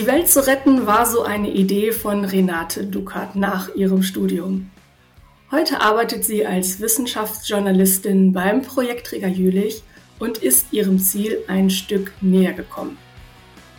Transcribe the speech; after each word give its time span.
Die 0.00 0.06
Welt 0.06 0.30
zu 0.30 0.46
retten 0.46 0.86
war 0.86 1.04
so 1.04 1.24
eine 1.24 1.50
Idee 1.50 1.92
von 1.92 2.24
Renate 2.24 2.86
Dukat 2.86 3.36
nach 3.36 3.74
ihrem 3.74 4.02
Studium. 4.02 4.70
Heute 5.50 5.82
arbeitet 5.82 6.24
sie 6.24 6.46
als 6.46 6.80
Wissenschaftsjournalistin 6.80 8.32
beim 8.32 8.62
Projektträger 8.62 9.28
Jülich 9.28 9.82
und 10.18 10.38
ist 10.38 10.72
ihrem 10.72 11.00
Ziel 11.00 11.40
ein 11.48 11.68
Stück 11.68 12.12
näher 12.22 12.54
gekommen. 12.54 12.96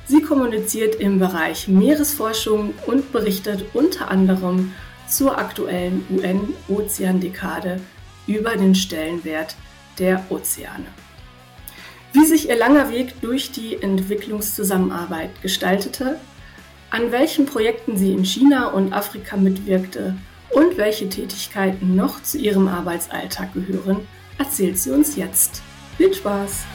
Sie 0.05 0.21
kommuniziert 0.21 0.93
im 0.93 1.18
Bereich 1.18 1.68
Meeresforschung 1.68 2.75
und 2.86 3.11
berichtet 3.11 3.65
unter 3.74 4.11
anderem 4.11 4.74
zur 5.07 5.39
aktuellen 5.39 6.06
UN-Ozeandekade 6.11 7.79
über 8.28 8.57
den 8.57 8.75
Stellenwert 8.75 9.56
der 9.97 10.24
Ozeane. 10.29 10.86
Wie 12.14 12.25
sich 12.25 12.50
ihr 12.50 12.57
langer 12.57 12.92
Weg 12.92 13.21
durch 13.21 13.51
die 13.51 13.82
Entwicklungszusammenarbeit 13.82 15.42
gestaltete, 15.42 16.20
an 16.89 17.14
welchen 17.14 17.46
Projekten 17.46 17.96
sie 17.96 18.11
in 18.11 18.25
China 18.25 18.68
und 18.68 18.92
Afrika 18.92 19.37
mitwirkte 19.37 20.18
und 20.50 20.75
welche 20.75 21.07
Tätigkeiten 21.07 21.96
noch 21.96 22.21
zu 22.21 22.37
ihrem 22.37 22.68
Arbeitsalltag 22.68 23.54
gehören, 23.54 24.06
erzählt 24.37 24.78
sie 24.78 24.92
uns 24.92 25.15
jetzt. 25.15 25.61
Viel 25.97 26.14
Spaß! 26.14 26.65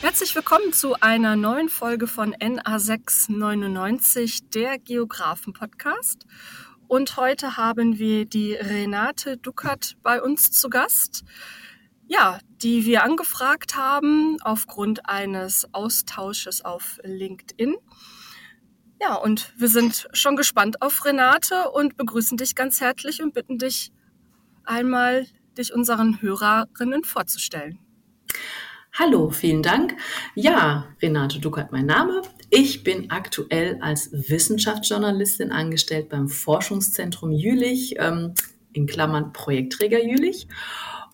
Herzlich 0.00 0.34
willkommen 0.34 0.72
zu 0.72 0.94
einer 1.00 1.36
neuen 1.36 1.68
Folge 1.68 2.06
von 2.06 2.34
NA699, 2.34 4.44
der 4.54 4.78
Geografen-Podcast. 4.78 6.24
Und 6.92 7.16
heute 7.16 7.56
haben 7.56 7.98
wir 7.98 8.26
die 8.26 8.52
Renate 8.52 9.38
Duckert 9.38 9.96
bei 10.02 10.20
uns 10.20 10.50
zu 10.50 10.68
Gast. 10.68 11.24
Ja, 12.06 12.38
die 12.62 12.84
wir 12.84 13.02
angefragt 13.02 13.78
haben 13.78 14.36
aufgrund 14.42 15.08
eines 15.08 15.66
Austausches 15.72 16.62
auf 16.66 17.00
LinkedIn. 17.02 17.76
Ja, 19.00 19.14
und 19.14 19.54
wir 19.56 19.68
sind 19.68 20.06
schon 20.12 20.36
gespannt 20.36 20.82
auf 20.82 21.06
Renate 21.06 21.70
und 21.70 21.96
begrüßen 21.96 22.36
dich 22.36 22.54
ganz 22.54 22.82
herzlich 22.82 23.22
und 23.22 23.32
bitten 23.32 23.56
dich 23.56 23.90
einmal, 24.64 25.26
dich 25.56 25.72
unseren 25.72 26.20
Hörerinnen 26.20 27.04
vorzustellen. 27.04 27.78
Hallo, 28.92 29.30
vielen 29.30 29.62
Dank. 29.62 29.96
Ja, 30.34 30.88
Renate 31.00 31.40
Duckert 31.40 31.72
mein 31.72 31.86
Name. 31.86 32.20
Ich 32.54 32.84
bin 32.84 33.10
aktuell 33.10 33.78
als 33.80 34.10
Wissenschaftsjournalistin 34.12 35.52
angestellt 35.52 36.10
beim 36.10 36.28
Forschungszentrum 36.28 37.30
Jülich, 37.30 37.94
ähm, 37.98 38.34
in 38.74 38.86
Klammern 38.86 39.32
Projektträger 39.32 40.04
Jülich. 40.04 40.48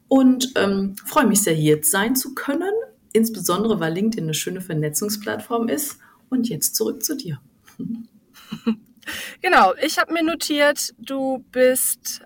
Und 0.08 0.50
ähm, 0.56 0.96
freue 1.06 1.28
mich 1.28 1.42
sehr, 1.42 1.54
hier 1.54 1.78
sein 1.84 2.16
zu 2.16 2.34
können, 2.34 2.72
insbesondere 3.12 3.78
weil 3.78 3.92
LinkedIn 3.92 4.24
eine 4.24 4.34
schöne 4.34 4.60
Vernetzungsplattform 4.60 5.68
ist. 5.68 6.00
Und 6.28 6.48
jetzt 6.48 6.74
zurück 6.74 7.04
zu 7.04 7.16
dir. 7.16 7.40
Genau, 9.40 9.72
ich 9.82 9.96
habe 9.98 10.12
mir 10.12 10.22
notiert, 10.22 10.92
du 10.98 11.42
bist 11.50 12.20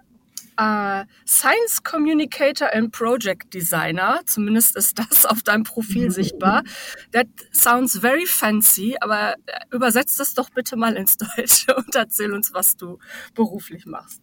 Uh, 0.62 1.05
Science 1.27 1.82
Communicator 1.82 2.72
and 2.72 2.92
Project 2.92 3.52
Designer. 3.52 4.20
Zumindest 4.27 4.77
ist 4.77 4.96
das 4.96 5.27
auf 5.27 5.42
deinem 5.42 5.64
Profil 5.64 6.10
sichtbar. 6.20 6.62
That 7.10 7.27
sounds 7.52 7.98
very 7.98 8.27
fancy, 8.27 8.96
aber 9.00 9.34
äh, 9.46 9.58
übersetzt 9.72 10.20
das 10.20 10.34
doch 10.34 10.50
bitte 10.50 10.77
mal 10.77 10.96
ins 10.96 11.16
Deutsche 11.16 11.74
und 11.77 11.92
erzähl 11.96 12.32
uns, 12.32 12.54
was 12.54 12.76
du 12.76 12.98
beruflich 13.34 13.87
machst. 13.87 14.22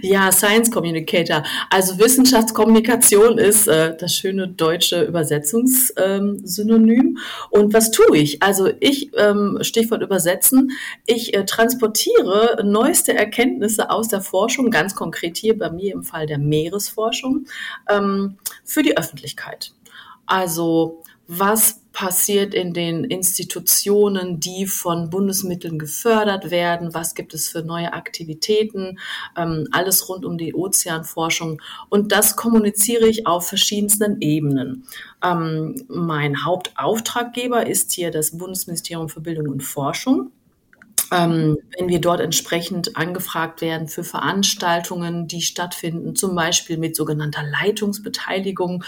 Ja, 0.00 0.32
Science 0.32 0.70
Communicator. 0.70 1.42
Also 1.68 1.98
Wissenschaftskommunikation 1.98 3.36
ist 3.36 3.68
äh, 3.68 3.94
das 3.96 4.14
schöne 4.14 4.48
deutsche 4.48 5.02
Übersetzungssynonym. 5.02 7.00
Ähm, 7.00 7.18
und 7.50 7.74
was 7.74 7.90
tue 7.90 8.16
ich? 8.16 8.42
Also 8.42 8.70
ich, 8.80 9.10
ähm, 9.16 9.58
Stichwort 9.60 10.02
übersetzen, 10.02 10.70
ich 11.06 11.34
äh, 11.34 11.44
transportiere 11.44 12.62
neueste 12.64 13.14
Erkenntnisse 13.14 13.90
aus 13.90 14.08
der 14.08 14.22
Forschung, 14.22 14.70
ganz 14.70 14.94
konkret 14.94 15.36
hier 15.36 15.58
bei 15.58 15.70
mir 15.70 15.92
im 15.92 16.02
Fall 16.02 16.26
der 16.26 16.38
Meeresforschung, 16.38 17.46
ähm, 17.90 18.38
für 18.64 18.82
die 18.82 18.96
Öffentlichkeit. 18.96 19.72
Also 20.26 21.02
was 21.26 21.81
passiert 21.92 22.54
in 22.54 22.72
den 22.72 23.04
Institutionen, 23.04 24.40
die 24.40 24.66
von 24.66 25.10
Bundesmitteln 25.10 25.78
gefördert 25.78 26.50
werden, 26.50 26.94
was 26.94 27.14
gibt 27.14 27.34
es 27.34 27.48
für 27.48 27.62
neue 27.62 27.92
Aktivitäten, 27.92 28.98
ähm, 29.36 29.68
alles 29.72 30.08
rund 30.08 30.24
um 30.24 30.38
die 30.38 30.54
Ozeanforschung. 30.54 31.60
Und 31.88 32.12
das 32.12 32.36
kommuniziere 32.36 33.06
ich 33.06 33.26
auf 33.26 33.48
verschiedensten 33.48 34.20
Ebenen. 34.20 34.84
Ähm, 35.22 35.84
mein 35.88 36.44
Hauptauftraggeber 36.44 37.66
ist 37.66 37.92
hier 37.92 38.10
das 38.10 38.36
Bundesministerium 38.36 39.08
für 39.08 39.20
Bildung 39.20 39.48
und 39.48 39.62
Forschung 39.62 40.32
ähm, 41.12 41.58
wenn 41.76 41.88
wir 41.88 42.00
dort 42.00 42.20
entsprechend 42.20 42.96
angefragt 42.96 43.60
werden 43.60 43.86
für 43.86 44.02
Veranstaltungen, 44.02 45.28
die 45.28 45.42
stattfinden, 45.42 46.16
zum 46.16 46.34
Beispiel 46.34 46.78
mit 46.78 46.96
sogenannter 46.96 47.42
Leitungsbeteiligung 47.42 48.82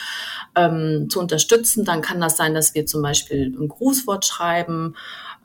ähm, 0.56 1.08
zu 1.10 1.20
unterstützen, 1.20 1.84
dann 1.84 2.00
kann 2.00 2.20
das 2.20 2.36
sein, 2.38 2.54
dass 2.54 2.74
wir 2.74 2.86
zum 2.86 3.02
Beispiel 3.02 3.54
ein 3.58 3.68
Grußwort 3.68 4.24
schreiben, 4.24 4.94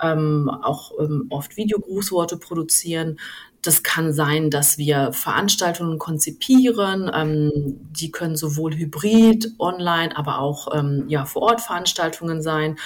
ähm, 0.01 0.49
auch 0.49 0.93
ähm, 0.99 1.27
oft 1.29 1.57
Videogrußworte 1.57 2.37
produzieren. 2.37 3.19
Das 3.61 3.83
kann 3.83 4.13
sein, 4.13 4.49
dass 4.49 4.77
wir 4.77 5.11
Veranstaltungen 5.11 5.99
konzipieren. 5.99 7.11
Ähm, 7.13 7.51
die 7.91 8.09
können 8.09 8.37
sowohl 8.37 8.73
hybrid, 8.73 9.51
online, 9.59 10.15
aber 10.15 10.39
auch 10.39 10.73
ähm, 10.73 11.03
ja, 11.09 11.25
vor 11.25 11.41
Ort 11.41 11.59
Veranstaltungen 11.59 12.41
sein. 12.41 12.77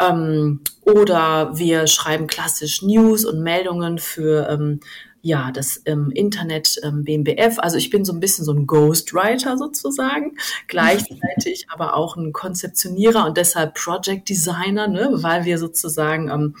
Ähm, 0.00 0.60
oder 0.82 1.56
wir 1.56 1.86
schreiben 1.86 2.26
klassisch 2.26 2.82
News 2.82 3.24
und 3.24 3.42
Meldungen 3.42 3.98
für 3.98 4.48
ähm, 4.48 4.80
ja, 5.22 5.50
das 5.52 5.82
ähm, 5.84 6.10
Internet 6.12 6.80
ähm, 6.82 7.04
BMBF. 7.04 7.58
Also 7.58 7.76
ich 7.76 7.90
bin 7.90 8.04
so 8.04 8.12
ein 8.12 8.20
bisschen 8.20 8.44
so 8.44 8.52
ein 8.52 8.66
Ghostwriter 8.66 9.58
sozusagen, 9.58 10.36
gleichzeitig 10.66 11.66
aber 11.68 11.94
auch 11.94 12.16
ein 12.16 12.32
Konzeptionierer 12.32 13.26
und 13.26 13.36
deshalb 13.36 13.74
Project 13.74 14.28
Designer, 14.28 14.88
ne, 14.88 15.10
weil 15.12 15.44
wir 15.44 15.58
sozusagen 15.58 16.30
ähm, 16.30 16.56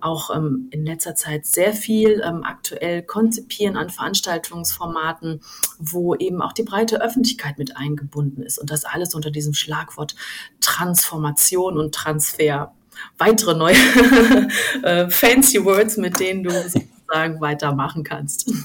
auch 0.00 0.34
ähm, 0.34 0.68
in 0.70 0.86
letzter 0.86 1.14
Zeit 1.14 1.46
sehr 1.46 1.72
viel 1.72 2.22
ähm, 2.24 2.44
aktuell 2.44 3.02
konzipieren 3.02 3.76
an 3.76 3.90
Veranstaltungsformaten, 3.90 5.40
wo 5.78 6.14
eben 6.14 6.40
auch 6.40 6.52
die 6.52 6.62
breite 6.62 7.02
Öffentlichkeit 7.02 7.58
mit 7.58 7.76
eingebunden 7.76 8.42
ist 8.42 8.58
und 8.58 8.70
das 8.70 8.84
alles 8.84 9.14
unter 9.14 9.30
diesem 9.30 9.54
Schlagwort 9.54 10.14
Transformation 10.60 11.78
und 11.78 11.94
Transfer 11.94 12.72
weitere 13.18 13.54
neue 13.54 13.76
äh, 14.82 15.08
fancy 15.10 15.64
Words, 15.64 15.96
mit 15.96 16.18
denen 16.20 16.44
du 16.44 16.50
sozusagen 16.50 17.40
weitermachen 17.40 18.04
kannst. 18.04 18.50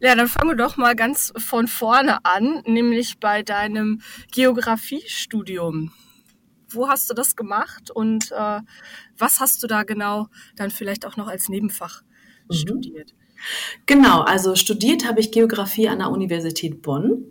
Ja, 0.00 0.14
dann 0.14 0.28
fangen 0.28 0.50
wir 0.50 0.56
doch 0.56 0.76
mal 0.76 0.94
ganz 0.94 1.32
von 1.36 1.66
vorne 1.66 2.24
an, 2.24 2.62
nämlich 2.66 3.18
bei 3.18 3.42
deinem 3.42 4.02
Geografiestudium. 4.32 5.92
Wo 6.68 6.88
hast 6.88 7.08
du 7.08 7.14
das 7.14 7.36
gemacht 7.36 7.90
und 7.90 8.32
äh, 8.32 8.60
was 9.16 9.40
hast 9.40 9.62
du 9.62 9.66
da 9.66 9.84
genau 9.84 10.28
dann 10.56 10.70
vielleicht 10.70 11.06
auch 11.06 11.16
noch 11.16 11.28
als 11.28 11.48
Nebenfach 11.48 12.02
mhm. 12.48 12.54
studiert? 12.54 13.14
Genau, 13.86 14.20
also 14.22 14.54
studiert 14.54 15.06
habe 15.06 15.20
ich 15.20 15.30
Geografie 15.30 15.88
an 15.88 15.98
der 15.98 16.10
Universität 16.10 16.82
Bonn 16.82 17.30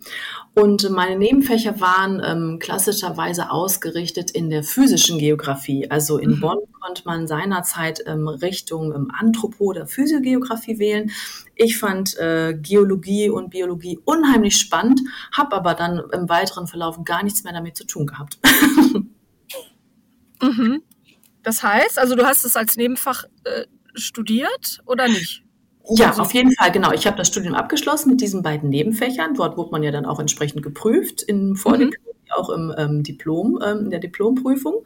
und 0.55 0.89
meine 0.91 1.17
Nebenfächer 1.17 1.79
waren 1.81 2.21
ähm, 2.23 2.59
klassischerweise 2.59 3.49
ausgerichtet 3.49 4.29
in 4.31 4.51
der 4.51 4.63
physischen 4.63 5.17
Geografie. 5.17 5.89
Also 5.89 6.19
in 6.19 6.31
mhm. 6.31 6.39
Bonn 6.41 6.59
konnte 6.79 7.01
man 7.05 7.27
seinerzeit 7.27 8.03
ähm, 8.05 8.27
Richtung 8.27 8.93
ähm, 8.93 9.11
Anthropo- 9.17 9.65
oder 9.65 9.87
Physiogeografie 9.87 10.77
wählen. 10.77 11.11
Ich 11.55 11.79
fand 11.79 12.15
äh, 12.17 12.53
Geologie 12.53 13.29
und 13.29 13.49
Biologie 13.49 13.99
unheimlich 14.05 14.57
spannend, 14.57 15.01
habe 15.31 15.55
aber 15.55 15.73
dann 15.73 16.03
im 16.11 16.29
weiteren 16.29 16.67
Verlauf 16.67 17.03
gar 17.03 17.23
nichts 17.23 17.43
mehr 17.43 17.53
damit 17.53 17.75
zu 17.75 17.85
tun 17.85 18.05
gehabt. 18.05 18.37
mhm. 20.41 20.83
Das 21.41 21.63
heißt, 21.63 21.97
also 21.97 22.15
du 22.15 22.25
hast 22.25 22.45
es 22.45 22.55
als 22.55 22.77
Nebenfach 22.77 23.25
äh, 23.43 23.65
studiert 23.95 24.81
oder 24.85 25.07
nicht? 25.07 25.42
Ja, 25.89 26.09
also, 26.09 26.21
auf 26.21 26.33
jeden 26.33 26.55
Fall, 26.55 26.71
genau. 26.71 26.91
Ich 26.91 27.05
habe 27.05 27.17
das 27.17 27.27
Studium 27.27 27.55
abgeschlossen 27.55 28.09
mit 28.09 28.21
diesen 28.21 28.41
beiden 28.41 28.69
Nebenfächern. 28.69 29.33
Dort 29.35 29.57
wurde 29.57 29.71
man 29.71 29.83
ja 29.83 29.91
dann 29.91 30.05
auch 30.05 30.19
entsprechend 30.19 30.63
geprüft, 30.63 31.23
im 31.23 31.57
Vordiplom, 31.57 32.01
mhm. 32.05 32.31
auch 32.31 32.49
im 32.49 32.73
ähm, 32.77 33.03
Diplom, 33.03 33.59
ähm, 33.63 33.79
in 33.85 33.89
der 33.89 33.99
Diplomprüfung. 33.99 34.85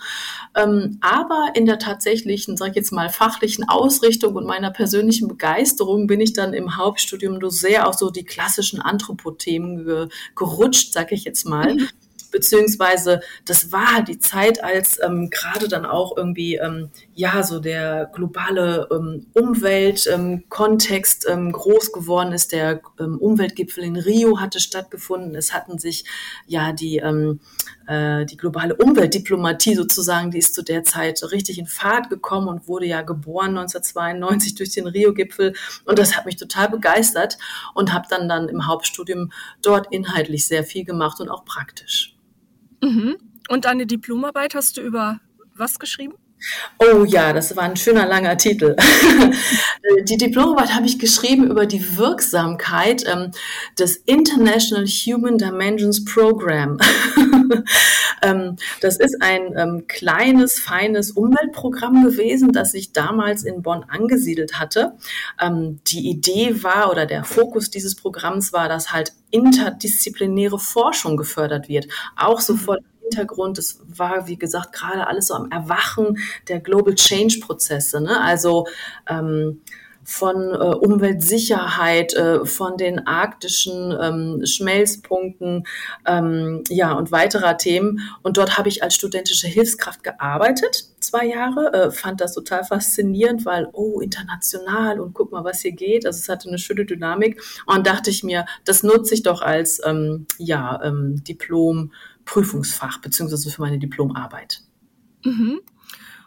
Ähm, 0.56 0.98
aber 1.02 1.52
in 1.54 1.68
der 1.68 1.78
tatsächlichen, 1.78 2.58
sag 2.58 2.70
ich 2.70 2.76
jetzt 2.76 2.92
mal, 2.92 3.10
fachlichen 3.10 3.70
Ausrichtung 3.70 4.36
und 4.36 4.48
meiner 4.48 4.72
persönlichen 4.72 5.28
Begeisterung 5.28 6.08
bin 6.08 6.20
ich 6.20 6.34
dann 6.34 6.54
im 6.54 6.78
Hauptstudium 6.78 7.38
nur 7.38 7.52
sehr 7.52 7.88
auf 7.88 7.94
so 7.94 8.10
die 8.10 8.26
klassischen 8.26 8.82
Anthropothemen 8.82 9.86
ge 9.86 10.08
gerutscht, 10.36 10.94
sag 10.94 11.12
ich 11.12 11.26
jetzt 11.26 11.46
mal. 11.46 11.76
Mhm 11.76 11.90
beziehungsweise 12.32 13.22
das 13.46 13.72
war 13.72 14.04
die 14.04 14.20
Zeit, 14.20 14.64
als 14.64 15.00
ähm, 15.04 15.30
gerade 15.30 15.68
dann 15.68 15.86
auch 15.86 16.16
irgendwie 16.18 16.56
ähm, 16.56 16.90
ja 17.14 17.44
so 17.44 17.60
der 17.60 18.10
globale 18.14 18.88
ähm, 18.92 19.28
Umweltkontext 19.34 21.28
ähm, 21.30 21.52
groß 21.52 21.92
geworden 21.92 22.32
ist. 22.34 22.52
Der 22.52 22.82
ähm, 23.00 23.18
Umweltgipfel 23.18 23.84
in 23.84 23.98
Rio 23.98 24.40
hatte 24.40 24.60
stattgefunden. 24.60 25.36
Es 25.36 25.54
hatten 25.54 25.78
sich 25.78 26.06
ja 26.48 26.72
die 26.74 26.98
ähm, 26.98 27.40
äh, 27.88 28.26
die 28.26 28.38
globale 28.38 28.76
Umweltdiplomatie 28.76 29.76
sozusagen, 29.76 30.32
die 30.32 30.40
ist 30.40 30.54
zu 30.54 30.64
der 30.64 30.84
Zeit 30.84 31.22
richtig 31.32 31.58
in 31.58 31.66
Fahrt 31.66 32.10
gekommen 32.10 32.48
und 32.50 32.68
wurde 32.68 32.86
ja 32.86 33.02
geboren 33.02 33.58
1992 33.58 34.56
durch 34.56 34.72
den 34.72 34.88
Rio-Gipfel. 34.88 35.54
Und 35.86 35.98
das 35.98 36.16
hat 36.16 36.26
mich 36.26 36.36
total 36.36 36.70
begeistert 36.70 37.38
und 37.74 37.94
habe 37.94 38.08
dann 38.10 38.28
dann 38.28 38.50
im 38.50 38.68
Hauptstudium 38.68 39.32
dort 39.62 39.88
inhaltlich 39.92 40.46
sehr 40.46 40.64
viel 40.64 40.84
gemacht 40.84 41.20
und 41.22 41.30
auch 41.30 41.46
praktisch. 41.46 42.17
Mhm. 42.82 43.18
Und 43.50 43.66
deine 43.66 43.86
Diplomarbeit 43.86 44.56
hast 44.56 44.78
du 44.78 44.82
über 44.82 45.20
was 45.56 45.80
geschrieben? 45.80 46.16
Oh 46.80 47.04
ja, 47.04 47.34
das 47.34 47.56
war 47.56 47.64
ein 47.64 47.76
schöner 47.76 48.06
langer 48.06 48.38
Titel. 48.38 48.76
die 50.04 50.18
Diplomarbeit 50.18 50.74
habe 50.74 50.86
ich 50.86 51.00
geschrieben 51.00 51.50
über 51.50 51.66
die 51.66 51.98
Wirksamkeit 51.98 53.04
ähm, 53.08 53.32
des 53.78 53.98
International 54.06 54.86
Human 54.86 55.38
Dimensions 55.38 56.06
Program. 56.06 56.78
ähm, 58.22 58.58
das 58.82 58.98
ist 58.98 59.22
ein 59.22 59.54
ähm, 59.58 59.86
kleines, 59.88 60.60
feines 60.60 61.12
Umweltprogramm 61.12 62.04
gewesen, 62.04 62.52
das 62.52 62.72
sich 62.72 62.94
damals 62.94 63.44
in 63.44 63.64
Bonn 63.64 63.84
angesiedelt 63.88 64.60
hatte. 64.60 64.94
Ähm, 65.42 65.80
die 65.88 66.10
Idee 66.10 66.64
war 66.64 66.92
oder 66.92 67.06
der 67.06 67.24
Fokus 67.24 67.72
dieses 67.72 67.96
Programms 67.96 68.54
war, 68.54 68.70
dass 68.70 68.94
halt 68.94 69.14
interdisziplinäre 69.32 70.60
Forschung 70.60 71.18
gefördert 71.18 71.68
wird, 71.68 71.88
auch 72.16 72.40
so 72.40 72.56
vor 72.56 72.78
Hintergrund. 73.10 73.58
Es 73.58 73.80
war, 73.88 74.28
wie 74.28 74.38
gesagt, 74.38 74.74
gerade 74.74 75.08
alles 75.08 75.28
so 75.28 75.34
am 75.34 75.52
Erwachen 75.52 76.18
der 76.48 76.60
Global 76.60 76.96
Change 76.96 77.40
Prozesse. 77.40 78.02
Ne? 78.02 78.22
Also 78.22 78.68
ähm, 79.08 79.62
von 80.10 80.54
äh, 80.54 80.74
Umweltsicherheit, 80.74 82.14
äh, 82.14 82.46
von 82.46 82.78
den 82.78 83.06
arktischen 83.06 83.94
ähm, 84.02 84.46
Schmelzpunkten, 84.46 85.66
ähm, 86.06 86.64
ja, 86.70 86.94
und 86.94 87.12
weiterer 87.12 87.58
Themen. 87.58 88.00
Und 88.24 88.38
dort 88.38 88.58
habe 88.58 88.70
ich 88.70 88.84
als 88.84 88.96
studentische 88.96 89.48
Hilfskraft 89.48 90.04
gearbeitet, 90.04 90.86
zwei 91.02 91.26
Jahre, 91.26 91.74
äh, 91.74 91.92
fand 91.92 92.22
das 92.22 92.34
total 92.34 92.64
faszinierend, 92.64 93.46
weil, 93.46 93.68
oh, 93.74 94.00
international 94.00 95.02
und 95.02 95.14
guck 95.14 95.34
mal, 95.34 95.44
was 95.44 95.60
hier 95.60 95.74
geht. 95.74 96.06
Also 96.06 96.20
es 96.20 96.30
hatte 96.30 96.48
eine 96.48 96.58
schöne 96.58 96.86
Dynamik. 96.86 97.42
Und 97.66 97.86
dachte 97.86 98.10
ich 98.10 98.24
mir, 98.24 98.46
das 98.64 98.84
nutze 98.84 99.14
ich 99.14 99.24
doch 99.24 99.42
als, 99.42 99.82
ähm, 99.86 100.26
ja, 100.38 100.80
ähm, 100.86 101.22
Diplom 101.26 101.92
Prüfungsfach 102.28 103.00
beziehungsweise 103.00 103.50
für 103.50 103.62
meine 103.62 103.80
Diplomarbeit. 103.80 104.62
Mhm. 105.26 105.62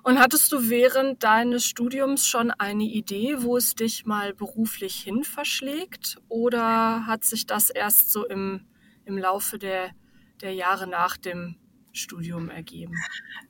Und 0.02 0.18
hattest 0.18 0.50
du 0.50 0.70
während 0.70 1.22
deines 1.22 1.66
Studiums 1.66 2.26
schon 2.26 2.50
eine 2.50 2.84
Idee, 2.84 3.36
wo 3.40 3.56
es 3.56 3.74
dich 3.74 4.06
mal 4.06 4.32
beruflich 4.32 4.94
hin 4.96 5.24
verschlägt? 5.24 6.16
Oder 6.28 7.06
hat 7.06 7.24
sich 7.24 7.46
das 7.46 7.68
erst 7.68 8.10
so 8.10 8.26
im, 8.26 8.62
im 9.04 9.18
Laufe 9.18 9.58
der, 9.58 9.90
der 10.40 10.54
Jahre 10.54 10.86
nach 10.86 11.18
dem 11.18 11.56
Studium 11.92 12.48
ergeben? 12.48 12.94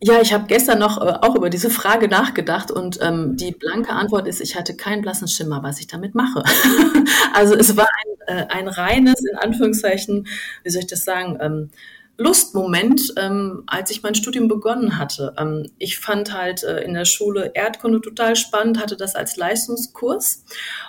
Ja, 0.00 0.20
ich 0.20 0.32
habe 0.32 0.47
gestern 0.49 0.81
noch 0.81 1.00
äh, 1.00 1.19
auch 1.20 1.37
über 1.37 1.50
diese 1.50 1.70
Frage 1.70 2.08
nachgedacht 2.08 2.73
und 2.73 2.99
ähm, 3.00 3.37
die 3.37 3.52
blanke 3.52 3.93
Antwort 3.93 4.26
ist, 4.26 4.41
ich 4.41 4.56
hatte 4.56 4.75
keinen 4.75 5.02
blassen 5.02 5.29
Schimmer, 5.29 5.62
was 5.62 5.79
ich 5.79 5.87
damit 5.87 6.17
mache. 6.17 6.43
also 7.32 7.55
es 7.55 7.76
war 7.76 7.87
ein, 7.87 8.38
äh, 8.38 8.47
ein 8.49 8.67
reines, 8.67 9.20
in 9.20 9.37
Anführungszeichen, 9.37 10.26
wie 10.64 10.70
soll 10.70 10.81
ich 10.81 10.88
das 10.88 11.05
sagen, 11.05 11.38
ähm, 11.41 11.70
Lustmoment, 12.20 13.14
ähm, 13.17 13.62
als 13.67 13.90
ich 13.90 14.02
mein 14.02 14.14
Studium 14.14 14.46
begonnen 14.46 14.99
hatte. 14.99 15.34
Ähm, 15.38 15.70
ich 15.78 15.99
fand 15.99 16.34
halt 16.34 16.62
äh, 16.62 16.82
in 16.82 16.93
der 16.93 17.06
Schule 17.06 17.52
Erdkunde 17.55 18.02
total 18.02 18.37
spannend, 18.37 18.78
hatte 18.78 18.99
das 18.99 19.14
als 19.14 19.37
Leistungskurs 19.38 20.44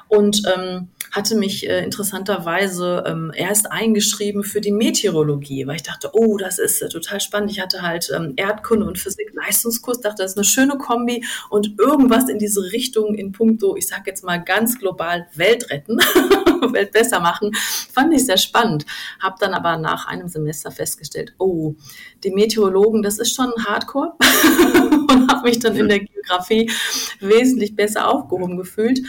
und 0.09 0.41
ähm, 0.53 0.89
hatte 1.11 1.35
mich 1.35 1.69
äh, 1.69 1.83
interessanterweise 1.83 3.03
ähm, 3.05 3.31
erst 3.35 3.71
eingeschrieben 3.71 4.43
für 4.43 4.61
die 4.61 4.71
Meteorologie, 4.71 5.67
weil 5.67 5.75
ich 5.75 5.83
dachte, 5.83 6.09
oh, 6.13 6.37
das 6.37 6.57
ist 6.57 6.81
äh, 6.81 6.87
total 6.87 7.19
spannend. 7.19 7.51
Ich 7.51 7.59
hatte 7.59 7.81
halt 7.81 8.09
ähm, 8.15 8.33
Erdkunde 8.37 8.85
und 8.85 8.97
Physik 8.97 9.33
Leistungskurs, 9.33 9.99
dachte, 9.99 10.23
das 10.23 10.31
ist 10.31 10.37
eine 10.37 10.45
schöne 10.45 10.77
Kombi 10.77 11.25
und 11.49 11.77
irgendwas 11.79 12.29
in 12.29 12.39
diese 12.39 12.61
Richtung 12.71 13.13
in 13.13 13.33
puncto, 13.33 13.75
ich 13.75 13.87
sag 13.87 14.07
jetzt 14.07 14.23
mal 14.23 14.37
ganz 14.37 14.79
global 14.79 15.27
Welt 15.35 15.69
retten, 15.69 15.97
Welt 16.71 16.91
besser 16.93 17.19
machen, 17.19 17.51
fand 17.91 18.13
ich 18.13 18.25
sehr 18.25 18.37
spannend. 18.37 18.85
Hab 19.19 19.37
dann 19.39 19.53
aber 19.53 19.77
nach 19.77 20.07
einem 20.07 20.29
Semester 20.29 20.71
festgestellt, 20.71 21.33
oh, 21.39 21.75
die 22.23 22.31
Meteorologen, 22.31 23.01
das 23.01 23.19
ist 23.19 23.35
schon 23.35 23.51
Hardcore 23.65 24.13
und 25.09 25.29
habe 25.29 25.49
mich 25.49 25.59
dann 25.59 25.75
in 25.75 25.89
der 25.89 25.99
Geografie 25.99 26.71
wesentlich 27.19 27.75
besser 27.75 28.07
aufgehoben 28.07 28.55
gefühlt 28.55 29.01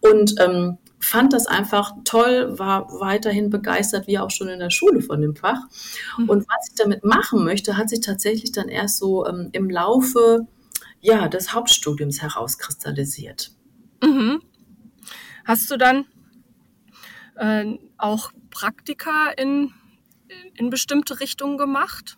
und 0.00 0.34
ähm, 0.38 0.76
fand 0.98 1.32
das 1.32 1.46
einfach 1.46 1.92
toll, 2.04 2.58
war 2.58 2.88
weiterhin 3.00 3.50
begeistert, 3.50 4.06
wie 4.06 4.18
auch 4.18 4.30
schon 4.30 4.48
in 4.48 4.58
der 4.58 4.70
Schule 4.70 5.02
von 5.02 5.20
dem 5.20 5.36
Fach. 5.36 5.60
Mhm. 6.18 6.28
Und 6.28 6.46
was 6.48 6.68
ich 6.70 6.74
damit 6.76 7.04
machen 7.04 7.44
möchte, 7.44 7.76
hat 7.76 7.90
sich 7.90 8.00
tatsächlich 8.00 8.52
dann 8.52 8.68
erst 8.68 8.98
so 8.98 9.26
ähm, 9.26 9.50
im 9.52 9.70
Laufe 9.70 10.46
ja, 11.00 11.28
des 11.28 11.52
Hauptstudiums 11.52 12.22
herauskristallisiert. 12.22 13.52
Mhm. 14.02 14.42
Hast 15.44 15.70
du 15.70 15.76
dann 15.76 16.06
äh, 17.36 17.78
auch 17.98 18.32
Praktika 18.50 19.30
in, 19.36 19.72
in 20.54 20.70
bestimmte 20.70 21.20
Richtungen 21.20 21.58
gemacht? 21.58 22.16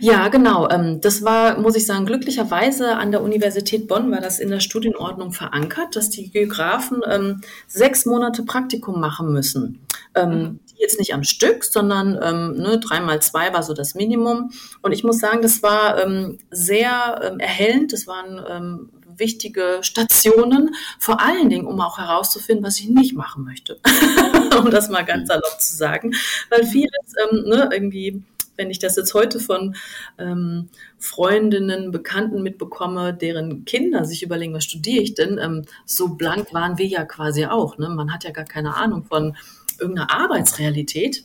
Ja, 0.00 0.28
genau. 0.28 0.68
Ähm, 0.70 1.00
das 1.00 1.22
war, 1.22 1.58
muss 1.58 1.76
ich 1.76 1.86
sagen, 1.86 2.06
glücklicherweise 2.06 2.96
an 2.96 3.10
der 3.10 3.22
Universität 3.22 3.88
Bonn 3.88 4.10
war 4.10 4.20
das 4.20 4.38
in 4.38 4.50
der 4.50 4.60
Studienordnung 4.60 5.32
verankert, 5.32 5.96
dass 5.96 6.10
die 6.10 6.30
Geografen 6.30 7.02
ähm, 7.08 7.40
sechs 7.66 8.06
Monate 8.06 8.42
Praktikum 8.42 9.00
machen 9.00 9.32
müssen. 9.32 9.86
Ähm, 10.14 10.30
mhm. 10.30 10.60
Jetzt 10.78 10.98
nicht 10.98 11.14
am 11.14 11.24
Stück, 11.24 11.64
sondern 11.64 12.12
ne, 12.12 12.78
dreimal 12.78 13.22
zwei 13.22 13.50
war 13.54 13.62
so 13.62 13.72
das 13.72 13.94
Minimum. 13.94 14.50
Und 14.82 14.92
ich 14.92 15.04
muss 15.04 15.18
sagen, 15.18 15.40
das 15.40 15.62
war 15.62 16.06
sehr 16.50 16.90
erhellend. 17.38 17.94
Das 17.94 18.06
waren 18.06 18.90
wichtige 19.18 19.78
Stationen, 19.80 20.74
vor 20.98 21.20
allen 21.20 21.48
Dingen, 21.48 21.66
um 21.66 21.80
auch 21.80 21.96
herauszufinden, 21.96 22.64
was 22.64 22.78
ich 22.78 22.88
nicht 22.88 23.14
machen 23.14 23.44
möchte. 23.44 23.80
um 24.58 24.70
das 24.70 24.88
mal 24.88 25.04
ganz 25.04 25.28
salopp 25.28 25.60
zu 25.60 25.76
sagen. 25.76 26.12
Weil 26.50 26.64
vieles 26.64 27.14
ne, 27.32 27.70
irgendwie 27.72 28.22
wenn 28.56 28.70
ich 28.70 28.78
das 28.78 28.96
jetzt 28.96 29.14
heute 29.14 29.40
von 29.40 29.76
ähm, 30.18 30.68
Freundinnen, 30.98 31.90
Bekannten 31.90 32.42
mitbekomme, 32.42 33.14
deren 33.14 33.64
Kinder 33.64 34.04
sich 34.04 34.22
überlegen, 34.22 34.54
was 34.54 34.64
studiere 34.64 35.02
ich 35.02 35.14
denn, 35.14 35.38
ähm, 35.38 35.62
so 35.84 36.08
blank 36.08 36.52
waren 36.52 36.78
wir 36.78 36.86
ja 36.86 37.04
quasi 37.04 37.46
auch. 37.46 37.78
Ne? 37.78 37.88
Man 37.88 38.12
hat 38.12 38.24
ja 38.24 38.30
gar 38.30 38.44
keine 38.44 38.74
Ahnung 38.76 39.04
von 39.04 39.36
irgendeiner 39.78 40.10
Arbeitsrealität. 40.10 41.24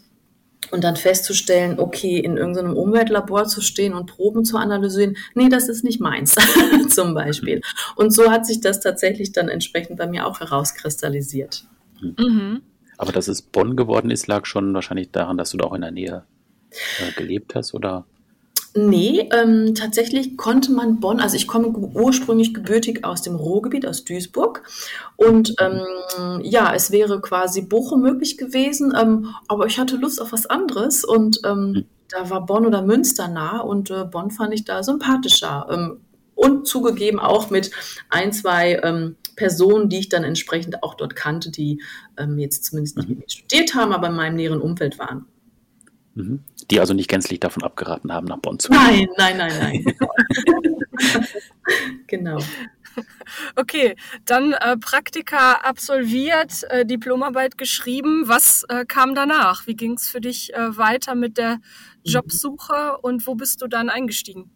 Und 0.69 0.83
dann 0.83 0.95
festzustellen, 0.95 1.79
okay, 1.79 2.19
in 2.19 2.37
irgendeinem 2.37 2.77
Umweltlabor 2.77 3.45
zu 3.45 3.61
stehen 3.61 3.93
und 3.93 4.05
Proben 4.05 4.45
zu 4.45 4.57
analysieren, 4.57 5.17
nee, 5.33 5.49
das 5.49 5.67
ist 5.67 5.83
nicht 5.83 5.99
meins, 5.99 6.35
zum 6.89 7.15
Beispiel. 7.15 7.61
Und 7.95 8.13
so 8.13 8.29
hat 8.29 8.45
sich 8.45 8.61
das 8.61 8.79
tatsächlich 8.79 9.31
dann 9.31 9.49
entsprechend 9.49 9.97
bei 9.97 10.05
mir 10.05 10.27
auch 10.27 10.39
herauskristallisiert. 10.39 11.65
Mhm. 11.99 12.61
Aber 12.97 13.11
dass 13.11 13.27
es 13.27 13.41
Bonn 13.41 13.75
geworden 13.75 14.11
ist, 14.11 14.27
lag 14.27 14.45
schon 14.45 14.75
wahrscheinlich 14.75 15.09
daran, 15.09 15.35
dass 15.35 15.49
du 15.49 15.57
da 15.57 15.65
auch 15.65 15.73
in 15.73 15.81
der 15.81 15.91
Nähe 15.91 16.25
äh, 16.99 17.11
gelebt 17.15 17.55
hast 17.55 17.73
oder? 17.73 18.05
Nee, 18.73 19.27
ähm, 19.33 19.75
tatsächlich 19.75 20.37
konnte 20.37 20.71
man 20.71 21.01
Bonn, 21.01 21.19
also 21.19 21.35
ich 21.35 21.45
komme 21.45 21.67
ursprünglich 21.67 22.53
gebürtig 22.53 23.03
aus 23.03 23.21
dem 23.21 23.35
Ruhrgebiet, 23.35 23.85
aus 23.85 24.05
Duisburg. 24.05 24.63
Und 25.17 25.55
ähm, 25.59 26.41
ja, 26.43 26.73
es 26.73 26.89
wäre 26.89 27.19
quasi 27.19 27.63
Bochum 27.63 28.01
möglich 28.01 28.37
gewesen, 28.37 28.93
ähm, 28.97 29.35
aber 29.49 29.65
ich 29.65 29.77
hatte 29.77 29.97
Lust 29.97 30.21
auf 30.21 30.31
was 30.31 30.45
anderes 30.45 31.03
und 31.03 31.41
ähm, 31.43 31.73
hm. 31.75 31.85
da 32.07 32.29
war 32.29 32.45
Bonn 32.45 32.65
oder 32.65 32.81
Münster 32.81 33.27
nah 33.27 33.59
und 33.59 33.89
äh, 33.91 34.05
Bonn 34.05 34.31
fand 34.31 34.53
ich 34.53 34.63
da 34.63 34.83
sympathischer. 34.83 35.67
Ähm, 35.69 35.97
und 36.33 36.65
zugegeben 36.65 37.19
auch 37.19 37.49
mit 37.49 37.71
ein, 38.09 38.31
zwei 38.31 38.79
ähm, 38.83 39.15
Personen, 39.35 39.89
die 39.89 39.99
ich 39.99 40.09
dann 40.09 40.23
entsprechend 40.23 40.81
auch 40.81 40.95
dort 40.95 41.15
kannte, 41.15 41.51
die 41.51 41.81
ähm, 42.17 42.39
jetzt 42.39 42.63
zumindest 42.65 42.97
nicht 42.97 43.09
mir 43.09 43.29
studiert 43.29 43.75
haben, 43.75 43.91
aber 43.91 44.07
in 44.07 44.15
meinem 44.15 44.37
näheren 44.37 44.61
Umfeld 44.61 44.97
waren. 44.97 45.25
Mhm. 46.15 46.39
Die 46.71 46.79
also 46.79 46.93
nicht 46.93 47.09
gänzlich 47.09 47.41
davon 47.41 47.63
abgeraten 47.63 48.13
haben, 48.13 48.27
nach 48.27 48.39
Bonn 48.39 48.57
zu 48.57 48.69
gehen. 48.69 48.79
Nein, 48.81 49.09
nein, 49.17 49.37
nein, 49.37 49.83
nein. 49.83 51.25
genau. 52.07 52.39
Okay, 53.55 53.95
dann 54.25 54.53
äh, 54.53 54.77
Praktika 54.77 55.53
absolviert, 55.63 56.63
äh, 56.69 56.85
Diplomarbeit 56.85 57.57
geschrieben. 57.57 58.23
Was 58.27 58.63
äh, 58.69 58.85
kam 58.85 59.15
danach? 59.15 59.67
Wie 59.67 59.75
ging 59.75 59.93
es 59.93 60.07
für 60.07 60.21
dich 60.21 60.53
äh, 60.53 60.77
weiter 60.77 61.15
mit 61.15 61.37
der 61.37 61.59
Jobsuche 62.03 62.97
und 63.01 63.27
wo 63.27 63.35
bist 63.35 63.61
du 63.61 63.67
dann 63.67 63.89
eingestiegen? 63.89 64.49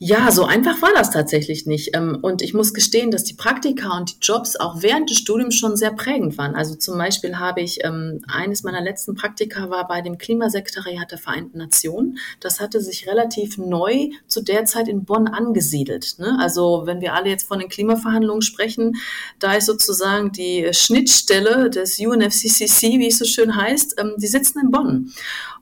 Ja, 0.00 0.32
so 0.32 0.44
einfach 0.44 0.82
war 0.82 0.90
das 0.92 1.12
tatsächlich 1.12 1.66
nicht. 1.66 1.94
Ähm, 1.94 2.18
und 2.20 2.42
ich 2.42 2.52
muss 2.52 2.74
gestehen, 2.74 3.12
dass 3.12 3.22
die 3.22 3.34
Praktika 3.34 3.96
und 3.96 4.10
die 4.10 4.16
Jobs 4.20 4.56
auch 4.56 4.82
während 4.82 5.08
des 5.08 5.18
Studiums 5.18 5.54
schon 5.54 5.76
sehr 5.76 5.92
prägend 5.92 6.36
waren. 6.36 6.56
Also 6.56 6.74
zum 6.74 6.98
Beispiel 6.98 7.38
habe 7.38 7.60
ich, 7.60 7.84
ähm, 7.84 8.20
eines 8.26 8.64
meiner 8.64 8.80
letzten 8.80 9.14
Praktika 9.14 9.70
war 9.70 9.86
bei 9.86 10.00
dem 10.02 10.18
Klimasekretariat 10.18 11.12
der 11.12 11.18
Vereinten 11.18 11.58
Nationen. 11.58 12.18
Das 12.40 12.58
hatte 12.58 12.80
sich 12.80 13.06
relativ 13.06 13.56
neu 13.56 14.08
zu 14.26 14.42
der 14.42 14.64
Zeit 14.64 14.88
in 14.88 15.04
Bonn 15.04 15.28
angesiedelt. 15.28 16.16
Ne? 16.18 16.38
Also 16.40 16.82
wenn 16.86 17.00
wir 17.00 17.14
alle 17.14 17.30
jetzt 17.30 17.46
von 17.46 17.60
den 17.60 17.68
Klimaverhandlungen 17.68 18.42
sprechen, 18.42 18.96
da 19.38 19.54
ist 19.54 19.66
sozusagen 19.66 20.32
die 20.32 20.70
Schnittstelle 20.72 21.70
des 21.70 22.00
UNFCCC, 22.00 22.98
wie 22.98 23.08
es 23.08 23.18
so 23.18 23.24
schön 23.24 23.54
heißt, 23.54 23.94
ähm, 24.00 24.14
die 24.18 24.26
sitzen 24.26 24.58
in 24.58 24.72
Bonn. 24.72 25.12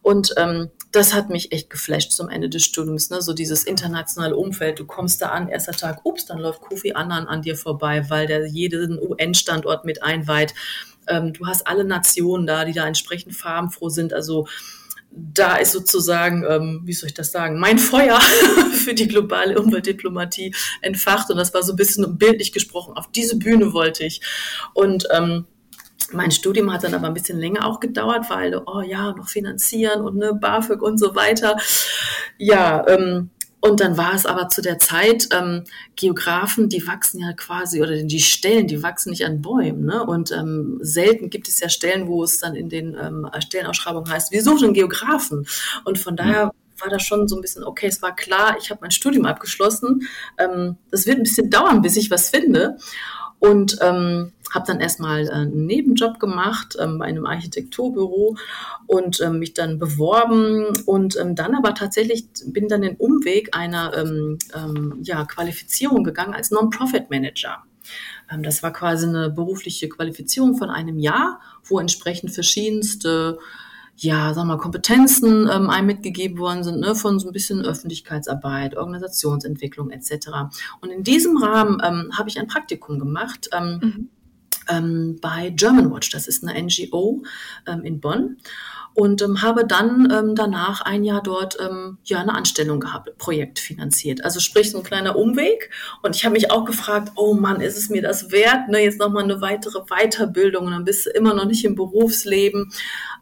Und 0.01 0.35
das 0.93 1.15
hat 1.15 1.31
mich 1.31 1.53
echt 1.53 1.71
geflasht 1.71 2.13
zum 2.13 2.29
Ende 2.29 2.49
des 2.49 2.65
Studiums, 2.65 3.11
ne? 3.11 3.23
so 3.23 3.33
dieses 3.33 3.65
internationale 3.65 4.32
Umfeld. 4.37 4.79
Du 4.79 4.87
kommst 4.87 5.23
da 5.23 5.29
an, 5.29 5.49
erster 5.49 5.73
Tag, 5.73 6.05
ups, 6.05 6.27
dann 6.27 6.39
läuft 6.39 6.61
Kofi 6.61 6.93
Annan 6.93 7.27
an 7.27 7.43
dir 7.43 7.57
vorbei, 7.57 8.09
weil 8.09 8.27
der 8.27 8.47
jeden 8.47 8.99
UN-Standort 8.99 9.85
mit 9.85 10.03
einweiht. 10.03 10.55
Ähm, 11.09 11.33
du 11.33 11.47
hast 11.47 11.67
alle 11.67 11.85
Nationen 11.85 12.47
da, 12.47 12.65
die 12.65 12.73
da 12.73 12.87
entsprechend 12.87 13.35
farbenfroh 13.35 13.89
sind. 13.89 14.13
Also 14.13 14.47
da 15.15 15.57
ist 15.57 15.73
sozusagen, 15.73 16.45
ähm, 16.49 16.81
wie 16.85 16.93
soll 16.93 17.09
ich 17.09 17.15
das 17.15 17.33
sagen, 17.33 17.59
mein 17.59 17.79
Feuer 17.79 18.19
für 18.73 18.95
die 18.95 19.09
globale 19.09 19.61
Umweltdiplomatie 19.61 20.55
entfacht. 20.81 21.31
Und 21.31 21.37
das 21.37 21.53
war 21.53 21.63
so 21.63 21.73
ein 21.73 21.77
bisschen 21.77 22.17
bildlich 22.17 22.53
gesprochen. 22.53 22.97
Auf 22.97 23.11
diese 23.11 23.37
Bühne 23.37 23.73
wollte 23.73 24.05
ich. 24.05 24.21
Und 24.75 25.07
ähm, 25.11 25.47
mein 26.13 26.31
Studium 26.31 26.73
hat 26.73 26.85
dann 26.85 26.95
aber 26.95 27.07
ein 27.07 27.15
bisschen 27.15 27.39
länger 27.39 27.67
auch 27.67 27.81
gedauert, 27.81 28.27
weil, 28.29 28.61
oh 28.67 28.81
ja, 28.81 29.13
noch 29.13 29.29
finanzieren 29.29 30.03
und 30.03 30.17
ne, 30.17 30.35
BAföG 30.35 30.83
und 30.83 30.99
so 30.99 31.15
weiter. 31.15 31.59
Ja, 32.39 32.87
ähm, 32.89 33.31
und 33.63 33.79
dann 33.79 33.97
war 33.97 34.13
es 34.13 34.27
aber 34.27 34.49
zu 34.49 34.61
der 34.61 34.81
Zeit, 34.81 35.29
ähm, 35.33 35.63
Geografen, 35.95 36.69
die 36.69 36.85
wachsen 36.85 37.21
ja 37.21 37.33
quasi, 37.33 37.81
oder 37.81 38.03
die 38.03 38.21
Stellen, 38.21 38.67
die 38.67 38.83
wachsen 38.83 39.11
nicht 39.11 39.25
an 39.25 39.41
Bäumen. 39.41 39.85
Ne? 39.85 40.05
Und 40.05 40.33
ähm, 40.33 40.81
selten 40.83 41.31
gibt 41.31 41.47
es 41.47 41.61
ja 41.61 41.69
Stellen, 41.69 42.09
wo 42.09 42.25
es 42.25 42.39
dann 42.39 42.57
in 42.57 42.69
den 42.69 42.97
ähm, 43.01 43.31
Stellenausschreibungen 43.39 44.11
heißt, 44.11 44.33
wir 44.33 44.43
suchen 44.43 44.65
einen 44.65 44.75
Geografen. 44.75 45.47
Und 45.85 46.01
von 46.01 46.17
daher 46.17 46.51
war 46.81 46.91
das 46.91 47.05
schon 47.05 47.29
so 47.29 47.37
ein 47.37 47.41
bisschen, 47.41 47.63
okay, 47.63 47.87
es 47.87 48.03
war 48.03 48.17
klar, 48.17 48.57
ich 48.61 48.71
habe 48.71 48.81
mein 48.83 48.91
Studium 48.91 49.27
abgeschlossen. 49.27 50.09
Ähm, 50.39 50.77
das 50.91 51.07
wird 51.07 51.19
ein 51.19 51.23
bisschen 51.23 51.49
dauern, 51.49 51.83
bis 51.83 51.97
ich 51.97 52.11
was 52.11 52.31
finde. 52.31 52.79
Und 53.43 53.79
ähm, 53.81 54.33
habe 54.53 54.67
dann 54.67 54.81
erstmal 54.81 55.27
äh, 55.27 55.33
einen 55.33 55.67
Nebenjob 55.67 56.21
gemacht 56.21 56.77
ähm, 56.79 56.99
bei 56.99 57.07
einem 57.07 57.27
Architekturbüro 57.27 58.37
und 58.87 59.21
ähm, 59.21 59.41
mich 59.41 59.55
dann 59.55 59.79
beworben 59.79 60.67
und 60.87 61.17
ähm, 61.17 61.35
dann 61.35 61.57
aber 61.57 61.75
tatsächlich 61.75 62.27
bin 62.47 62.69
dann 62.69 62.83
den 62.83 62.97
Umweg 62.97 63.57
einer 63.57 63.97
ähm, 63.97 64.39
ähm, 64.55 64.99
ja, 65.03 65.25
Qualifizierung 65.25 66.05
gegangen 66.05 66.35
als 66.35 66.51
Non-Profit-Manager. 66.53 67.65
Ähm, 68.31 68.43
das 68.43 68.63
war 68.63 68.73
quasi 68.73 69.09
eine 69.09 69.31
berufliche 69.31 69.89
Qualifizierung 69.89 70.57
von 70.57 70.71
einem 70.71 70.99
Jahr, 70.99 71.41
wo 71.65 71.81
entsprechend 71.81 72.33
verschiedenste 72.33 73.39
ja, 73.97 74.35
sagen 74.35 74.49
wir 74.49 74.57
mal, 74.57 74.61
Kompetenzen 74.61 75.49
ähm, 75.51 75.71
einem 75.71 75.87
mitgegeben 75.87 76.39
worden 76.39 76.65
sind, 76.65 76.81
ne, 76.81 76.95
von 76.95 77.19
so 77.21 77.29
ein 77.29 77.33
bisschen 77.33 77.65
Öffentlichkeitsarbeit, 77.65 78.77
Organisationsentwicklung 78.77 79.91
etc. 79.91 80.29
Und 80.81 80.91
in 80.91 81.05
diesem 81.05 81.37
Rahmen 81.37 81.81
ähm, 81.85 82.11
habe 82.17 82.29
ich 82.29 82.39
ein 82.39 82.47
Praktikum 82.47 82.99
gemacht. 82.99 83.49
Ähm, 83.53 83.81
mhm 83.83 84.09
ähm, 84.69 85.19
bei 85.21 85.51
Germanwatch. 85.51 86.11
Das 86.11 86.29
ist 86.29 86.47
eine 86.47 86.61
NGO 86.63 87.23
ähm, 87.67 87.85
in 87.85 88.01
Bonn. 88.01 88.39
Und 88.95 89.23
ähm, 89.23 89.43
habe 89.43 89.67
dann 89.67 90.11
ähm, 90.13 90.35
danach 90.35 90.83
ein 90.83 91.05
Jahr 91.05 91.23
dort 91.23 91.57
ähm, 91.61 91.99
ja 92.05 92.21
eine 92.21 92.35
Anstellung 92.35 92.81
gehabt, 92.81 93.17
Projekt 93.19 93.59
finanziert. 93.59 94.25
Also 94.25 94.41
sprich 94.41 94.71
so 94.71 94.79
ein 94.79 94.85
kleiner 94.85 95.17
Umweg. 95.17 95.71
Und 96.03 96.17
ich 96.17 96.25
habe 96.25 96.35
mich 96.35 96.51
auch 96.51 96.65
gefragt, 96.65 97.13
oh 97.17 97.35
Mann, 97.35 97.61
ist 97.61 97.79
es 97.79 97.89
mir 97.89 98.03
das 98.03 98.31
wert? 98.31 98.69
Ne, 98.69 98.81
jetzt 98.81 98.99
nochmal 98.99 99.25
eine 99.25 99.41
weitere 99.41 99.81
Weiterbildung 99.87 100.67
und 100.67 100.73
dann 100.73 100.85
bist 100.85 101.07
du 101.07 101.11
immer 101.11 101.35
noch 101.35 101.47
nicht 101.47 101.65
im 101.65 101.75
Berufsleben. 101.75 102.73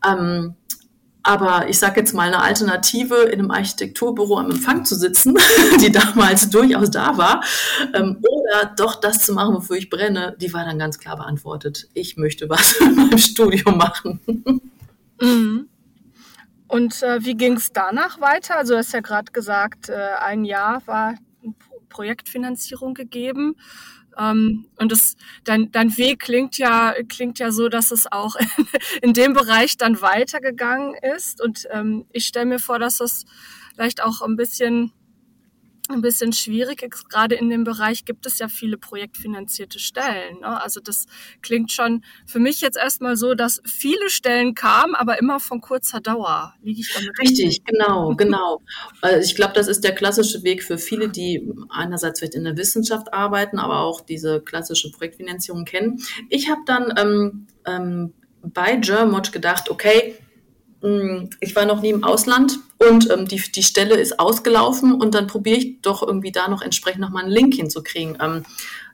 Ähm, 0.06 0.56
aber 1.22 1.68
ich 1.68 1.78
sage 1.78 2.00
jetzt 2.00 2.14
mal 2.14 2.28
eine 2.28 2.42
Alternative 2.42 3.24
in 3.24 3.40
einem 3.40 3.50
Architekturbüro 3.50 4.38
am 4.38 4.50
Empfang 4.50 4.84
zu 4.84 4.94
sitzen, 4.94 5.36
die 5.80 5.92
damals 5.92 6.48
durchaus 6.50 6.90
da 6.90 7.16
war, 7.18 7.42
ähm, 7.94 8.18
oder 8.20 8.74
doch 8.76 8.96
das 8.96 9.24
zu 9.24 9.34
machen, 9.34 9.54
wofür 9.54 9.76
ich 9.76 9.90
brenne, 9.90 10.36
die 10.40 10.52
war 10.52 10.64
dann 10.64 10.78
ganz 10.78 10.98
klar 10.98 11.16
beantwortet. 11.16 11.88
Ich 11.94 12.16
möchte 12.16 12.48
was 12.48 12.72
in 12.80 12.94
meinem 12.94 13.18
Studium 13.18 13.76
machen. 13.76 14.20
Mhm. 15.20 15.68
Und 16.68 17.02
äh, 17.02 17.24
wie 17.24 17.34
ging 17.34 17.54
es 17.54 17.72
danach 17.72 18.20
weiter? 18.20 18.56
Also 18.56 18.74
du 18.74 18.78
hast 18.78 18.92
ja 18.92 19.00
gerade 19.00 19.32
gesagt, 19.32 19.88
äh, 19.88 20.12
ein 20.20 20.44
Jahr 20.44 20.86
war 20.86 21.16
Projektfinanzierung 21.88 22.94
gegeben. 22.94 23.56
Ähm, 24.16 24.66
und 24.76 24.92
das, 24.92 25.16
dein, 25.44 25.70
dein 25.72 25.96
Weg 25.96 26.20
klingt 26.20 26.58
ja, 26.58 26.94
klingt 27.08 27.38
ja 27.38 27.50
so, 27.50 27.68
dass 27.68 27.90
es 27.90 28.10
auch 28.10 28.36
in, 28.36 28.46
in 29.02 29.12
dem 29.12 29.32
Bereich 29.34 29.76
dann 29.76 30.00
weitergegangen 30.00 30.94
ist. 31.16 31.42
Und 31.42 31.66
ähm, 31.70 32.06
ich 32.12 32.26
stelle 32.26 32.46
mir 32.46 32.58
vor, 32.58 32.78
dass 32.78 32.98
das 32.98 33.24
vielleicht 33.74 34.02
auch 34.02 34.22
ein 34.22 34.36
bisschen 34.36 34.92
ein 35.92 36.02
bisschen 36.02 36.32
schwierig. 36.32 36.84
Gerade 37.08 37.34
in 37.34 37.50
dem 37.50 37.64
Bereich 37.64 38.04
gibt 38.04 38.26
es 38.26 38.38
ja 38.38 38.48
viele 38.48 38.78
projektfinanzierte 38.78 39.78
Stellen. 39.78 40.40
Ne? 40.40 40.60
Also 40.60 40.80
das 40.80 41.06
klingt 41.42 41.72
schon 41.72 42.02
für 42.26 42.38
mich 42.38 42.60
jetzt 42.60 42.76
erstmal 42.76 43.16
so, 43.16 43.34
dass 43.34 43.60
viele 43.64 44.10
Stellen 44.10 44.54
kamen, 44.54 44.94
aber 44.94 45.18
immer 45.18 45.40
von 45.40 45.60
kurzer 45.60 46.00
Dauer. 46.00 46.54
Liege 46.62 46.80
ich 46.80 46.92
damit 46.92 47.18
richtig? 47.18 47.46
Richtig, 47.46 47.64
genau, 47.64 48.14
genau. 48.14 48.60
Ich 49.20 49.34
glaube, 49.34 49.52
das 49.54 49.68
ist 49.68 49.84
der 49.84 49.94
klassische 49.94 50.42
Weg 50.42 50.62
für 50.62 50.78
viele, 50.78 51.08
die 51.08 51.48
einerseits 51.68 52.20
vielleicht 52.20 52.34
in 52.34 52.44
der 52.44 52.56
Wissenschaft 52.56 53.12
arbeiten, 53.12 53.58
aber 53.58 53.80
auch 53.80 54.00
diese 54.00 54.40
klassische 54.40 54.90
Projektfinanzierung 54.90 55.64
kennen. 55.64 56.00
Ich 56.28 56.48
habe 56.48 56.60
dann 56.66 56.94
ähm, 56.96 57.46
ähm, 57.66 58.12
bei 58.42 58.76
Germwatch 58.76 59.32
gedacht, 59.32 59.70
okay, 59.70 60.16
ich 60.82 61.56
war 61.56 61.66
noch 61.66 61.82
nie 61.82 61.90
im 61.90 62.04
Ausland 62.04 62.58
und 62.78 63.10
ähm, 63.10 63.28
die, 63.28 63.36
die 63.36 63.62
Stelle 63.62 63.96
ist 63.96 64.18
ausgelaufen 64.18 64.94
und 64.94 65.14
dann 65.14 65.26
probiere 65.26 65.58
ich 65.58 65.82
doch 65.82 66.02
irgendwie 66.02 66.32
da 66.32 66.48
noch 66.48 66.62
entsprechend 66.62 67.02
nochmal 67.02 67.24
einen 67.24 67.32
Link 67.32 67.54
hinzukriegen. 67.54 68.16
Ähm, 68.20 68.44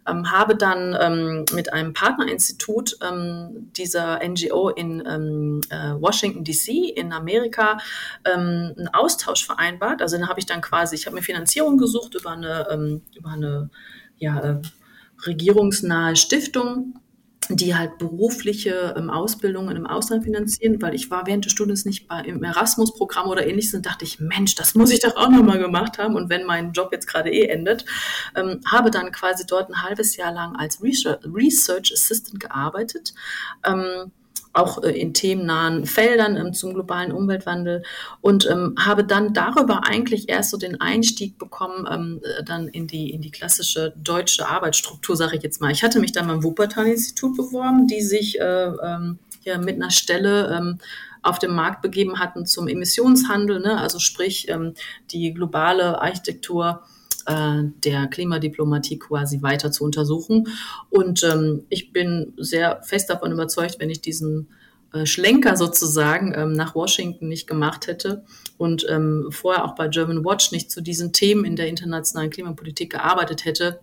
ähm, 0.09 0.31
habe 0.31 0.57
dann 0.57 0.97
ähm, 1.01 1.45
mit 1.53 1.73
einem 1.73 1.93
Partnerinstitut 1.93 2.99
ähm, 3.03 3.71
dieser 3.77 4.21
NGO 4.27 4.69
in 4.69 5.03
ähm, 5.07 5.61
äh, 5.71 5.93
Washington 6.01 6.45
DC 6.45 6.97
in 6.97 7.13
Amerika 7.13 7.79
ähm, 8.25 8.75
einen 8.77 8.89
Austausch 8.93 9.45
vereinbart. 9.45 10.03
Also 10.03 10.17
dann 10.17 10.29
habe 10.29 10.41
ich 10.41 10.47
dann 10.47 10.61
quasi, 10.61 10.95
ich 10.95 11.07
habe 11.07 11.17
mir 11.17 11.23
Finanzierung 11.23 11.77
gesucht 11.77 12.15
über 12.15 12.31
eine, 12.31 12.69
ähm, 12.71 13.03
über 13.17 13.31
eine 13.31 13.71
ja, 14.19 14.39
äh, 14.41 14.63
regierungsnahe 15.27 16.17
Stiftung 16.17 16.95
die 17.49 17.75
halt 17.75 17.99
berufliche 17.99 18.95
ähm, 18.97 19.11
Ausbildungen 19.11 19.77
im 19.77 19.87
Ausland 19.87 20.25
finanzieren, 20.25 20.81
weil 20.81 20.95
ich 20.95 21.11
war 21.11 21.27
während 21.27 21.45
des 21.45 21.53
Studiums 21.53 21.85
nicht 21.85 22.09
bei, 22.09 22.21
im 22.21 22.43
Erasmus-Programm 22.43 23.29
oder 23.29 23.47
ähnliches 23.47 23.75
und 23.75 23.87
dachte 23.87 24.05
ich, 24.05 24.21
Mensch, 24.21 24.55
das 24.55 24.75
muss 24.75 24.91
ich 24.91 25.01
doch 25.01 25.17
auch 25.17 25.29
nochmal 25.29 25.59
gemacht 25.59 25.99
haben. 25.99 26.15
Und 26.15 26.29
wenn 26.31 26.45
mein 26.45 26.73
Job 26.73 26.91
jetzt 26.93 27.07
gerade 27.07 27.31
eh 27.31 27.47
endet, 27.47 27.85
ähm, 28.35 28.61
habe 28.71 28.91
dann 28.91 29.13
quasi 29.13 29.47
dort 29.47 29.71
ein 29.71 29.83
halbes 29.83 30.17
Jahr 30.17 30.33
lang 30.33 30.57
als 30.57 30.83
Research 30.83 31.93
Assistant 31.93 32.41
gearbeitet. 32.41 33.15
Ähm, 33.65 34.13
auch 34.53 34.83
äh, 34.83 34.91
in 34.91 35.15
themennahen 35.15 35.87
Feldern 35.87 36.37
ähm, 36.37 36.53
zum 36.53 36.75
globalen 36.75 37.13
Umweltwandel 37.13 37.83
und 38.21 38.49
ähm, 38.51 38.75
habe 38.79 39.05
dann 39.05 39.35
darüber 39.35 39.87
eigentlich 39.87 40.29
erst 40.29 40.51
so 40.51 40.57
den 40.57 40.81
Einstieg 40.81 41.39
bekommen, 41.39 41.87
ähm, 41.91 42.21
äh, 42.23 42.43
dann 42.45 42.69
in 42.69 42.87
die, 42.87 43.11
in 43.11 43.21
die 43.21 43.31
klassische 43.31 43.93
deutsche 43.97 44.49
Arbeitsstruktur, 44.49 45.17
sage 45.17 45.37
ich 45.37 45.43
jetzt 45.43 45.61
mal. 45.61 45.71
Ich 45.71 45.83
hatte 45.83 46.01
mich 46.01 46.13
dann 46.13 46.27
beim 46.27 46.43
Wuppertal-Institut 46.43 47.37
beworben, 47.37 47.87
die 47.87 48.03
sich 48.03 48.41
äh, 48.41 48.45
ähm, 48.45 49.19
ja, 49.43 49.59
mit 49.59 49.77
einer 49.77 49.91
Stelle 49.91 50.57
ähm, 50.57 50.79
auf 51.23 51.39
dem 51.39 51.55
Markt 51.55 51.83
begeben 51.83 52.19
hatten 52.19 52.47
zum 52.47 52.69
Emissionshandel, 52.69 53.61
ne? 53.61 53.79
also 53.79 53.99
sprich 53.99 54.49
ähm, 54.49 54.75
die 55.11 55.35
globale 55.35 56.01
Architektur 56.01 56.83
äh, 57.27 57.63
der 57.85 58.07
Klimadiplomatie 58.09 58.99
quasi 58.99 59.43
weiter 59.43 59.71
zu 59.71 59.85
untersuchen. 59.85 60.49
Und 60.91 61.23
ähm, 61.25 61.65
ich 61.69 61.93
bin 61.93 62.35
sehr 62.37 62.83
fest 62.83 63.11
davon 63.11 63.33
überzeugt, 63.33 63.77
wenn 63.79 63.91
ich 63.91 64.01
diesen 64.01 64.49
äh, 64.93 65.07
Schlenker 65.07 65.57
sozusagen 65.57 66.33
ähm, 66.37 66.53
nach 66.53 66.75
Washington 66.75 67.29
nicht 67.29 67.47
gemacht 67.47 67.87
hätte 67.87 68.25
und 68.57 68.87
ähm, 68.89 69.29
vorher 69.31 69.65
auch 69.65 69.75
bei 69.75 69.89
German 69.89 70.25
Watch 70.25 70.53
nicht 70.53 70.71
zu 70.71 70.81
diesen 70.81 71.13
Themen 71.13 71.45
in 71.45 71.57
der 71.57 71.69
internationalen 71.69 72.31
Klimapolitik 72.31 72.93
gearbeitet 72.93 73.45
hätte, 73.45 73.81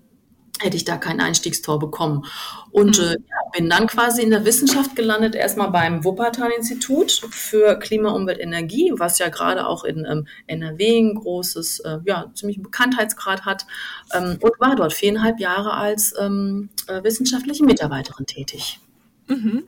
hätte 0.59 0.77
ich 0.77 0.85
da 0.85 0.97
kein 0.97 1.19
Einstiegstor 1.19 1.79
bekommen. 1.79 2.25
Und 2.71 2.99
mhm. 2.99 3.05
äh, 3.05 3.11
ja, 3.11 3.49
bin 3.57 3.69
dann 3.69 3.87
quasi 3.87 4.21
in 4.21 4.29
der 4.29 4.45
Wissenschaft 4.45 4.95
gelandet, 4.95 5.35
erstmal 5.35 5.71
beim 5.71 6.03
Wuppertal-Institut 6.03 7.11
für 7.31 7.77
Klima, 7.79 8.11
Umwelt, 8.11 8.39
Energie, 8.39 8.91
was 8.95 9.19
ja 9.19 9.29
gerade 9.29 9.67
auch 9.67 9.83
in 9.83 10.05
ähm, 10.05 10.27
NRW 10.47 10.99
ein 10.99 11.15
großes, 11.15 11.79
äh, 11.81 11.99
ja, 12.05 12.31
ziemlich 12.33 12.61
Bekanntheitsgrad 12.61 13.45
hat 13.45 13.65
ähm, 14.13 14.37
und 14.41 14.59
war 14.59 14.75
dort 14.75 14.93
viereinhalb 14.93 15.39
Jahre 15.39 15.73
als 15.73 16.13
ähm, 16.19 16.69
äh, 16.87 17.03
wissenschaftliche 17.03 17.63
Mitarbeiterin 17.63 18.25
tätig. 18.25 18.79
Mhm. 19.27 19.63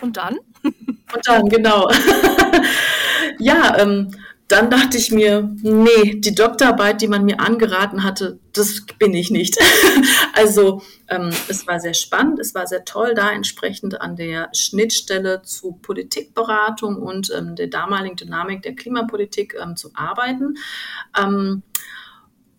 Und 0.00 0.16
dann? 0.16 0.38
Und 0.62 1.26
dann, 1.26 1.48
genau. 1.48 1.90
ja, 3.38 3.78
ähm, 3.78 4.10
dann 4.50 4.68
dachte 4.68 4.98
ich 4.98 5.12
mir, 5.12 5.48
nee, 5.62 6.16
die 6.16 6.34
Doktorarbeit, 6.34 7.00
die 7.00 7.06
man 7.06 7.24
mir 7.24 7.38
angeraten 7.38 8.02
hatte, 8.02 8.40
das 8.52 8.84
bin 8.98 9.14
ich 9.14 9.30
nicht. 9.30 9.56
also 10.34 10.82
ähm, 11.08 11.30
es 11.46 11.68
war 11.68 11.78
sehr 11.78 11.94
spannend, 11.94 12.40
es 12.40 12.52
war 12.52 12.66
sehr 12.66 12.84
toll, 12.84 13.14
da 13.14 13.30
entsprechend 13.30 14.00
an 14.00 14.16
der 14.16 14.48
Schnittstelle 14.52 15.42
zu 15.42 15.78
Politikberatung 15.80 16.96
und 16.96 17.30
ähm, 17.32 17.54
der 17.54 17.68
damaligen 17.68 18.16
Dynamik 18.16 18.62
der 18.62 18.74
Klimapolitik 18.74 19.54
ähm, 19.62 19.76
zu 19.76 19.92
arbeiten. 19.94 20.56
Ähm, 21.16 21.62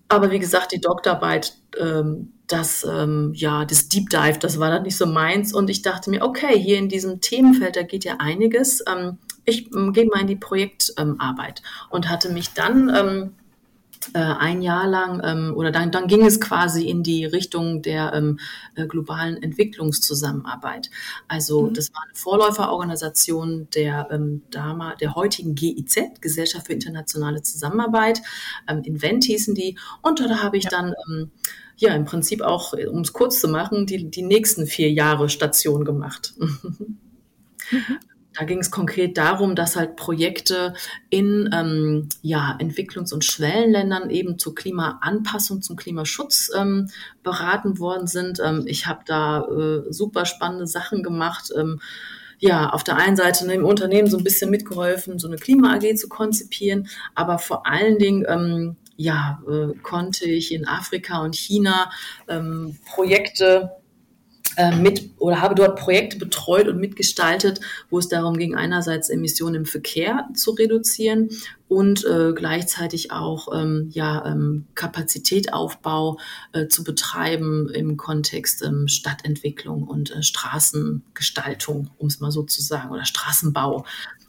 aber 0.07 0.31
wie 0.31 0.39
gesagt, 0.39 0.71
die 0.71 0.79
Doktorarbeit, 0.79 1.57
ähm, 1.77 2.31
das, 2.47 2.85
ähm, 2.89 3.33
ja, 3.35 3.65
das 3.65 3.89
Deep 3.89 4.09
Dive, 4.09 4.39
das 4.39 4.59
war 4.61 4.69
dann 4.69 4.83
nicht 4.83 4.95
so 4.95 5.05
meins. 5.05 5.53
Und 5.53 5.69
ich 5.69 5.81
dachte 5.81 6.09
mir, 6.09 6.21
okay, 6.21 6.57
hier 6.57 6.77
in 6.77 6.87
diesem 6.87 7.19
Themenfeld, 7.19 7.75
da 7.75 7.83
geht 7.83 8.05
ja 8.05 8.15
einiges 8.19 8.81
ich 9.45 9.73
ähm, 9.73 9.93
gehe 9.93 10.05
mal 10.05 10.21
in 10.21 10.27
die 10.27 10.35
Projektarbeit 10.35 11.61
und 11.89 12.09
hatte 12.09 12.31
mich 12.31 12.53
dann 12.53 12.89
ähm, 12.93 13.35
äh, 14.13 14.19
ein 14.19 14.61
Jahr 14.61 14.87
lang 14.87 15.21
ähm, 15.23 15.53
oder 15.55 15.71
dann, 15.71 15.91
dann 15.91 16.07
ging 16.07 16.25
es 16.25 16.41
quasi 16.41 16.87
in 16.87 17.03
die 17.03 17.25
Richtung 17.25 17.81
der 17.81 18.13
ähm, 18.13 18.39
äh, 18.75 18.87
globalen 18.87 19.41
Entwicklungszusammenarbeit. 19.41 20.89
Also 21.27 21.67
mhm. 21.67 21.73
das 21.73 21.93
war 21.93 22.01
eine 22.03 22.15
Vorläuferorganisation 22.15 23.67
der, 23.75 24.07
ähm, 24.11 24.41
damals, 24.49 24.97
der 24.97 25.15
heutigen 25.15 25.55
GIZ, 25.55 26.19
Gesellschaft 26.19 26.67
für 26.67 26.73
internationale 26.73 27.43
Zusammenarbeit. 27.43 28.21
Ähm, 28.67 28.81
Invent 28.83 29.25
hießen 29.25 29.53
die. 29.53 29.77
Und 30.01 30.19
da 30.19 30.41
habe 30.41 30.57
ich 30.57 30.65
ja. 30.65 30.69
dann 30.71 30.93
ähm, 31.07 31.31
ja 31.77 31.93
im 31.93 32.05
Prinzip 32.05 32.41
auch, 32.41 32.73
um 32.73 33.01
es 33.01 33.13
kurz 33.13 33.39
zu 33.39 33.47
machen, 33.47 33.85
die, 33.85 34.09
die 34.09 34.23
nächsten 34.23 34.65
vier 34.65 34.91
Jahre 34.91 35.29
Station 35.29 35.85
gemacht. 35.85 36.33
Mhm. 36.37 37.99
Da 38.37 38.45
ging 38.45 38.59
es 38.59 38.71
konkret 38.71 39.17
darum, 39.17 39.55
dass 39.55 39.75
halt 39.75 39.95
Projekte 39.95 40.73
in 41.09 41.49
ähm, 41.53 42.07
ja, 42.21 42.57
Entwicklungs- 42.59 43.13
und 43.13 43.25
Schwellenländern 43.25 44.09
eben 44.09 44.39
zur 44.39 44.55
Klimaanpassung, 44.55 45.61
zum 45.61 45.75
Klimaschutz 45.75 46.49
ähm, 46.55 46.89
beraten 47.23 47.79
worden 47.79 48.07
sind. 48.07 48.39
Ähm, 48.43 48.63
ich 48.67 48.87
habe 48.87 49.01
da 49.05 49.41
äh, 49.41 49.91
super 49.91 50.25
spannende 50.25 50.67
Sachen 50.67 51.03
gemacht. 51.03 51.51
Ähm, 51.57 51.81
ja, 52.39 52.69
auf 52.69 52.83
der 52.83 52.95
einen 52.95 53.15
Seite 53.15 53.51
im 53.51 53.65
Unternehmen 53.65 54.09
so 54.09 54.17
ein 54.17 54.23
bisschen 54.23 54.49
mitgeholfen, 54.49 55.19
so 55.19 55.27
eine 55.27 55.37
Klima-AG 55.37 55.95
zu 55.95 56.09
konzipieren, 56.09 56.87
aber 57.13 57.37
vor 57.37 57.67
allen 57.67 57.99
Dingen 57.99 58.25
ähm, 58.27 58.77
ja, 58.95 59.41
äh, 59.47 59.77
konnte 59.83 60.25
ich 60.25 60.51
in 60.51 60.67
Afrika 60.67 61.23
und 61.23 61.35
China 61.35 61.91
ähm, 62.27 62.77
Projekte 62.85 63.71
mit 64.79 65.11
oder 65.17 65.41
habe 65.41 65.55
dort 65.55 65.79
Projekte 65.79 66.17
betreut 66.17 66.67
und 66.67 66.77
mitgestaltet, 66.77 67.61
wo 67.89 67.99
es 67.99 68.09
darum 68.09 68.37
ging, 68.37 68.55
einerseits 68.55 69.09
Emissionen 69.09 69.55
im 69.55 69.65
Verkehr 69.65 70.27
zu 70.33 70.51
reduzieren 70.51 71.29
und 71.71 72.03
äh, 72.03 72.33
gleichzeitig 72.35 73.13
auch 73.13 73.47
ähm, 73.57 73.91
ja, 73.93 74.25
ähm, 74.25 74.65
Kapazitetaufbau 74.75 76.19
äh, 76.51 76.67
zu 76.67 76.83
betreiben 76.83 77.69
im 77.69 77.95
Kontext 77.95 78.61
ähm, 78.61 78.89
Stadtentwicklung 78.89 79.83
und 79.87 80.11
äh, 80.11 80.21
Straßengestaltung, 80.21 81.89
um 81.97 82.07
es 82.07 82.19
mal 82.19 82.29
so 82.29 82.43
zu 82.43 82.61
sagen, 82.61 82.91
oder 82.91 83.05
Straßenbau. 83.05 83.85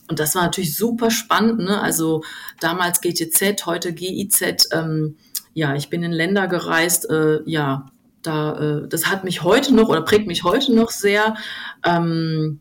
Und 0.06 0.20
das 0.20 0.36
war 0.36 0.42
natürlich 0.42 0.76
super 0.76 1.10
spannend. 1.10 1.58
Ne? 1.58 1.80
Also 1.80 2.22
damals 2.60 3.00
GTZ, 3.00 3.66
heute 3.66 3.92
GIZ. 3.92 4.68
Ähm, 4.70 5.16
ja, 5.52 5.74
ich 5.74 5.90
bin 5.90 6.04
in 6.04 6.12
Länder 6.12 6.46
gereist, 6.46 7.10
äh, 7.10 7.40
ja, 7.44 7.90
da, 8.22 8.58
äh, 8.58 8.88
das 8.88 9.06
hat 9.06 9.24
mich 9.24 9.42
heute 9.42 9.74
noch 9.74 9.88
oder 9.88 10.02
prägt 10.02 10.26
mich 10.26 10.44
heute 10.44 10.74
noch 10.74 10.90
sehr. 10.90 11.36
Ähm, 11.84 12.60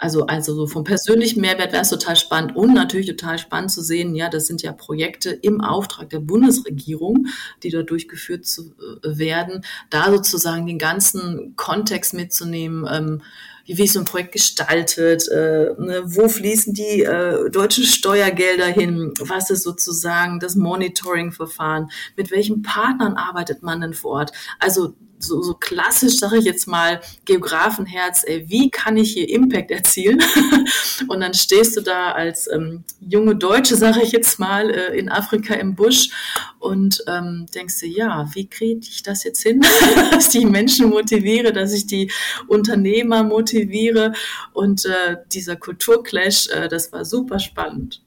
also, 0.00 0.24
also 0.26 0.54
so 0.54 0.66
vom 0.66 0.82
persönlichen 0.82 1.42
Mehrwert 1.42 1.72
wäre 1.72 1.82
es 1.82 1.90
total 1.90 2.16
spannend 2.16 2.56
und 2.56 2.72
natürlich 2.72 3.06
total 3.06 3.38
spannend 3.38 3.70
zu 3.70 3.82
sehen, 3.82 4.14
ja, 4.14 4.30
das 4.30 4.46
sind 4.46 4.62
ja 4.62 4.72
Projekte 4.72 5.30
im 5.30 5.60
Auftrag 5.60 6.08
der 6.08 6.20
Bundesregierung, 6.20 7.26
die 7.62 7.68
dort 7.68 7.90
durchgeführt 7.90 8.46
zu, 8.46 8.72
äh, 9.02 9.18
werden, 9.18 9.62
da 9.90 10.10
sozusagen 10.10 10.66
den 10.66 10.78
ganzen 10.78 11.54
Kontext 11.56 12.14
mitzunehmen, 12.14 12.88
ähm, 12.90 13.22
wie, 13.66 13.76
wie 13.76 13.84
ist 13.84 13.92
so 13.92 13.98
ein 13.98 14.06
Projekt 14.06 14.32
gestaltet, 14.32 15.28
äh, 15.28 15.74
ne, 15.78 16.02
wo 16.06 16.28
fließen 16.28 16.72
die 16.72 17.02
äh, 17.02 17.50
deutschen 17.50 17.84
Steuergelder 17.84 18.66
hin, 18.66 19.12
was 19.20 19.50
ist 19.50 19.64
sozusagen 19.64 20.40
das 20.40 20.56
Monitoring-Verfahren, 20.56 21.90
mit 22.16 22.30
welchen 22.30 22.62
Partnern 22.62 23.14
arbeitet 23.14 23.62
man 23.62 23.82
denn 23.82 23.92
vor 23.92 24.12
Ort. 24.12 24.32
Also 24.58 24.94
so, 25.20 25.42
so 25.42 25.54
klassisch, 25.54 26.18
sage 26.18 26.38
ich 26.38 26.44
jetzt 26.44 26.66
mal, 26.66 27.00
Geografenherz, 27.24 28.24
ey, 28.26 28.48
wie 28.48 28.70
kann 28.70 28.96
ich 28.96 29.12
hier 29.12 29.28
Impact 29.28 29.70
erzielen? 29.70 30.22
und 31.08 31.20
dann 31.20 31.34
stehst 31.34 31.76
du 31.76 31.82
da 31.82 32.12
als 32.12 32.50
ähm, 32.50 32.84
junge 33.00 33.36
Deutsche, 33.36 33.76
sage 33.76 34.00
ich 34.02 34.12
jetzt 34.12 34.38
mal, 34.38 34.70
äh, 34.70 34.98
in 34.98 35.08
Afrika 35.08 35.54
im 35.54 35.74
Busch 35.74 36.10
und 36.58 37.04
ähm, 37.06 37.46
denkst 37.54 37.80
dir, 37.80 37.88
ja, 37.88 38.30
wie 38.34 38.48
kriege 38.48 38.80
ich 38.82 39.02
das 39.02 39.24
jetzt 39.24 39.42
hin, 39.42 39.60
dass 40.10 40.34
ich 40.34 40.40
die 40.40 40.46
Menschen 40.46 40.88
motiviere, 40.88 41.52
dass 41.52 41.72
ich 41.72 41.86
die 41.86 42.10
Unternehmer 42.48 43.22
motiviere 43.22 44.12
und 44.52 44.84
äh, 44.86 45.16
dieser 45.32 45.56
Kulturclash, 45.56 46.48
äh, 46.48 46.68
das 46.68 46.92
war 46.92 47.04
super 47.04 47.38
spannend. 47.38 48.02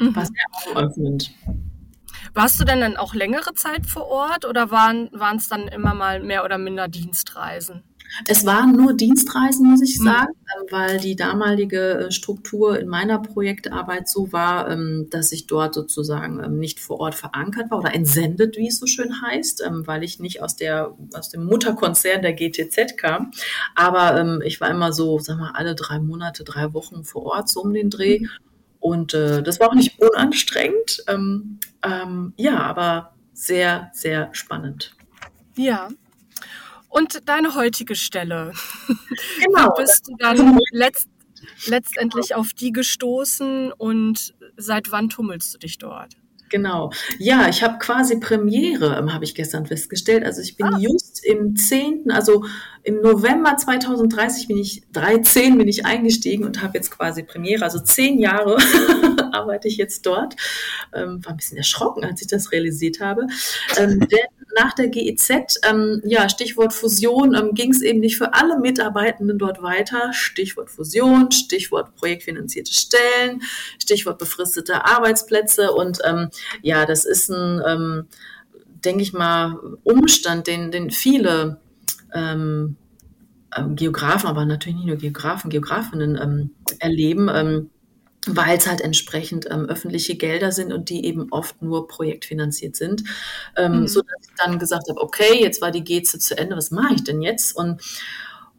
Mhm. 0.00 0.16
War 0.16 0.26
sehr 0.26 0.74
augenöffnend. 0.74 1.32
Warst 2.38 2.60
du 2.60 2.64
denn 2.64 2.80
dann 2.80 2.96
auch 2.96 3.14
längere 3.14 3.52
Zeit 3.54 3.84
vor 3.84 4.06
Ort 4.06 4.44
oder 4.44 4.70
waren 4.70 5.10
es 5.36 5.48
dann 5.48 5.66
immer 5.66 5.92
mal 5.92 6.22
mehr 6.22 6.44
oder 6.44 6.56
minder 6.56 6.86
Dienstreisen? 6.86 7.82
Es 8.28 8.46
waren 8.46 8.76
nur 8.76 8.94
Dienstreisen, 8.94 9.68
muss 9.68 9.82
ich 9.82 9.98
mhm. 9.98 10.04
sagen, 10.04 10.32
mhm. 10.34 10.66
weil 10.70 10.98
die 10.98 11.16
damalige 11.16 11.98
äh, 11.98 12.10
Struktur 12.12 12.78
in 12.78 12.86
meiner 12.86 13.18
Projektarbeit 13.18 14.08
so 14.08 14.32
war, 14.32 14.70
ähm, 14.70 15.08
dass 15.10 15.32
ich 15.32 15.48
dort 15.48 15.74
sozusagen 15.74 16.38
ähm, 16.42 16.60
nicht 16.60 16.78
vor 16.78 17.00
Ort 17.00 17.16
verankert 17.16 17.72
war 17.72 17.80
oder 17.80 17.92
entsendet, 17.92 18.56
wie 18.56 18.68
es 18.68 18.78
so 18.78 18.86
schön 18.86 19.20
heißt, 19.20 19.64
weil 19.86 20.04
ich 20.04 20.20
nicht 20.20 20.40
aus, 20.40 20.54
der, 20.54 20.94
aus 21.14 21.30
dem 21.30 21.44
Mutterkonzern 21.44 22.22
der 22.22 22.34
GTZ 22.34 22.96
kam. 22.96 23.32
Aber 23.74 24.42
ich 24.44 24.60
war 24.60 24.70
immer 24.70 24.92
so, 24.92 25.18
sag 25.18 25.38
mal, 25.38 25.50
alle 25.54 25.74
drei 25.74 25.98
Monate, 25.98 26.44
drei 26.44 26.72
Wochen 26.72 27.02
vor 27.02 27.24
Ort, 27.24 27.48
so 27.48 27.62
um 27.62 27.74
den 27.74 27.90
Dreh. 27.90 28.20
Mhm. 28.20 28.28
Und 28.80 29.14
äh, 29.14 29.42
das 29.42 29.60
war 29.60 29.68
auch 29.68 29.74
nicht 29.74 30.00
unanstrengend. 30.00 31.02
Ähm, 31.08 31.58
ähm, 31.84 32.32
ja, 32.36 32.58
aber 32.58 33.14
sehr, 33.32 33.90
sehr 33.92 34.30
spannend. 34.32 34.94
Ja. 35.56 35.88
Und 36.88 37.28
deine 37.28 37.54
heutige 37.54 37.94
Stelle. 37.94 38.52
Genau. 39.44 39.72
Wie 39.76 39.82
bist 39.82 40.08
du 40.08 40.16
dann 40.18 40.58
letzt, 40.70 41.08
letztendlich 41.66 42.34
auf 42.34 42.52
die 42.52 42.72
gestoßen 42.72 43.72
und 43.72 44.34
seit 44.56 44.90
wann 44.92 45.08
tummelst 45.08 45.54
du 45.54 45.58
dich 45.58 45.78
dort? 45.78 46.16
Genau. 46.48 46.90
Ja, 47.18 47.48
ich 47.48 47.62
habe 47.62 47.78
quasi 47.78 48.18
Premiere, 48.18 48.96
ähm, 48.98 49.12
habe 49.12 49.24
ich 49.24 49.34
gestern 49.34 49.66
festgestellt. 49.66 50.24
Also 50.24 50.40
ich 50.40 50.56
bin 50.56 50.66
ah. 50.66 50.78
just 50.78 51.24
im 51.24 51.56
10., 51.56 52.10
also 52.10 52.44
im 52.84 53.02
November 53.02 53.56
2030 53.56 54.48
bin 54.48 54.56
ich, 54.56 54.82
13 54.92 55.58
bin 55.58 55.68
ich 55.68 55.84
eingestiegen 55.84 56.44
und 56.44 56.62
habe 56.62 56.78
jetzt 56.78 56.90
quasi 56.90 57.22
Premiere. 57.22 57.64
Also 57.64 57.80
zehn 57.80 58.18
Jahre 58.18 58.56
arbeite 59.32 59.68
ich 59.68 59.76
jetzt 59.76 60.06
dort. 60.06 60.36
Ähm, 60.94 61.24
war 61.24 61.32
ein 61.32 61.36
bisschen 61.36 61.58
erschrocken, 61.58 62.04
als 62.04 62.22
ich 62.22 62.28
das 62.28 62.50
realisiert 62.52 63.00
habe. 63.00 63.26
Ähm, 63.76 64.00
denn 64.00 64.37
nach 64.56 64.72
der 64.74 64.88
GEZ, 64.88 65.60
ähm, 65.68 66.00
ja, 66.04 66.28
Stichwort 66.28 66.72
Fusion, 66.72 67.34
ähm, 67.34 67.54
ging 67.54 67.70
es 67.70 67.82
eben 67.82 68.00
nicht 68.00 68.16
für 68.16 68.34
alle 68.34 68.58
Mitarbeitenden 68.58 69.38
dort 69.38 69.62
weiter. 69.62 70.12
Stichwort 70.12 70.70
Fusion, 70.70 71.30
Stichwort 71.30 71.94
projektfinanzierte 71.96 72.72
Stellen, 72.72 73.42
Stichwort 73.80 74.18
befristete 74.18 74.84
Arbeitsplätze. 74.84 75.72
Und 75.72 75.98
ähm, 76.04 76.30
ja, 76.62 76.86
das 76.86 77.04
ist 77.04 77.28
ein, 77.28 77.62
ähm, 77.66 78.06
denke 78.84 79.02
ich 79.02 79.12
mal, 79.12 79.58
Umstand, 79.84 80.46
den, 80.46 80.70
den 80.70 80.90
viele 80.90 81.60
ähm, 82.14 82.76
ähm, 83.56 83.76
Geografen, 83.76 84.28
aber 84.28 84.44
natürlich 84.44 84.76
nicht 84.76 84.86
nur 84.88 84.96
Geografen, 84.96 85.50
Geografinnen 85.50 86.54
erleben, 86.78 87.68
weil 88.26 88.58
es 88.58 88.66
halt 88.66 88.80
entsprechend 88.80 89.46
ähm, 89.50 89.66
öffentliche 89.66 90.16
Gelder 90.16 90.52
sind 90.52 90.72
und 90.72 90.90
die 90.90 91.04
eben 91.04 91.28
oft 91.30 91.62
nur 91.62 91.88
projektfinanziert 91.88 92.76
sind. 92.76 93.04
Ähm, 93.56 93.80
mhm. 93.80 93.88
So 93.88 94.00
dass 94.02 94.28
ich 94.28 94.34
dann 94.36 94.58
gesagt 94.58 94.88
habe, 94.88 95.00
okay, 95.00 95.40
jetzt 95.40 95.60
war 95.60 95.70
die 95.70 95.84
GZ 95.84 96.20
zu 96.20 96.36
Ende, 96.36 96.56
was 96.56 96.70
mache 96.70 96.94
ich 96.94 97.04
denn 97.04 97.22
jetzt? 97.22 97.56
Und 97.56 97.80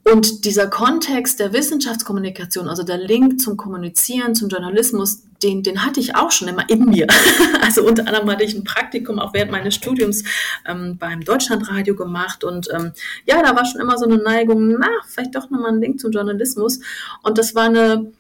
und 0.06 0.46
dieser 0.46 0.68
Kontext 0.68 1.40
der 1.40 1.54
Wissenschaftskommunikation, 1.54 2.68
also 2.68 2.84
der 2.84 2.98
Link 2.98 3.40
zum 3.40 3.58
Kommunizieren, 3.58 4.34
zum 4.34 4.50
Journalismus, 4.50 5.24
den, 5.44 5.62
den 5.62 5.86
hatte 5.86 6.00
ich 6.00 6.16
auch 6.16 6.32
schon 6.32 6.48
immer 6.48 6.68
in 6.70 6.86
mir. 6.86 7.08
Also 7.62 7.84
unter 7.84 8.08
anderem 8.08 8.32
hatte 8.32 8.44
ich 8.44 8.56
ein 8.56 8.64
Praktikum 8.64 9.20
auch 9.20 9.34
während 9.34 9.52
meines 9.52 9.76
Studiums 9.76 10.24
ähm, 10.66 10.98
beim 10.98 11.24
Deutschlandradio 11.24 11.96
gemacht. 11.96 12.44
Und 12.44 12.68
ähm, 12.74 12.94
ja, 13.26 13.44
da 13.44 13.56
war 13.56 13.66
schon 13.66 13.82
immer 13.82 13.98
so 13.98 14.06
eine 14.06 14.18
Neigung, 14.18 14.76
na, 14.80 14.88
vielleicht 15.06 15.36
doch 15.36 15.52
nochmal 15.52 15.74
ein 15.74 15.82
Link 15.82 16.00
zum 16.00 16.12
Journalismus. 16.12 16.80
Und 17.22 17.38
das 17.38 17.54
war 17.54 17.66
eine, 17.66 18.12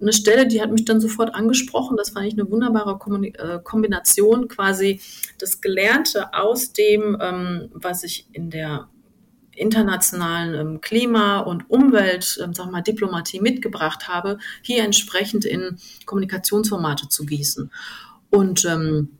eine 0.00 0.12
Stelle, 0.12 0.46
die 0.46 0.60
hat 0.60 0.70
mich 0.70 0.84
dann 0.84 1.00
sofort 1.00 1.34
angesprochen. 1.34 1.96
Das 1.96 2.10
fand 2.10 2.26
ich 2.26 2.34
eine 2.34 2.50
wunderbare 2.50 2.98
äh, 3.22 3.58
Kombination, 3.62 4.48
quasi 4.48 5.00
das 5.38 5.60
Gelernte 5.60 6.34
aus 6.34 6.72
dem, 6.72 7.16
ähm, 7.20 7.70
was 7.72 8.04
ich 8.04 8.26
in 8.32 8.50
der 8.50 8.88
internationalen 9.56 10.54
ähm, 10.54 10.80
Klima- 10.80 11.40
und 11.40 11.70
Umwelt, 11.70 12.38
ähm, 12.42 12.54
sag 12.54 12.70
mal, 12.70 12.82
Diplomatie 12.82 13.40
mitgebracht 13.40 14.08
habe, 14.08 14.38
hier 14.62 14.82
entsprechend 14.82 15.44
in 15.44 15.76
Kommunikationsformate 16.06 17.08
zu 17.08 17.24
gießen. 17.24 17.70
Und 18.30 18.64
ähm, 18.64 19.10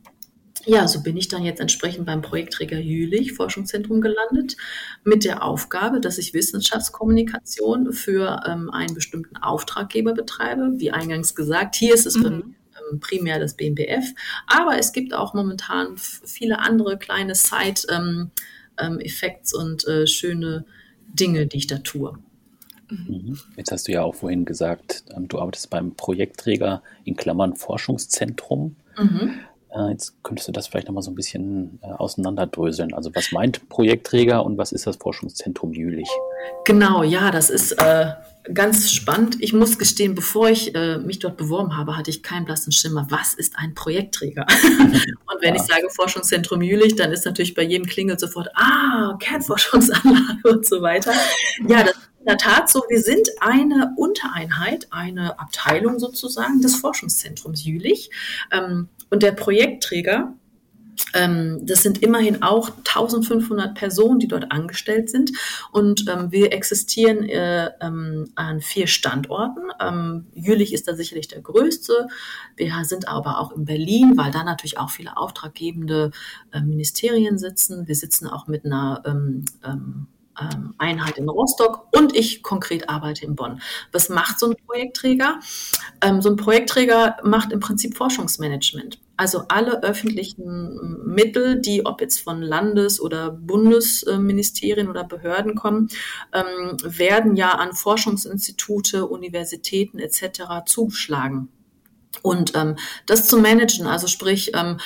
ja, 0.67 0.89
so 0.89 1.03
bin 1.03 1.17
ich 1.17 1.29
dann 1.29 1.45
jetzt 1.45 1.61
entsprechend 1.61 2.07
beim 2.07 2.23
Projektträger 2.23 2.79
Jülich 2.79 3.33
Forschungszentrum 3.33 4.01
gelandet 4.01 4.57
mit 5.05 5.25
der 5.25 5.43
Aufgabe, 5.43 6.01
dass 6.01 6.19
ich 6.19 6.35
Wissenschaftskommunikation 6.35 7.93
für 7.93 8.43
ähm, 8.47 8.71
einen 8.71 8.95
bestimmten 8.95 9.37
Auftraggeber 9.37 10.15
betreibe. 10.15 10.73
Wie 10.77 10.91
eingangs 10.91 11.35
gesagt, 11.35 11.77
hier 11.77 11.95
ist 11.95 12.07
es 12.07 12.17
mhm. 12.17 12.55
ähm, 12.91 13.01
primär 13.01 13.39
das 13.39 13.55
BMBF, 13.55 14.15
aber 14.47 14.79
es 14.79 14.93
gibt 14.93 15.15
auch 15.15 15.35
momentan 15.35 15.97
viele 15.97 16.59
andere 16.59 16.99
kleine 16.99 17.35
Side-Effects 17.35 17.89
ähm, 19.55 19.61
ähm 19.61 19.67
und 19.67 19.87
äh, 19.87 20.07
schöne 20.07 20.65
Dinge, 21.13 21.47
die 21.47 21.59
ich 21.59 21.67
da 21.67 21.79
tue. 21.79 22.19
Mhm. 22.91 23.39
Jetzt 23.57 23.73
hast 23.73 23.89
du 23.89 23.93
ja 23.93 24.03
auch 24.03 24.15
vorhin 24.15 24.45
gesagt, 24.45 25.05
ähm, 25.15 25.29
du 25.29 25.39
arbeitest 25.39 25.71
beim 25.71 25.95
Projektträger 25.95 26.83
in 27.05 27.17
Klammern 27.17 27.57
Forschungszentrum. 27.57 28.77
Mhm. 28.99 29.41
Äh, 29.75 29.91
jetzt 29.91 30.15
könntest 30.23 30.49
du 30.49 30.53
das 30.53 30.69
vielleicht 30.69 30.87
nochmal 30.87 31.03
so 31.03 31.11
ein 31.11 31.15
bisschen 31.15 31.81
äh, 31.83 31.87
auseinanderdröseln. 31.87 32.95
Also 32.95 33.11
was 33.15 33.33
meint 33.33 33.69
Projektträger 33.69 34.45
und 34.45 34.57
was 34.57 34.73
ist 34.73 34.87
das 34.87 34.97
Forschungszentrum 34.97 35.73
Jülich? 35.73 36.09
Genau, 36.65 37.03
ja, 37.03 37.31
das 37.31 37.51
ist 37.51 37.73
äh, 37.73 38.13
ganz 38.53 38.93
spannend. 38.93 39.37
Ich 39.41 39.53
muss 39.53 39.79
gestehen, 39.79 40.15
bevor 40.15 40.49
ich 40.49 40.75
äh, 40.75 40.99
mich 40.99 41.19
dort 41.19 41.37
beworben 41.37 41.77
habe, 41.77 41.97
hatte 41.97 42.11
ich 42.11 42.23
keinen 42.23 42.45
blassen 42.45 42.73
Schimmer. 42.73 43.07
Was 43.11 43.35
ist 43.35 43.55
ein 43.57 43.75
Projektträger? 43.75 44.47
und 44.73 45.43
wenn 45.43 45.55
ja. 45.55 45.61
ich 45.61 45.67
sage 45.67 45.89
Forschungszentrum 45.91 46.63
Jülich, 46.63 46.95
dann 46.95 47.13
ist 47.13 47.25
natürlich 47.25 47.55
bei 47.55 47.63
jedem 47.63 47.87
klingelt 47.87 48.21
sofort, 48.21 48.49
ah, 48.55 49.17
Kernforschungsanlage 49.19 50.41
und 50.45 50.67
so 50.67 50.83
weiter. 50.83 51.13
Ja, 51.67 51.83
das 51.83 51.95
in 52.25 52.29
der 52.29 52.39
Tat 52.39 52.71
so, 52.71 52.83
wir 52.89 53.03
sind 53.03 53.29
eine 53.41 53.93
Untereinheit, 53.99 54.87
eine 54.91 55.39
Abteilung 55.39 55.99
sozusagen 55.99 56.63
des 56.63 56.77
Forschungszentrums 56.77 57.67
Jülich. 57.67 58.09
Ähm, 58.51 58.89
und 59.15 59.23
der 59.23 59.31
Projektträger, 59.31 60.35
ähm, 61.13 61.61
das 61.65 61.85
sind 61.85 62.03
immerhin 62.03 62.43
auch 62.43 62.71
1500 62.79 63.77
Personen, 63.77 64.19
die 64.19 64.27
dort 64.27 64.51
angestellt 64.51 65.09
sind. 65.09 65.31
Und 65.71 66.07
ähm, 66.09 66.33
wir 66.33 66.53
existieren 66.53 67.29
äh, 67.29 67.71
ähm, 67.81 68.33
an 68.35 68.61
vier 68.61 68.89
Standorten. 68.89 69.63
Ähm, 69.81 70.27
Jülich 70.35 70.73
ist 70.73 70.89
da 70.89 70.97
sicherlich 70.97 71.29
der 71.29 71.43
größte. 71.43 72.09
Wir 72.57 72.73
sind 72.83 73.07
aber 73.07 73.39
auch 73.39 73.53
in 73.53 73.65
Berlin, 73.67 74.15
weil 74.17 74.33
da 74.33 74.43
natürlich 74.43 74.79
auch 74.79 74.91
viele 74.91 75.17
auftraggebende 75.17 76.11
äh, 76.53 76.61
Ministerien 76.61 77.39
sitzen. 77.39 77.87
Wir 77.87 77.95
sitzen 77.95 78.27
auch 78.27 78.49
mit 78.49 78.65
einer 78.65 79.01
ähm, 79.07 79.45
ähm, 79.65 80.09
Einheit 80.79 81.17
in 81.19 81.29
Rostock 81.29 81.87
und 81.93 82.17
ich 82.17 82.43
konkret 82.43 82.89
arbeite 82.89 83.25
in 83.25 83.37
Bonn. 83.37 83.61
Was 83.93 84.09
macht 84.09 84.41
so 84.41 84.51
ein 84.51 84.57
Projektträger? 84.67 85.39
So 86.19 86.29
ein 86.29 86.37
Projektträger 86.37 87.19
macht 87.23 87.53
im 87.53 87.61
Prinzip 87.61 87.97
Forschungsmanagement. 87.97 88.99
Also 89.17 89.45
alle 89.49 89.83
öffentlichen 89.83 91.05
Mittel, 91.05 91.61
die 91.61 91.87
ob 91.87 92.01
jetzt 92.01 92.21
von 92.21 92.43
Landes- 92.43 93.01
oder 93.01 93.31
Bundesministerien 93.31 94.89
oder 94.89 95.05
Behörden 95.05 95.55
kommen, 95.55 95.89
ähm, 96.33 96.77
werden 96.83 97.37
ja 97.37 97.53
an 97.53 97.75
Forschungsinstitute, 97.75 99.07
Universitäten 99.07 99.99
etc. 99.99 100.65
zugeschlagen. 100.67 101.49
Und 102.23 102.53
ähm, 102.57 102.77
das 103.07 103.27
zu 103.27 103.39
managen, 103.39 103.87
also 103.87 104.07
sprich, 104.07 104.53
ähm, 104.55 104.79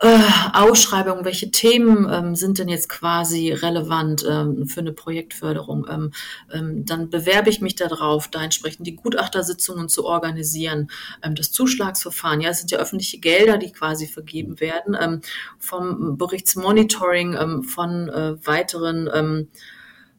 äh, 0.00 0.18
Ausschreibungen, 0.52 1.24
welche 1.24 1.52
Themen 1.52 2.08
ähm, 2.12 2.34
sind 2.34 2.58
denn 2.58 2.68
jetzt 2.68 2.88
quasi 2.88 3.52
relevant 3.52 4.24
ähm, 4.28 4.66
für 4.66 4.80
eine 4.80 4.92
Projektförderung? 4.92 5.86
Ähm, 5.88 6.12
ähm, 6.52 6.84
dann 6.84 7.10
bewerbe 7.10 7.48
ich 7.48 7.60
mich 7.60 7.76
darauf, 7.76 8.26
da 8.26 8.42
entsprechend 8.42 8.88
die 8.88 8.96
Gutachtersitzungen 8.96 9.88
zu 9.88 10.04
organisieren, 10.04 10.90
ähm, 11.22 11.36
das 11.36 11.52
Zuschlagsverfahren. 11.52 12.40
Ja, 12.40 12.50
es 12.50 12.58
sind 12.58 12.72
ja 12.72 12.78
öffentliche 12.78 13.18
Gelder, 13.18 13.56
die 13.56 13.70
quasi 13.70 14.08
vergeben 14.08 14.58
werden, 14.58 14.96
ähm, 15.00 15.20
vom 15.58 16.18
Berichtsmonitoring, 16.18 17.62
von 17.62 18.08
äh, 18.08 18.46
weiteren 18.46 19.48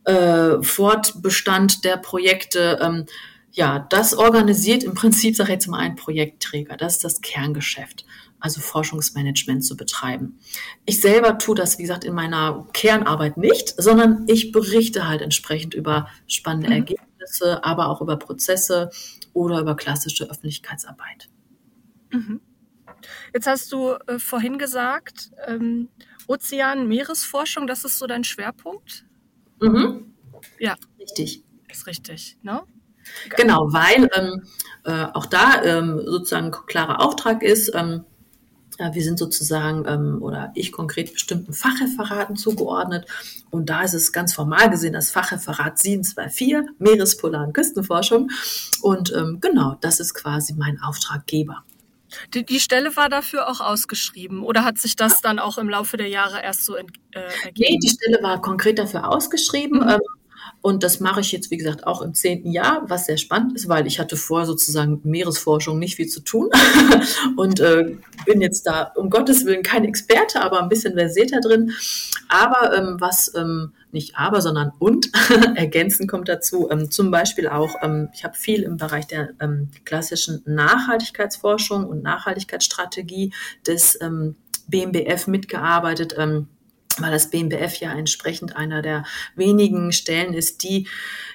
äh, 0.06 0.62
Fortbestand 0.64 1.84
der 1.84 1.98
Projekte. 1.98 3.06
Ja, 3.52 3.80
das 3.90 4.14
organisiert 4.14 4.84
im 4.84 4.96
Prinzip, 4.96 5.36
sage 5.36 5.50
ich 5.50 5.56
jetzt 5.56 5.68
mal, 5.68 5.80
ein 5.80 5.96
Projektträger. 5.96 6.78
Das 6.78 6.96
ist 6.96 7.04
das 7.04 7.22
Kerngeschäft 7.22 8.06
also 8.40 8.62
Forschungsmanagement 8.62 9.64
zu 9.64 9.76
betreiben. 9.76 10.40
Ich 10.86 11.02
selber 11.02 11.38
tue 11.38 11.56
das, 11.56 11.78
wie 11.78 11.84
gesagt, 11.84 12.04
in 12.04 12.14
meiner 12.14 12.68
Kernarbeit 12.74 13.38
nicht, 13.38 13.74
sondern 13.78 14.26
ich 14.28 14.52
berichte 14.52 15.08
halt 15.08 15.22
entsprechend 15.22 15.74
über 15.74 16.10
spannende 16.28 16.68
mhm. 16.68 16.74
Ergebnisse, 16.74 17.64
aber 17.64 17.88
auch 17.88 18.02
über 18.02 18.18
Prozesse 18.18 18.92
oder 19.34 19.60
über 19.60 19.76
klassische 19.76 20.30
Öffentlichkeitsarbeit. 20.30 21.30
Mhm. 22.12 22.42
Jetzt 23.34 23.48
hast 23.48 23.72
du 23.72 23.94
äh, 24.08 24.20
vorhin 24.20 24.58
gesagt, 24.58 25.32
ähm, 25.46 25.90
Ozean, 26.28 26.88
Meeresforschung, 26.88 27.68
das 27.68 27.84
ist 27.84 28.00
so 28.00 28.08
dein 28.08 28.24
Schwerpunkt? 28.24 29.06
Mhm. 29.62 30.14
Ja. 30.60 30.76
Richtig. 31.00 31.44
Ist 31.70 31.88
richtig, 31.88 32.38
ne? 32.42 32.64
Genau, 33.38 33.72
weil 33.72 34.10
ähm, 34.16 34.44
äh, 34.86 35.06
auch 35.14 35.28
da 35.28 35.62
ähm, 35.64 36.02
sozusagen 36.06 36.52
klarer 36.52 37.02
Auftrag 37.02 37.44
ist, 37.44 37.72
ähm, 37.76 38.06
wir 38.78 39.04
sind 39.04 39.18
sozusagen 39.18 39.86
ähm, 39.88 40.22
oder 40.22 40.52
ich 40.56 40.72
konkret 40.72 41.14
bestimmten 41.14 41.54
Fachreferaten 41.54 42.36
zugeordnet. 42.36 43.08
Und 43.50 43.70
da 43.70 43.84
ist 43.84 43.94
es 43.94 44.12
ganz 44.12 44.34
formal 44.34 44.70
gesehen 44.70 44.94
das 44.94 45.12
Fachreferat 45.12 45.80
724 45.80 46.78
Meerespolar- 46.80 47.48
und 47.48 47.54
Küstenforschung. 47.54 48.30
Und 48.82 49.14
ähm, 49.14 49.40
genau, 49.42 49.78
das 49.82 50.00
ist 50.00 50.14
quasi 50.14 50.54
mein 50.54 50.80
Auftraggeber. 50.82 51.64
Die, 52.34 52.46
die, 52.46 52.60
Stelle 52.60 52.96
war 52.96 53.10
dafür 53.10 53.50
auch 53.50 53.60
ausgeschrieben 53.60 54.44
oder 54.44 54.64
hat 54.64 54.78
sich 54.78 54.96
das 54.96 55.22
dann 55.22 55.40
auch 55.40 55.58
im 55.58 55.70
Laufe 55.70 55.98
der 55.98 56.08
Jahre 56.08 56.42
erst 56.42 56.66
so 56.66 56.76
äh, 56.76 56.84
ergeben? 57.44 57.54
Nee, 57.58 57.80
die 57.82 57.90
Stelle 57.90 58.22
war 58.22 58.42
konkret 58.42 58.80
dafür 58.80 59.10
ausgeschrieben. 59.10 59.80
Mhm. 59.80 59.90
Ähm, 59.90 60.00
und 60.62 60.84
das 60.84 61.00
mache 61.00 61.22
ich 61.22 61.32
jetzt, 61.32 61.52
wie 61.52 61.58
gesagt, 61.58 61.86
auch 61.86 62.02
im 62.02 62.14
zehnten 62.14 62.52
Jahr, 62.52 62.84
was 62.88 63.06
sehr 63.06 63.18
spannend 63.18 63.54
ist, 63.56 63.70
weil 63.70 63.86
ich 63.88 64.00
hatte 64.00 64.18
vorher 64.18 64.48
sozusagen 64.48 65.00
Meeresforschung 65.04 65.78
nicht 65.78 65.96
viel 65.96 66.08
zu 66.08 66.22
tun 66.22 66.50
und 67.38 67.60
äh, 67.60 67.98
bin 68.26 68.42
jetzt 68.42 68.64
da 68.66 68.92
um 68.96 69.10
Gottes 69.10 69.46
Willen 69.46 69.64
kein 69.64 69.86
Experte, 69.86 70.42
aber 70.42 70.62
ein 70.62 70.70
bisschen 70.70 70.94
versierter 70.94 71.40
drin. 71.40 71.72
Aber 72.30 72.76
ähm, 72.76 72.98
was 73.00 73.32
ähm, 73.36 73.74
nicht 73.92 74.18
aber, 74.18 74.42
sondern 74.42 74.72
und 74.80 75.10
ergänzen 75.56 76.08
kommt 76.08 76.30
dazu, 76.30 76.70
ähm, 76.72 76.92
zum 76.92 77.12
Beispiel 77.12 77.48
auch, 77.48 77.76
ähm, 77.82 78.10
ich 78.14 78.24
habe 78.24 78.36
viel 78.36 78.64
im 78.64 78.78
Bereich 78.78 79.08
der 79.08 79.30
ähm, 79.40 79.70
klassischen 79.86 80.42
Nachhaltigkeitsforschung 80.46 81.86
und 81.86 82.04
Nachhaltigkeitsstrategie 82.04 83.34
des 83.66 84.00
ähm, 84.02 84.36
BMBF 84.68 85.28
mitgearbeitet. 85.28 86.16
Ähm, 86.18 86.48
weil 87.02 87.12
das 87.12 87.30
BMBF 87.30 87.78
ja 87.78 87.94
entsprechend 87.94 88.56
einer 88.56 88.82
der 88.82 89.06
wenigen 89.36 89.92
Stellen 89.92 90.34
ist, 90.34 90.64
die 90.64 90.88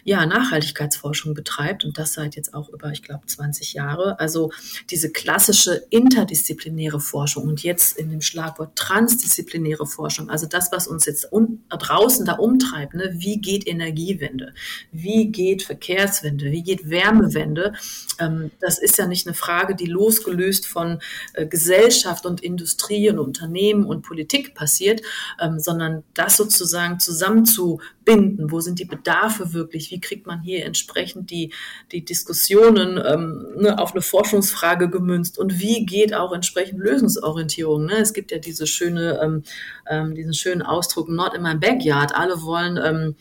ja 0.05 0.25
Nachhaltigkeitsforschung 0.27 1.35
betreibt. 1.35 1.85
Und 1.85 1.99
das 1.99 2.15
seit 2.15 2.37
jetzt 2.37 2.55
auch 2.55 2.69
über, 2.71 2.91
ich 2.91 3.03
glaube, 3.03 3.27
20 3.27 3.75
Jahre. 3.75 4.19
Also 4.19 4.51
diese 4.91 5.11
klassische 5.11 5.83
interdisziplinäre 5.91 7.01
Forschung 7.01 7.45
und 7.45 7.63
jetzt 7.63 7.97
in 7.97 8.11
dem 8.11 8.21
Schlagwort 8.21 8.77
transdisziplinäre 8.77 9.87
Forschung, 9.87 10.31
also 10.31 10.47
das, 10.47 10.73
was 10.73 10.87
uns 10.87 11.07
jetzt 11.07 11.29
draußen 11.69 12.25
da 12.25 12.35
umtreibt, 12.35 12.95
ne? 12.95 13.11
wie 13.15 13.41
geht 13.41 13.67
Energiewende, 13.67 14.55
wie 14.93 15.31
geht 15.31 15.63
Verkehrswende, 15.63 16.51
wie 16.51 16.63
geht 16.63 16.89
Wärmewende, 16.89 17.75
ähm, 18.19 18.51
das 18.61 18.79
ist 18.79 18.99
ja 18.99 19.07
nicht 19.07 19.27
eine 19.27 19.35
Frage, 19.35 19.75
die 19.75 19.87
losgelöst 19.87 20.67
von 20.67 21.01
äh, 21.35 21.47
Gesellschaft 21.47 22.27
und 22.27 22.43
Industrie 22.43 23.11
und 23.11 23.19
Unternehmen 23.19 23.85
und 23.85 24.03
Politik 24.03 24.55
passiert, 24.55 25.03
ähm, 25.41 25.50
sondern 25.59 26.05
das 26.15 26.37
sozusagen 26.37 27.01
zusammenzubinden, 27.01 28.51
wo 28.51 28.61
sind 28.61 28.79
die 28.79 28.85
Bedarfe 28.85 29.53
wirklich, 29.53 29.91
wie 29.91 30.01
kriegt 30.01 30.27
man 30.27 30.41
hier 30.41 30.65
entsprechend 30.65 31.31
die, 31.31 31.53
die 31.93 32.05
Diskussionen 32.05 33.01
ähm, 33.05 33.47
ne, 33.57 33.79
auf 33.79 33.93
eine 33.93 34.03
Forschungsfrage 34.03 34.89
gemünzt 34.89 35.39
und 35.39 35.59
wie 35.59 35.85
geht 35.85 36.15
auch 36.15 36.33
entsprechend 36.33 36.79
Lösungsorientierung. 36.79 37.87
Ne? 37.87 37.99
Es 37.99 38.13
gibt 38.13 38.31
ja 38.31 38.39
diese 38.39 38.67
schöne, 38.67 39.21
ähm, 39.23 39.43
ähm, 39.89 40.15
diesen 40.15 40.35
schönen 40.35 40.63
Ausdruck, 40.63 41.09
not 41.09 41.35
in 41.35 41.43
my 41.43 41.55
backyard. 41.55 42.15
Alle 42.15 42.43
wollen 42.43 42.79
ähm, 42.83 43.17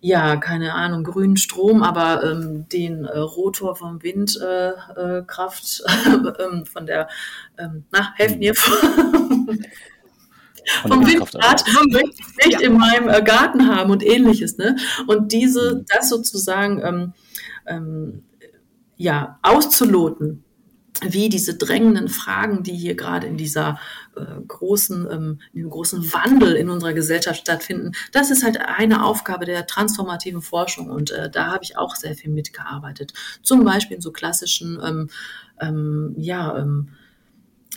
ja, 0.00 0.36
keine 0.36 0.74
Ahnung, 0.74 1.04
grünen 1.04 1.36
Strom, 1.36 1.82
aber 1.82 2.22
ähm, 2.22 2.68
den 2.68 3.04
äh, 3.04 3.18
Rotor 3.18 3.76
vom 3.76 4.02
Windkraft, 4.02 5.82
äh, 5.84 6.10
äh, 6.10 6.44
ähm, 6.44 6.66
von 6.66 6.86
der, 6.86 7.08
ähm, 7.58 7.84
na, 7.90 8.12
helfen 8.14 8.38
mir. 8.38 8.54
vom 10.82 11.06
Windrad 11.06 11.64
möchte 11.90 12.10
ich 12.18 12.46
nicht 12.46 12.60
ja. 12.60 12.66
in 12.66 12.76
meinem 12.76 13.08
äh, 13.08 13.22
Garten 13.22 13.68
haben 13.68 13.90
und 13.90 14.04
ähnliches. 14.04 14.58
Ne? 14.58 14.76
Und 15.06 15.32
diese, 15.32 15.76
mhm. 15.76 15.84
das 15.88 16.08
sozusagen 16.08 16.82
ähm, 16.84 17.12
ähm, 17.66 18.22
ja, 18.96 19.38
auszuloten, 19.42 20.44
wie 21.02 21.28
diese 21.28 21.56
drängenden 21.56 22.08
Fragen, 22.08 22.62
die 22.62 22.74
hier 22.74 22.94
gerade 22.94 23.26
in 23.26 23.36
dieser 23.36 23.78
äh, 24.16 24.24
großen, 24.46 25.06
ähm, 25.10 25.40
in 25.52 25.60
dem 25.60 25.70
großen 25.70 26.12
Wandel 26.12 26.54
in 26.56 26.70
unserer 26.70 26.94
Gesellschaft 26.94 27.40
stattfinden, 27.40 27.92
das 28.12 28.30
ist 28.30 28.42
halt 28.42 28.58
eine 28.60 29.04
Aufgabe 29.04 29.44
der 29.44 29.66
transformativen 29.66 30.40
Forschung 30.40 30.90
und 30.90 31.10
äh, 31.10 31.30
da 31.30 31.52
habe 31.52 31.64
ich 31.64 31.76
auch 31.76 31.96
sehr 31.96 32.14
viel 32.14 32.30
mitgearbeitet. 32.30 33.12
Zum 33.42 33.64
Beispiel 33.64 33.96
in 33.96 34.02
so 34.02 34.10
klassischen, 34.10 34.80
ähm, 34.82 35.10
ähm, 35.60 36.14
ja, 36.16 36.58
ähm, 36.58 36.88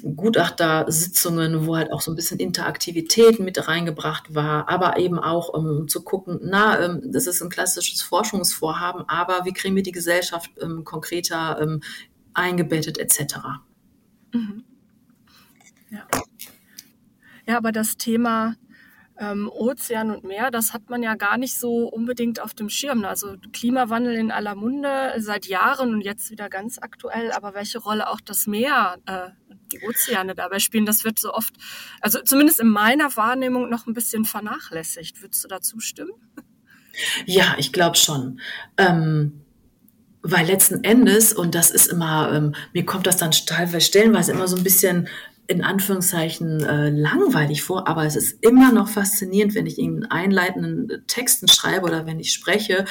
Gutachtersitzungen, 0.01 1.65
wo 1.65 1.75
halt 1.75 1.91
auch 1.91 2.01
so 2.01 2.11
ein 2.11 2.15
bisschen 2.15 2.39
Interaktivität 2.39 3.39
mit 3.39 3.67
reingebracht 3.67 4.33
war, 4.33 4.69
aber 4.69 4.97
eben 4.97 5.19
auch 5.19 5.49
um 5.49 5.87
zu 5.87 6.03
gucken, 6.03 6.39
na, 6.43 6.79
ähm, 6.83 7.11
das 7.11 7.27
ist 7.27 7.41
ein 7.41 7.49
klassisches 7.49 8.01
Forschungsvorhaben, 8.01 9.07
aber 9.07 9.45
wie 9.45 9.53
kriegen 9.53 9.75
wir 9.75 9.83
die 9.83 9.91
Gesellschaft 9.91 10.51
ähm, 10.61 10.83
konkreter 10.83 11.59
ähm, 11.61 11.81
eingebettet 12.33 12.97
etc. 12.97 13.37
Mhm. 14.33 14.63
Ja. 15.89 16.07
ja, 17.47 17.57
aber 17.57 17.71
das 17.71 17.97
Thema 17.97 18.55
ähm, 19.19 19.49
Ozean 19.51 20.11
und 20.11 20.23
Meer, 20.23 20.49
das 20.49 20.73
hat 20.73 20.89
man 20.89 21.03
ja 21.03 21.15
gar 21.15 21.37
nicht 21.37 21.59
so 21.59 21.87
unbedingt 21.87 22.39
auf 22.39 22.53
dem 22.53 22.69
Schirm. 22.69 23.03
Also 23.03 23.35
Klimawandel 23.51 24.15
in 24.15 24.31
aller 24.31 24.55
Munde 24.55 25.13
seit 25.17 25.45
Jahren 25.45 25.93
und 25.93 26.01
jetzt 26.01 26.31
wieder 26.31 26.49
ganz 26.49 26.79
aktuell, 26.79 27.31
aber 27.33 27.53
welche 27.53 27.79
Rolle 27.79 28.09
auch 28.09 28.21
das 28.21 28.47
Meer, 28.47 28.97
äh, 29.05 29.29
die 29.73 29.81
Ozeane 29.85 30.35
dabei 30.35 30.59
spielen, 30.59 30.85
das 30.85 31.03
wird 31.03 31.19
so 31.19 31.33
oft, 31.33 31.53
also 32.01 32.19
zumindest 32.23 32.61
in 32.61 32.69
meiner 32.69 33.15
Wahrnehmung 33.17 33.69
noch 33.69 33.87
ein 33.87 33.93
bisschen 33.93 34.23
vernachlässigt. 34.23 35.21
Würdest 35.21 35.43
du 35.43 35.47
dazu 35.49 35.79
stimmen? 35.79 36.13
Ja, 37.25 37.55
ich 37.57 37.71
glaube 37.71 37.97
schon. 37.97 38.39
Ähm 38.77 39.41
weil 40.21 40.47
letzten 40.47 40.83
Endes, 40.83 41.31
und 41.31 41.55
das 41.55 41.71
ist 41.71 41.87
immer, 41.87 42.33
ähm, 42.33 42.53
mir 42.73 42.85
kommt 42.85 43.07
das 43.07 43.15
dann 43.15 43.31
stellenweise 43.31 44.33
immer 44.33 44.49
so 44.49 44.57
ein 44.57 44.63
bisschen 44.63 45.07
in 45.49 45.63
Anführungszeichen 45.63 46.63
äh, 46.63 46.89
langweilig 46.91 47.63
vor, 47.63 47.87
aber 47.87 48.05
es 48.05 48.15
ist 48.15 48.37
immer 48.45 48.71
noch 48.71 48.87
faszinierend, 48.87 49.55
wenn 49.55 49.65
ich 49.65 49.79
in 49.79 50.05
einleitenden 50.05 51.03
Texten 51.07 51.47
schreibe 51.47 51.87
oder 51.87 52.05
wenn 52.05 52.19
ich 52.19 52.31
spreche. 52.31 52.85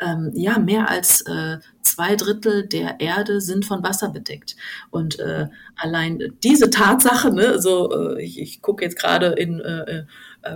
Ähm, 0.00 0.30
ja, 0.34 0.58
mehr 0.58 0.90
als 0.90 1.22
äh, 1.22 1.60
zwei 1.80 2.16
Drittel 2.16 2.66
der 2.66 3.00
Erde 3.00 3.40
sind 3.40 3.64
von 3.64 3.82
Wasser 3.82 4.10
bedeckt. 4.10 4.54
Und 4.90 5.18
äh, 5.18 5.46
allein 5.76 6.34
diese 6.42 6.68
Tatsache, 6.68 7.32
ne, 7.32 7.58
so 7.58 7.90
äh, 7.90 8.22
ich, 8.22 8.38
ich 8.38 8.60
gucke 8.60 8.84
jetzt 8.84 8.98
gerade 8.98 9.28
in 9.28 9.60
äh, 9.60 10.00
äh, 10.00 10.04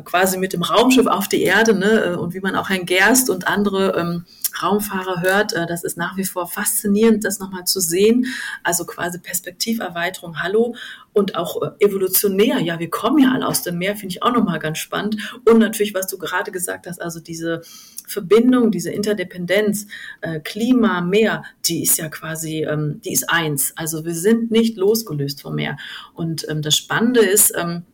quasi 0.04 0.38
mit 0.38 0.52
dem 0.52 0.62
Raumschiff 0.62 1.06
auf 1.06 1.28
die 1.28 1.42
Erde, 1.42 1.74
ne, 1.74 2.04
äh, 2.04 2.14
und 2.16 2.34
wie 2.34 2.40
man 2.40 2.54
auch 2.56 2.68
Herrn 2.68 2.86
Gerst 2.86 3.30
und 3.30 3.46
andere 3.46 3.94
ähm, 3.98 4.24
Raumfahrer 4.62 5.22
hört, 5.22 5.52
äh, 5.52 5.66
das 5.66 5.84
ist 5.84 5.96
nach 5.96 6.16
wie 6.16 6.24
vor 6.24 6.46
faszinierend, 6.46 7.24
das 7.24 7.38
nochmal 7.38 7.64
zu 7.64 7.80
sehen. 7.80 8.26
Also 8.62 8.84
quasi 8.84 9.18
Perspektiverweiterung, 9.18 10.42
hallo. 10.42 10.74
Und 11.12 11.36
auch 11.36 11.62
äh, 11.62 11.84
evolutionär, 11.84 12.60
ja, 12.60 12.78
wir 12.78 12.90
kommen 12.90 13.18
ja 13.18 13.32
alle 13.32 13.46
aus 13.46 13.62
dem 13.62 13.78
Meer, 13.78 13.96
finde 13.96 14.14
ich 14.14 14.22
auch 14.22 14.32
nochmal 14.32 14.58
ganz 14.58 14.78
spannend. 14.78 15.16
Und 15.44 15.58
natürlich, 15.58 15.94
was 15.94 16.06
du 16.06 16.18
gerade 16.18 16.52
gesagt 16.52 16.86
hast, 16.86 17.00
also 17.00 17.20
diese 17.20 17.62
Verbindung, 18.06 18.70
diese 18.70 18.90
Interdependenz, 18.90 19.86
äh, 20.20 20.40
Klima, 20.40 21.00
Meer, 21.00 21.44
die 21.66 21.82
ist 21.82 21.98
ja 21.98 22.08
quasi, 22.08 22.64
ähm, 22.64 23.00
die 23.04 23.12
ist 23.12 23.28
eins. 23.30 23.72
Also 23.76 24.04
wir 24.04 24.14
sind 24.14 24.50
nicht 24.50 24.76
losgelöst 24.76 25.42
vom 25.42 25.54
Meer. 25.56 25.76
Und 26.14 26.48
ähm, 26.48 26.62
das 26.62 26.76
Spannende 26.76 27.20
ist, 27.20 27.52
ähm, 27.56 27.84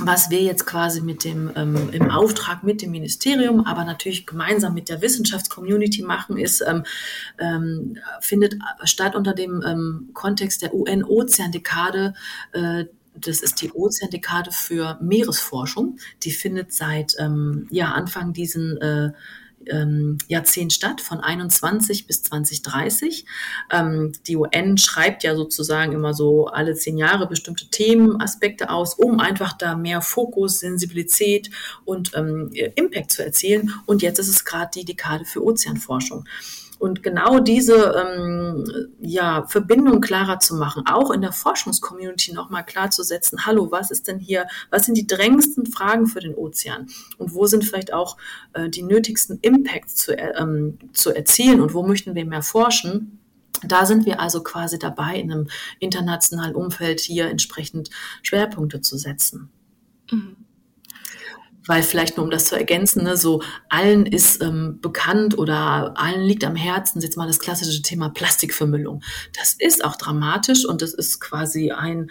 was 0.00 0.30
wir 0.30 0.40
jetzt 0.40 0.64
quasi 0.64 1.00
mit 1.00 1.24
dem 1.24 1.50
ähm, 1.56 1.90
im 1.92 2.10
Auftrag 2.10 2.62
mit 2.62 2.82
dem 2.82 2.92
Ministerium, 2.92 3.64
aber 3.66 3.84
natürlich 3.84 4.26
gemeinsam 4.26 4.74
mit 4.74 4.88
der 4.88 5.02
Wissenschaftscommunity 5.02 6.02
machen, 6.02 6.38
ist 6.38 6.64
ähm, 6.66 6.84
ähm, 7.38 7.98
findet 8.20 8.54
statt 8.84 9.16
unter 9.16 9.34
dem 9.34 9.62
ähm, 9.66 10.10
Kontext 10.14 10.62
der 10.62 10.72
UN-Ozeandekade. 10.72 12.14
Äh, 12.52 12.84
das 13.14 13.40
ist 13.40 13.60
die 13.60 13.72
Ozeandekade 13.72 14.52
für 14.52 14.98
Meeresforschung. 15.02 15.98
Die 16.22 16.30
findet 16.30 16.72
seit 16.72 17.16
ähm, 17.18 17.66
ja 17.70 17.92
Anfang 17.92 18.32
diesen 18.32 18.80
äh, 18.80 19.10
ähm, 19.66 20.18
Jahrzehnt 20.28 20.72
statt, 20.72 21.00
von 21.00 21.20
21 21.20 22.06
bis 22.06 22.22
2030. 22.22 23.24
Ähm, 23.70 24.12
die 24.26 24.36
UN 24.36 24.78
schreibt 24.78 25.24
ja 25.24 25.34
sozusagen 25.34 25.92
immer 25.92 26.14
so 26.14 26.46
alle 26.46 26.74
zehn 26.74 26.98
Jahre 26.98 27.26
bestimmte 27.26 27.66
Themenaspekte 27.68 28.70
aus, 28.70 28.94
um 28.94 29.20
einfach 29.20 29.52
da 29.52 29.76
mehr 29.76 30.00
Fokus, 30.00 30.60
Sensibilität 30.60 31.50
und 31.84 32.12
ähm, 32.14 32.50
Impact 32.74 33.12
zu 33.12 33.24
erzielen. 33.24 33.72
Und 33.86 34.02
jetzt 34.02 34.18
ist 34.18 34.28
es 34.28 34.44
gerade 34.44 34.70
die 34.74 34.84
Dekade 34.84 35.24
für 35.24 35.42
Ozeanforschung. 35.42 36.24
Und 36.78 37.02
genau 37.02 37.40
diese 37.40 37.92
ähm, 37.96 38.88
ja, 39.00 39.46
Verbindung 39.46 40.00
klarer 40.00 40.38
zu 40.38 40.54
machen, 40.54 40.84
auch 40.86 41.10
in 41.10 41.22
der 41.22 41.32
Forschungscommunity 41.32 42.32
nochmal 42.32 42.64
klar 42.64 42.90
zu 42.90 43.02
setzen, 43.02 43.44
hallo, 43.46 43.70
was 43.72 43.90
ist 43.90 44.06
denn 44.06 44.18
hier, 44.18 44.46
was 44.70 44.86
sind 44.86 44.96
die 44.96 45.06
drängendsten 45.06 45.66
Fragen 45.66 46.06
für 46.06 46.20
den 46.20 46.34
Ozean 46.34 46.86
und 47.18 47.34
wo 47.34 47.46
sind 47.46 47.64
vielleicht 47.64 47.92
auch 47.92 48.16
äh, 48.52 48.68
die 48.68 48.82
nötigsten 48.82 49.38
Impacts 49.42 49.96
zu, 49.96 50.16
ähm, 50.16 50.78
zu 50.92 51.14
erzielen 51.14 51.60
und 51.60 51.74
wo 51.74 51.82
möchten 51.82 52.14
wir 52.14 52.24
mehr 52.24 52.42
forschen? 52.42 53.18
Da 53.66 53.84
sind 53.86 54.06
wir 54.06 54.20
also 54.20 54.44
quasi 54.44 54.78
dabei, 54.78 55.18
in 55.18 55.32
einem 55.32 55.48
internationalen 55.80 56.54
Umfeld 56.54 57.00
hier 57.00 57.28
entsprechend 57.28 57.90
Schwerpunkte 58.22 58.80
zu 58.82 58.96
setzen. 58.98 59.50
Mhm 60.12 60.47
weil 61.68 61.82
vielleicht 61.82 62.16
nur 62.16 62.24
um 62.24 62.30
das 62.30 62.46
zu 62.46 62.56
ergänzen, 62.56 63.04
ne, 63.04 63.16
so 63.16 63.42
allen 63.68 64.06
ist 64.06 64.42
ähm, 64.42 64.78
bekannt 64.80 65.38
oder 65.38 65.94
allen 65.96 66.22
liegt 66.22 66.44
am 66.44 66.56
Herzen 66.56 67.00
jetzt 67.00 67.16
mal 67.16 67.26
das 67.26 67.38
klassische 67.38 67.82
Thema 67.82 68.08
Plastikvermüllung. 68.08 69.02
Das 69.38 69.54
ist 69.58 69.84
auch 69.84 69.96
dramatisch 69.96 70.64
und 70.66 70.82
das 70.82 70.94
ist 70.94 71.20
quasi 71.20 71.70
ein 71.70 72.10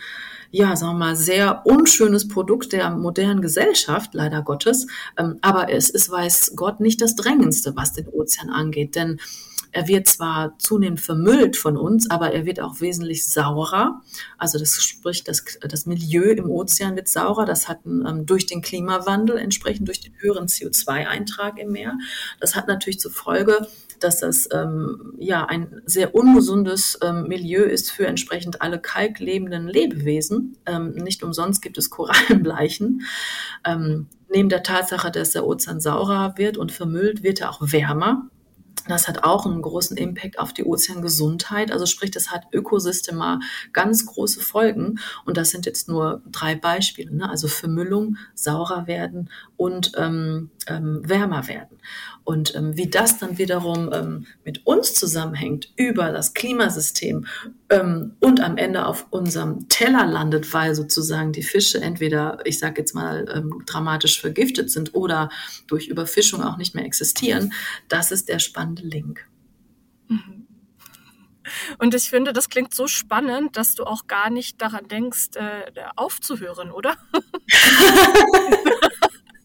ja, 0.50 0.78
sagen 0.78 0.94
wir 0.94 1.00
mal, 1.08 1.16
sehr 1.18 1.66
unschönes 1.66 2.30
Produkt 2.30 2.72
der 2.72 2.92
modernen 2.92 3.42
Gesellschaft, 3.42 4.14
leider 4.14 4.42
Gottes. 4.44 4.88
Ähm, 5.18 5.40
aber 5.42 5.70
es 5.70 5.90
ist, 5.90 6.10
weiß 6.10 6.54
Gott, 6.56 6.80
nicht 6.80 7.02
das 7.02 7.16
Drängendste, 7.16 7.76
was 7.76 7.92
den 7.92 8.08
Ozean 8.08 8.50
angeht. 8.50 8.96
Denn 8.96 9.20
er 9.78 9.88
wird 9.88 10.08
zwar 10.08 10.58
zunehmend 10.58 11.00
vermüllt 11.00 11.56
von 11.56 11.78
uns, 11.78 12.10
aber 12.10 12.34
er 12.34 12.48
wird 12.48 12.60
auch 12.60 12.82
wesentlich 12.82 13.28
saurer. 13.28 14.02
Also 14.40 14.58
das 14.58 14.82
spricht, 14.82 15.28
das, 15.28 15.46
das 15.62 15.86
Milieu 15.86 16.32
im 16.32 16.50
Ozean 16.50 16.96
wird 16.96 17.08
saurer. 17.08 17.46
Das 17.46 17.70
hat 17.70 17.82
ähm, 17.86 18.26
durch 18.26 18.48
den 18.48 18.64
Klimawandel, 18.64 19.38
entsprechend 19.38 19.88
durch 19.88 20.00
den 20.00 20.14
höheren 20.18 20.48
CO2-Eintrag 20.48 21.60
im 21.60 21.74
Meer. 21.74 21.96
Das 22.40 22.56
hat 22.56 22.68
natürlich 22.68 23.00
zur 23.00 23.12
Folge, 23.12 23.68
dass 24.00 24.22
das 24.22 24.50
ähm, 24.52 25.14
ja 25.20 25.46
ein 25.46 25.84
sehr 25.86 26.16
ungesundes 26.16 26.98
ähm, 27.04 27.28
Milieu 27.28 27.62
ist 27.62 27.92
für 27.92 28.08
entsprechend 28.08 28.64
alle 28.64 28.80
kalklebenden 28.80 29.68
Lebewesen. 29.68 30.58
Ähm, 30.66 30.94
nicht 30.94 31.22
umsonst 31.22 31.62
gibt 31.62 31.78
es 31.78 31.92
Korallenbleichen. 31.92 33.04
Ähm, 33.64 34.08
neben 34.28 34.50
der 34.50 34.64
Tatsache, 34.64 35.12
dass 35.12 35.34
der 35.34 35.46
Ozean 35.46 35.80
saurer 35.80 36.34
wird 36.36 36.58
und 36.58 36.72
vermüllt, 36.72 37.22
wird 37.22 37.42
er 37.42 37.52
auch 37.52 37.62
wärmer. 37.62 38.28
Das 38.88 39.08
hat 39.08 39.24
auch 39.24 39.46
einen 39.46 39.62
großen 39.62 39.98
Impact 39.98 40.40
auf 40.40 40.54
die 40.54 40.66
Ozeangesundheit. 40.66 41.72
Also 41.72 41.86
sprich, 41.86 42.12
das 42.12 42.32
hat 42.32 42.48
ökosystema 42.52 43.40
ganz 43.74 44.06
große 44.06 44.42
Folgen. 44.42 45.00
Und 45.26 45.38
das 45.38 45.50
sind 45.50 45.66
jetzt 45.66 45.88
nur 45.88 46.22
drei 46.26 46.56
Beispiele. 46.56 47.14
Ne? 47.14 47.30
Also 47.30 47.48
Vermüllung, 47.48 48.18
saurer 48.34 48.88
werden 48.88 49.30
und 49.56 49.92
ähm, 49.98 50.52
ähm, 50.68 51.02
wärmer 51.04 51.48
werden. 51.48 51.80
Und 52.28 52.54
ähm, 52.56 52.76
wie 52.76 52.90
das 52.90 53.20
dann 53.20 53.38
wiederum 53.38 53.90
ähm, 53.94 54.28
mit 54.44 54.66
uns 54.68 54.94
zusammenhängt 54.94 55.72
über 55.78 56.12
das 56.12 56.34
Klimasystem 56.34 57.26
ähm, 57.70 58.18
und 58.20 58.42
am 58.42 58.58
Ende 58.58 58.86
auf 58.86 59.08
unserem 59.12 59.70
Teller 59.70 60.06
landet, 60.06 60.54
weil 60.54 60.76
sozusagen 60.76 61.32
die 61.32 61.42
Fische 61.42 61.80
entweder, 61.80 62.40
ich 62.44 62.60
sage 62.60 62.82
jetzt 62.82 62.94
mal, 62.94 63.34
ähm, 63.34 63.64
dramatisch 63.66 64.20
vergiftet 64.20 64.70
sind 64.70 64.94
oder 64.94 65.30
durch 65.68 65.88
Überfischung 65.88 66.44
auch 66.44 66.58
nicht 66.58 66.76
mehr 66.76 66.84
existieren, 66.84 67.54
das 67.88 68.12
ist 68.12 68.28
der 68.28 68.40
spannende 68.40 68.82
Link. 68.82 69.26
Mhm. 70.10 70.48
Und 71.78 71.96
ich 71.96 72.10
finde, 72.10 72.34
das 72.34 72.50
klingt 72.50 72.74
so 72.74 72.88
spannend, 72.88 73.56
dass 73.56 73.74
du 73.74 73.86
auch 73.86 74.06
gar 74.06 74.30
nicht 74.30 74.62
daran 74.62 74.90
denkst, 74.90 75.30
äh, 75.36 75.72
aufzuhören, 75.96 76.72
oder? 76.72 76.98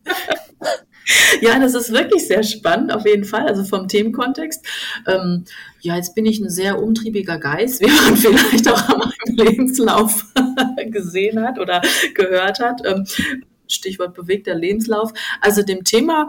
Ja, 1.41 1.59
das 1.59 1.75
ist 1.75 1.93
wirklich 1.93 2.27
sehr 2.27 2.43
spannend, 2.43 2.93
auf 2.93 3.05
jeden 3.05 3.25
Fall, 3.25 3.47
also 3.47 3.65
vom 3.65 3.89
Themenkontext. 3.89 4.65
Ähm, 5.07 5.45
ja, 5.81 5.97
jetzt 5.97 6.15
bin 6.15 6.27
ich 6.27 6.41
ein 6.41 6.51
sehr 6.51 6.83
umtriebiger 6.83 7.39
Geist, 7.39 7.81
wie 7.83 7.87
man 7.87 8.17
vielleicht 8.17 8.69
auch 8.69 8.89
an 8.89 8.99
meinem 8.99 9.37
Lebenslauf 9.37 10.27
gesehen 10.91 11.43
hat 11.43 11.59
oder 11.59 11.83
gehört 12.15 12.61
hat. 12.61 12.83
Ähm, 12.85 13.07
Stichwort 13.69 14.15
bewegter 14.15 14.55
Lebenslauf. 14.55 15.13
Also 15.41 15.63
dem 15.63 15.85
Thema 15.85 16.29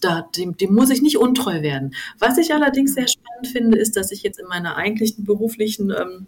da, 0.00 0.22
dem, 0.36 0.56
dem 0.56 0.74
muss 0.74 0.90
ich 0.90 1.02
nicht 1.02 1.18
untreu 1.18 1.62
werden. 1.62 1.94
Was 2.18 2.38
ich 2.38 2.54
allerdings 2.54 2.94
sehr 2.94 3.06
spannend 3.06 3.48
finde, 3.52 3.78
ist, 3.78 3.96
dass 3.96 4.10
ich 4.10 4.22
jetzt 4.22 4.40
in 4.40 4.46
meiner 4.46 4.76
eigentlichen 4.76 5.24
beruflichen 5.24 5.90
ähm, 5.90 6.26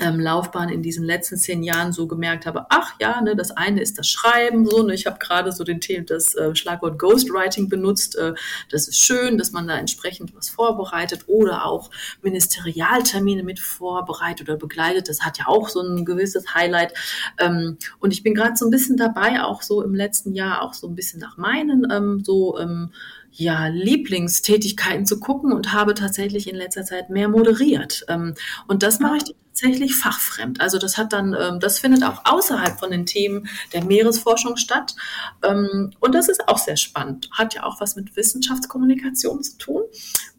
ähm, 0.00 0.20
Laufbahn 0.20 0.68
in 0.68 0.82
diesen 0.82 1.04
letzten 1.04 1.36
zehn 1.36 1.62
Jahren 1.62 1.92
so 1.92 2.06
gemerkt 2.06 2.46
habe, 2.46 2.66
ach 2.70 2.94
ja, 3.00 3.20
ne, 3.20 3.36
das 3.36 3.50
eine 3.50 3.80
ist 3.80 3.98
das 3.98 4.08
Schreiben, 4.08 4.66
so, 4.66 4.82
ne, 4.82 4.94
ich 4.94 5.06
habe 5.06 5.18
gerade 5.18 5.52
so 5.52 5.64
den 5.64 5.80
Thema, 5.80 6.04
das 6.04 6.34
äh, 6.34 6.54
Schlagwort 6.54 6.98
Ghostwriting 6.98 7.68
benutzt, 7.68 8.16
äh, 8.16 8.34
das 8.70 8.88
ist 8.88 9.04
schön, 9.04 9.38
dass 9.38 9.52
man 9.52 9.68
da 9.68 9.76
entsprechend 9.76 10.34
was 10.34 10.48
vorbereitet 10.48 11.24
oder 11.26 11.64
auch 11.64 11.90
Ministerialtermine 12.22 13.42
mit 13.42 13.60
vorbereitet 13.60 14.48
oder 14.48 14.58
begleitet, 14.58 15.08
das 15.08 15.22
hat 15.22 15.38
ja 15.38 15.46
auch 15.46 15.68
so 15.68 15.80
ein 15.80 16.04
gewisses 16.04 16.54
Highlight 16.54 16.94
ähm, 17.38 17.78
und 17.98 18.12
ich 18.12 18.22
bin 18.22 18.34
gerade 18.34 18.56
so 18.56 18.66
ein 18.66 18.70
bisschen 18.70 18.96
dabei, 18.96 19.42
auch 19.42 19.62
so 19.62 19.82
im 19.82 19.94
letzten 19.94 20.34
Jahr 20.34 20.62
auch 20.62 20.74
so 20.74 20.88
ein 20.88 20.94
bisschen 20.94 21.20
nach 21.20 21.36
meinen 21.36 21.86
ähm, 21.90 22.22
so 22.24 22.58
ähm, 22.58 22.90
ja, 23.32 23.66
Lieblingstätigkeiten 23.68 25.06
zu 25.06 25.18
gucken 25.18 25.52
und 25.52 25.72
habe 25.72 25.94
tatsächlich 25.94 26.48
in 26.48 26.56
letzter 26.56 26.84
Zeit 26.84 27.08
mehr 27.08 27.28
moderiert. 27.28 28.04
Ähm, 28.08 28.34
und 28.68 28.82
das 28.82 29.00
mache 29.00 29.16
ich 29.16 29.34
tatsächlich 29.52 29.96
fachfremd. 29.96 30.60
Also 30.60 30.78
das 30.78 30.96
hat 30.96 31.12
dann, 31.12 31.36
ähm, 31.38 31.60
das 31.60 31.78
findet 31.78 32.02
auch 32.04 32.24
außerhalb 32.24 32.78
von 32.78 32.90
den 32.90 33.06
Themen 33.06 33.48
der 33.72 33.84
Meeresforschung 33.84 34.56
statt. 34.56 34.94
Ähm, 35.42 35.92
und 36.00 36.14
das 36.14 36.28
ist 36.28 36.48
auch 36.48 36.58
sehr 36.58 36.76
spannend. 36.76 37.28
Hat 37.32 37.54
ja 37.54 37.64
auch 37.64 37.80
was 37.80 37.94
mit 37.96 38.16
Wissenschaftskommunikation 38.16 39.42
zu 39.42 39.58
tun. 39.58 39.82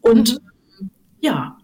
Und 0.00 0.42
mhm. 0.80 0.90
ja, 1.20 1.58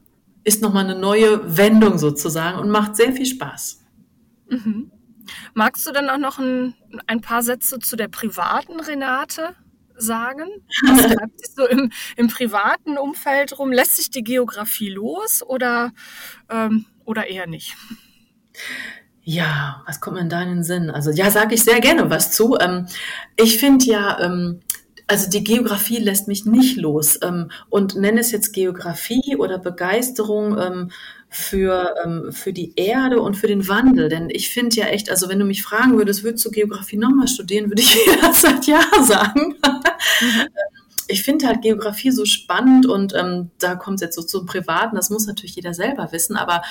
ist 0.45 0.63
nochmal 0.63 0.85
eine 0.85 0.99
neue 0.99 1.57
Wendung 1.57 1.99
sozusagen 1.99 2.59
und 2.59 2.71
macht 2.71 2.97
sehr 2.97 3.13
viel 3.13 3.27
Spaß. 3.27 3.81
Mhm. 4.49 4.91
Magst 5.55 5.87
du 5.87 5.93
dann 5.93 6.09
auch 6.09 6.19
noch 6.19 6.39
ein, 6.39 6.75
ein 7.07 7.21
paar 7.21 7.43
Sätze 7.43 7.79
zu 7.79 7.97
der 7.97 8.09
privaten 8.09 8.81
Renate 8.81 9.55
sagen? 9.97 10.49
Was 10.87 11.03
treibt 11.15 11.41
sich 11.41 11.55
so 11.55 11.67
im, 11.67 11.91
im, 12.17 12.29
privaten 12.29 12.97
Umfeld 12.97 13.59
rum? 13.59 13.71
Lässt 13.71 13.97
sich 13.97 14.11
die 14.11 14.25
Geografie 14.25 14.91
los 14.91 15.43
oder, 15.43 15.93
ähm, 16.49 16.87
oder 17.11 17.27
eher 17.27 17.47
nicht? 17.47 17.77
Ja, 19.23 19.83
was 19.87 20.01
kommt 20.01 20.17
mir 20.17 20.29
da 20.29 20.43
in 20.43 20.49
den 20.49 20.65
Sinn? 20.65 20.91
Also 20.91 21.11
ja, 21.11 21.31
sage 21.31 21.55
ich 21.55 21.63
sehr 21.63 21.81
gerne 21.81 22.09
was 22.09 22.33
zu. 22.33 22.57
Ähm, 22.59 22.87
ich 23.37 23.59
finde 23.59 23.85
ja, 23.85 24.19
ähm, 24.21 24.61
also 25.07 25.29
die 25.29 25.45
Geografie 25.45 25.99
lässt 25.99 26.29
mich 26.29 26.47
nicht 26.47 26.77
los 26.77 27.19
ähm, 27.23 27.51
und 27.69 27.97
nenne 27.97 28.21
es 28.21 28.31
jetzt 28.31 28.53
Geografie 28.53 29.37
oder 29.37 29.59
Begeisterung 29.59 30.57
ähm, 30.59 30.91
für, 31.29 31.95
ähm, 32.05 32.33
für 32.33 32.53
die 32.53 32.73
Erde 32.77 33.21
und 33.21 33.37
für 33.37 33.49
den 33.49 33.69
Wandel. 33.69 34.09
Denn 34.09 34.31
ich 34.31 34.51
finde 34.51 34.77
ja 34.77 34.87
echt, 34.87 35.11
also 35.11 35.29
wenn 35.29 35.39
du 35.39 35.45
mich 35.45 35.63
fragen 35.63 35.99
würdest, 35.99 36.23
würdest 36.25 36.45
du 36.45 36.51
Geografie 36.51 36.97
nochmal 36.97 37.29
studieren, 37.29 37.71
würde 37.71 37.83
ich 37.83 37.95
jederzeit 38.07 38.67
ja 38.67 38.83
sagen. 39.03 39.57
Mhm. 40.21 40.49
ich 41.11 41.23
finde 41.23 41.47
halt 41.47 41.63
Geografie 41.63 42.11
so 42.11 42.25
spannend 42.25 42.87
und 42.87 43.15
ähm, 43.15 43.51
da 43.59 43.75
kommt 43.75 43.97
es 43.97 44.03
jetzt 44.03 44.17
so 44.17 44.23
zum 44.23 44.47
Privaten, 44.47 44.97
das 44.97 45.11
muss 45.11 45.27
natürlich 45.27 45.57
jeder 45.57 45.75
selber 45.75 46.13
wissen, 46.13 46.37
aber 46.37 46.63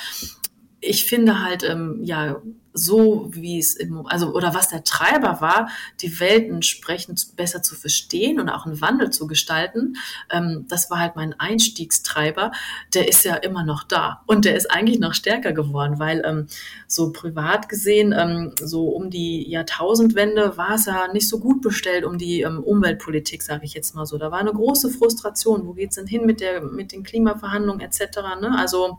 ich 0.80 1.04
finde 1.04 1.42
halt, 1.42 1.62
ähm, 1.62 2.00
ja, 2.02 2.40
so 2.72 3.28
wie 3.32 3.58
es 3.58 3.74
im, 3.74 4.06
also, 4.06 4.32
oder 4.32 4.54
was 4.54 4.68
der 4.68 4.84
Treiber 4.84 5.40
war, 5.40 5.68
die 6.00 6.20
Welt 6.20 6.48
entsprechend 6.48 7.36
besser 7.36 7.62
zu 7.62 7.74
verstehen 7.74 8.40
und 8.40 8.48
auch 8.48 8.64
einen 8.64 8.80
Wandel 8.80 9.10
zu 9.10 9.26
gestalten, 9.26 9.96
ähm, 10.30 10.66
das 10.68 10.90
war 10.90 11.00
halt 11.00 11.16
mein 11.16 11.38
Einstiegstreiber. 11.38 12.52
Der 12.94 13.08
ist 13.08 13.24
ja 13.24 13.34
immer 13.34 13.64
noch 13.64 13.82
da 13.82 14.22
und 14.26 14.44
der 14.44 14.54
ist 14.56 14.70
eigentlich 14.70 15.00
noch 15.00 15.14
stärker 15.14 15.52
geworden, 15.52 15.98
weil 15.98 16.22
ähm, 16.24 16.46
so 16.86 17.12
privat 17.12 17.68
gesehen, 17.68 18.14
ähm, 18.16 18.52
so 18.60 18.88
um 18.88 19.10
die 19.10 19.48
Jahrtausendwende 19.50 20.56
war 20.56 20.74
es 20.74 20.86
ja 20.86 21.12
nicht 21.12 21.28
so 21.28 21.40
gut 21.40 21.62
bestellt 21.62 22.04
um 22.04 22.18
die 22.18 22.42
ähm, 22.42 22.62
Umweltpolitik, 22.62 23.42
sage 23.42 23.64
ich 23.64 23.74
jetzt 23.74 23.94
mal 23.94 24.06
so. 24.06 24.16
Da 24.16 24.30
war 24.30 24.38
eine 24.38 24.52
große 24.52 24.90
Frustration. 24.90 25.66
Wo 25.66 25.72
geht's 25.72 25.96
denn 25.96 26.06
hin 26.06 26.24
mit 26.24 26.40
der, 26.40 26.62
mit 26.62 26.92
den 26.92 27.02
Klimaverhandlungen 27.02 27.80
etc. 27.80 28.00
Ne? 28.40 28.56
Also 28.56 28.98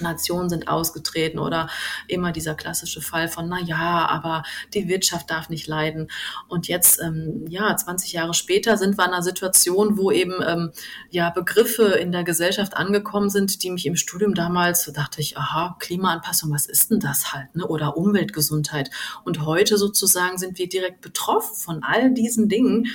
Nationen 0.00 0.48
sind 0.48 0.68
ausgetreten 0.68 1.38
oder 1.38 1.68
immer 2.08 2.32
dieser 2.32 2.54
klassische 2.54 3.00
Fall 3.00 3.28
von, 3.28 3.48
na 3.48 3.60
ja, 3.60 4.06
aber 4.08 4.42
die 4.74 4.88
Wirtschaft 4.88 5.30
darf 5.30 5.48
nicht 5.48 5.66
leiden. 5.66 6.08
Und 6.48 6.68
jetzt, 6.68 7.00
ähm, 7.00 7.44
ja, 7.48 7.76
20 7.76 8.12
Jahre 8.12 8.34
später 8.34 8.76
sind 8.76 8.96
wir 8.96 9.04
in 9.04 9.12
einer 9.12 9.22
Situation, 9.22 9.96
wo 9.96 10.10
eben, 10.10 10.34
ähm, 10.46 10.72
ja, 11.10 11.30
Begriffe 11.30 11.84
in 11.84 12.12
der 12.12 12.24
Gesellschaft 12.24 12.76
angekommen 12.76 13.30
sind, 13.30 13.62
die 13.62 13.70
mich 13.70 13.86
im 13.86 13.96
Studium 13.96 14.34
damals, 14.34 14.90
dachte 14.92 15.20
ich, 15.20 15.36
aha, 15.36 15.76
Klimaanpassung, 15.78 16.52
was 16.52 16.66
ist 16.66 16.90
denn 16.90 17.00
das 17.00 17.32
halt, 17.32 17.54
ne? 17.54 17.66
Oder 17.66 17.96
Umweltgesundheit. 17.96 18.90
Und 19.24 19.44
heute 19.44 19.78
sozusagen 19.78 20.38
sind 20.38 20.58
wir 20.58 20.68
direkt 20.68 21.00
betroffen 21.00 21.54
von 21.56 21.82
all 21.82 22.12
diesen 22.12 22.48
Dingen, 22.48 22.88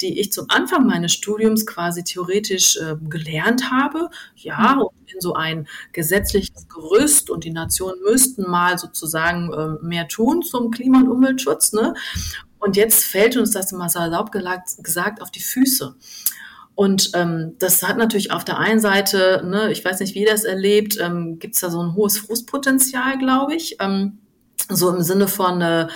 die 0.00 0.18
ich 0.20 0.32
zum 0.32 0.46
Anfang 0.48 0.86
meines 0.86 1.12
Studiums 1.12 1.66
quasi 1.66 2.04
theoretisch 2.04 2.76
äh, 2.76 2.96
gelernt 3.08 3.70
habe. 3.70 4.10
Ja, 4.36 4.76
mhm. 4.76 4.88
in 5.06 5.20
so 5.20 5.34
ein 5.34 5.68
gesetzliches 5.92 6.68
Gerüst 6.68 7.30
und 7.30 7.44
die 7.44 7.50
Nationen 7.50 8.00
müssten 8.02 8.48
mal 8.48 8.78
sozusagen 8.78 9.52
äh, 9.52 9.84
mehr 9.84 10.08
tun 10.08 10.42
zum 10.42 10.70
Klima- 10.70 11.00
und 11.00 11.08
Umweltschutz. 11.08 11.72
Ne? 11.72 11.94
Und 12.58 12.76
jetzt 12.76 13.04
fällt 13.04 13.36
uns 13.36 13.50
das 13.52 13.72
mal 13.72 13.88
salopp 13.88 14.30
gesagt 14.32 15.22
auf 15.22 15.30
die 15.30 15.40
Füße. 15.40 15.96
Und 16.74 17.10
ähm, 17.14 17.56
das 17.58 17.82
hat 17.82 17.98
natürlich 17.98 18.30
auf 18.30 18.44
der 18.44 18.58
einen 18.58 18.80
Seite, 18.80 19.42
ne, 19.44 19.70
ich 19.70 19.84
weiß 19.84 20.00
nicht, 20.00 20.14
wie 20.14 20.20
ihr 20.20 20.30
das 20.30 20.44
erlebt, 20.44 20.98
ähm, 20.98 21.38
gibt 21.38 21.54
es 21.54 21.60
da 21.60 21.70
so 21.70 21.82
ein 21.82 21.94
hohes 21.94 22.16
Frustpotenzial, 22.16 23.18
glaube 23.18 23.54
ich. 23.54 23.76
Ähm, 23.80 24.18
so 24.68 24.88
im 24.88 25.02
Sinne 25.02 25.28
von, 25.28 25.60
äh, 25.60 25.88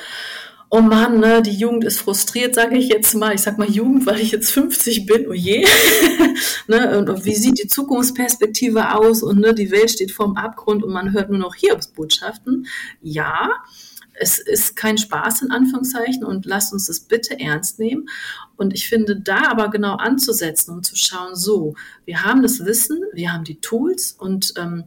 oh 0.75 0.81
Mann, 0.81 1.21
ne, 1.21 1.41
die 1.41 1.53
Jugend 1.53 1.85
ist 1.85 2.01
frustriert, 2.01 2.57
sage 2.57 2.77
ich 2.77 2.89
jetzt 2.89 3.15
mal. 3.15 3.33
Ich 3.33 3.43
sag 3.43 3.59
mal 3.59 3.71
Jugend, 3.71 4.07
weil 4.07 4.19
ich 4.19 4.33
jetzt 4.33 4.51
50 4.51 5.07
bin, 5.07 5.29
oh 5.29 5.33
je. 5.33 5.65
ne, 6.67 6.99
und, 6.99 7.09
und, 7.09 7.25
wie 7.25 7.37
sieht 7.37 7.63
die 7.63 7.69
Zukunftsperspektive 7.69 8.93
aus? 8.97 9.23
Und 9.23 9.39
ne, 9.39 9.55
die 9.55 9.71
Welt 9.71 9.93
steht 9.93 10.11
vorm 10.11 10.37
Abgrund 10.37 10.83
und 10.83 10.93
man 10.93 11.13
hört 11.13 11.31
nur 11.31 11.39
noch 11.39 11.55
Hiobsbotschaften. 11.55 12.67
Ja, 13.01 13.51
es 14.15 14.41
ist 14.41 14.75
kein 14.75 14.99
Spaß 14.99 15.43
in 15.43 15.53
Anführungszeichen 15.53 16.25
und 16.25 16.45
lasst 16.45 16.73
uns 16.73 16.87
das 16.87 17.01
bitte 17.01 17.39
ernst 17.39 17.79
nehmen. 17.79 18.09
Und 18.57 18.75
ich 18.75 18.89
finde, 18.89 19.21
da 19.21 19.51
aber 19.51 19.71
genau 19.71 19.95
anzusetzen 19.95 20.75
und 20.75 20.85
zu 20.85 20.97
schauen, 20.97 21.37
so, 21.37 21.75
wir 22.05 22.25
haben 22.25 22.43
das 22.43 22.65
Wissen, 22.65 23.01
wir 23.13 23.33
haben 23.33 23.45
die 23.45 23.61
Tools 23.61 24.11
und 24.11 24.55
ähm, 24.57 24.85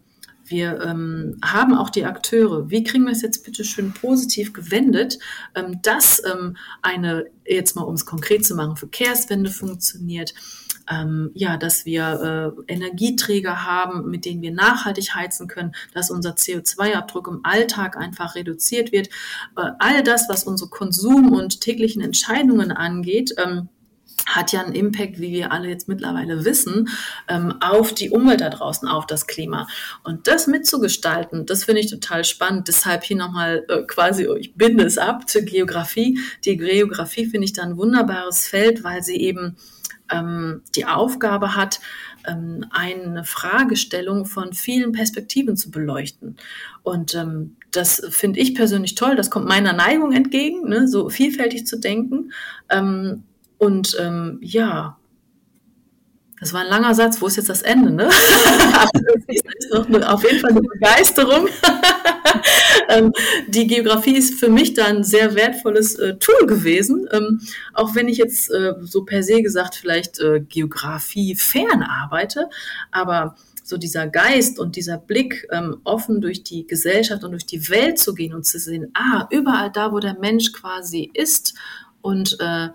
wir 0.50 0.82
ähm, 0.82 1.40
haben 1.44 1.76
auch 1.76 1.90
die 1.90 2.06
Akteure. 2.06 2.70
Wie 2.70 2.84
kriegen 2.84 3.06
wir 3.06 3.12
es 3.12 3.22
jetzt 3.22 3.44
bitte 3.46 3.64
schön 3.64 3.94
positiv 3.94 4.54
gewendet, 4.54 5.20
ähm, 5.56 5.82
dass 5.82 6.22
ähm, 6.26 6.58
eine, 6.82 7.26
jetzt 7.46 7.76
mal 7.76 7.84
um 7.84 7.96
es 7.96 8.06
konkret 8.06 8.46
zu 8.46 8.56
machen, 8.56 8.78
Verkehrswende 8.78 9.50
funktioniert, 9.50 10.34
ähm, 10.90 11.32
ja, 11.34 11.58
dass 11.58 11.86
wir 11.86 12.56
äh, 12.68 12.74
Energieträger 12.74 13.66
haben, 13.66 14.10
mit 14.10 14.26
denen 14.26 14.42
wir 14.42 14.52
nachhaltig 14.52 15.16
heizen 15.16 15.48
können, 15.48 15.74
dass 15.94 16.12
unser 16.12 16.32
CO2-Abdruck 16.32 17.28
im 17.28 17.42
Alltag 17.44 17.98
einfach 17.98 18.36
reduziert 18.36 18.92
wird. 18.92 19.08
Äh, 19.58 19.72
all 19.80 20.04
das, 20.04 20.30
was 20.30 20.46
unsere 20.46 20.70
Konsum- 20.70 21.34
und 21.34 21.62
täglichen 21.62 22.02
Entscheidungen 22.02 22.72
angeht, 22.72 23.34
ähm, 23.38 23.70
hat 24.28 24.52
ja 24.52 24.62
einen 24.62 24.76
Impact, 24.76 25.20
wie 25.20 25.32
wir 25.32 25.52
alle 25.52 25.70
jetzt 25.70 25.88
mittlerweile 25.88 26.44
wissen, 26.44 26.90
ähm, 27.28 27.56
auf 27.62 27.94
die 27.94 28.10
Umwelt 28.10 28.42
da 28.42 28.50
draußen, 28.50 28.88
auf 28.88 29.08
das 29.08 29.26
Klima. 29.26 29.68
Und 30.04 30.28
das 30.28 30.48
mitzugestalten, 30.48 31.46
das 31.46 31.64
finde 31.64 31.82
ich 31.82 31.90
total 31.90 32.26
spannend. 32.26 32.68
Deshalb 32.68 33.04
hier 33.04 33.18
nochmal 33.18 33.66
äh, 33.70 33.84
quasi, 33.84 34.28
ich 34.38 34.56
binde 34.56 34.84
es 34.84 34.98
ab 34.98 35.30
zur 35.30 35.44
Geografie. 35.44 36.20
Die 36.44 36.58
Geografie 36.58 37.26
finde 37.26 37.46
ich 37.46 37.54
da 37.54 37.64
ein 37.64 37.78
wunderbares 37.78 38.48
Feld, 38.48 38.84
weil 38.84 39.02
sie 39.02 39.16
eben 39.16 39.56
ähm, 40.12 40.62
die 40.76 40.86
Aufgabe 40.86 41.56
hat, 41.56 41.80
ähm, 42.28 42.66
eine 42.72 43.24
Fragestellung 43.24 44.26
von 44.26 44.52
vielen 44.52 44.92
Perspektiven 44.92 45.56
zu 45.56 45.72
beleuchten. 45.72 46.36
Und 46.84 47.18
das 47.72 48.02
finde 48.10 48.40
ich 48.40 48.56
persönlich 48.56 48.96
toll. 48.96 49.16
Das 49.16 49.30
kommt 49.30 49.48
meiner 49.48 49.74
Neigung 49.74 50.14
entgegen, 50.14 50.70
ne, 50.70 50.88
so 50.88 51.10
vielfältig 51.10 51.68
zu 51.68 51.80
denken. 51.80 52.32
Und 53.58 53.98
ähm, 54.00 54.40
ja, 54.42 54.98
das 56.40 56.54
war 56.54 56.62
ein 56.62 56.68
langer 56.68 56.94
Satz. 56.94 57.20
Wo 57.20 57.28
ist 57.28 57.38
jetzt 57.38 57.50
das 57.50 57.64
Ende? 57.64 57.92
Ne? 57.92 58.10
noch 59.72 59.88
eine, 59.88 60.12
auf 60.12 60.24
jeden 60.24 60.40
Fall 60.40 60.52
eine 60.52 60.62
Begeisterung. 60.62 61.48
ähm, 62.90 63.12
die 63.48 63.68
Geografie 63.68 64.18
ist 64.18 64.36
für 64.36 64.50
mich 64.50 64.74
da 64.74 64.86
ein 64.86 65.04
sehr 65.04 65.36
wertvolles 65.36 65.96
äh, 65.96 66.18
Tool 66.18 66.48
gewesen, 66.48 67.08
ähm, 67.12 67.42
auch 67.74 67.96
wenn 67.96 68.08
ich 68.08 68.18
jetzt 68.18 68.52
äh, 68.52 68.74
so 68.82 69.04
per 69.04 69.24
se 69.24 69.42
gesagt 69.42 69.76
vielleicht 69.76 70.20
äh, 70.20 70.42
Geografie 70.42 71.36
fern 71.36 71.84
arbeite, 71.84 72.50
aber 72.92 73.36
so 73.64 73.78
dieser 73.78 74.08
Geist 74.08 74.60
und 74.60 74.76
dieser 74.76 74.98
Blick 74.98 75.48
ähm, 75.52 75.82
offen 75.84 76.22
durch 76.22 76.44
die 76.44 76.66
Gesellschaft 76.68 77.24
und 77.24 77.32
durch 77.32 77.46
die 77.46 77.68
Welt 77.70 78.00
zu 78.00 78.14
gehen 78.14 78.34
und 78.34 78.46
zu 78.46 78.60
sehen, 78.60 78.92
ah, 78.94 79.28
überall 79.30 79.72
da, 79.72 79.92
wo 79.92 80.00
der 80.00 80.18
Mensch 80.20 80.54
quasi 80.54 81.12
ist 81.14 81.54
und 82.02 82.38
äh, 82.40 82.70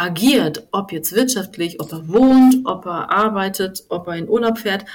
agiert, 0.00 0.66
ob 0.72 0.92
jetzt 0.92 1.14
wirtschaftlich, 1.14 1.78
ob 1.78 1.92
er 1.92 2.08
wohnt, 2.08 2.56
ob 2.64 2.86
er 2.86 3.10
arbeitet, 3.10 3.84
ob 3.90 4.08
er 4.08 4.16
in 4.16 4.30
Urlaub 4.30 4.58
fährt, 4.58 4.86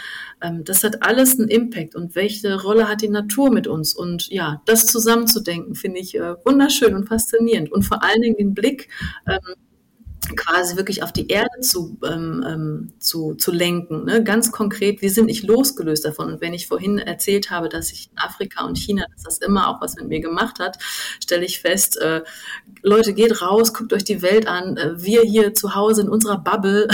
ähm, 0.42 0.64
das 0.64 0.84
hat 0.84 1.04
alles 1.04 1.38
einen 1.38 1.48
Impact. 1.48 1.96
Und 1.96 2.16
welche 2.16 2.60
Rolle 2.60 2.90
hat 2.90 3.04
die 3.04 3.10
Natur 3.10 3.52
mit 3.52 3.68
uns? 3.68 3.96
Und 3.96 4.30
ja, 4.30 4.64
das 4.66 4.88
zusammenzudenken, 4.88 5.76
finde 5.76 6.00
ich 6.00 6.16
äh, 6.16 6.36
wunderschön 6.44 6.96
und 6.96 7.08
faszinierend. 7.08 7.72
Und 7.72 7.84
vor 7.84 8.02
allen 8.04 8.22
Dingen 8.22 8.38
den 8.38 8.54
Blick, 8.56 8.90
ähm, 9.28 9.54
quasi 10.36 10.76
wirklich 10.76 11.04
auf 11.04 11.12
die 11.12 11.28
Erde 11.28 11.60
zu, 11.62 11.98
ähm, 12.06 12.44
ähm, 12.48 12.94
zu, 13.00 13.36
zu 13.36 13.52
lenken. 13.52 14.06
Ne? 14.06 14.24
Ganz 14.24 14.52
konkret, 14.52 15.02
wir 15.02 15.12
sind 15.12 15.26
nicht 15.26 15.44
losgelöst 15.44 16.06
davon. 16.06 16.32
Und 16.32 16.42
wenn 16.42 16.54
ich 16.54 16.68
vorhin 16.68 16.98
erzählt 16.98 17.52
habe, 17.52 17.70
dass 17.70 17.92
ich 17.92 18.10
in 18.12 18.18
Afrika 18.18 18.66
und 18.66 18.78
China, 18.78 19.06
dass 19.14 19.24
das 19.24 19.38
immer 19.40 19.70
auch 19.70 19.82
was 19.82 19.96
mit 19.96 20.08
mir 20.08 20.22
gemacht 20.22 20.60
hat, 20.60 20.78
stelle 21.20 21.46
ich 21.46 21.60
fest, 21.60 21.98
äh, 21.98 22.22
Leute, 22.82 23.14
geht 23.14 23.42
raus, 23.42 23.74
guckt 23.74 23.94
euch 23.94 24.04
die 24.04 24.22
Welt 24.22 24.48
an. 24.48 24.78
Äh, 24.78 25.02
wir 25.04 25.22
hier 25.22 25.54
zu 25.54 25.76
Hause 25.76 26.02
in 26.02 26.10
unserer 26.10 26.38
Bubble, 26.38 26.88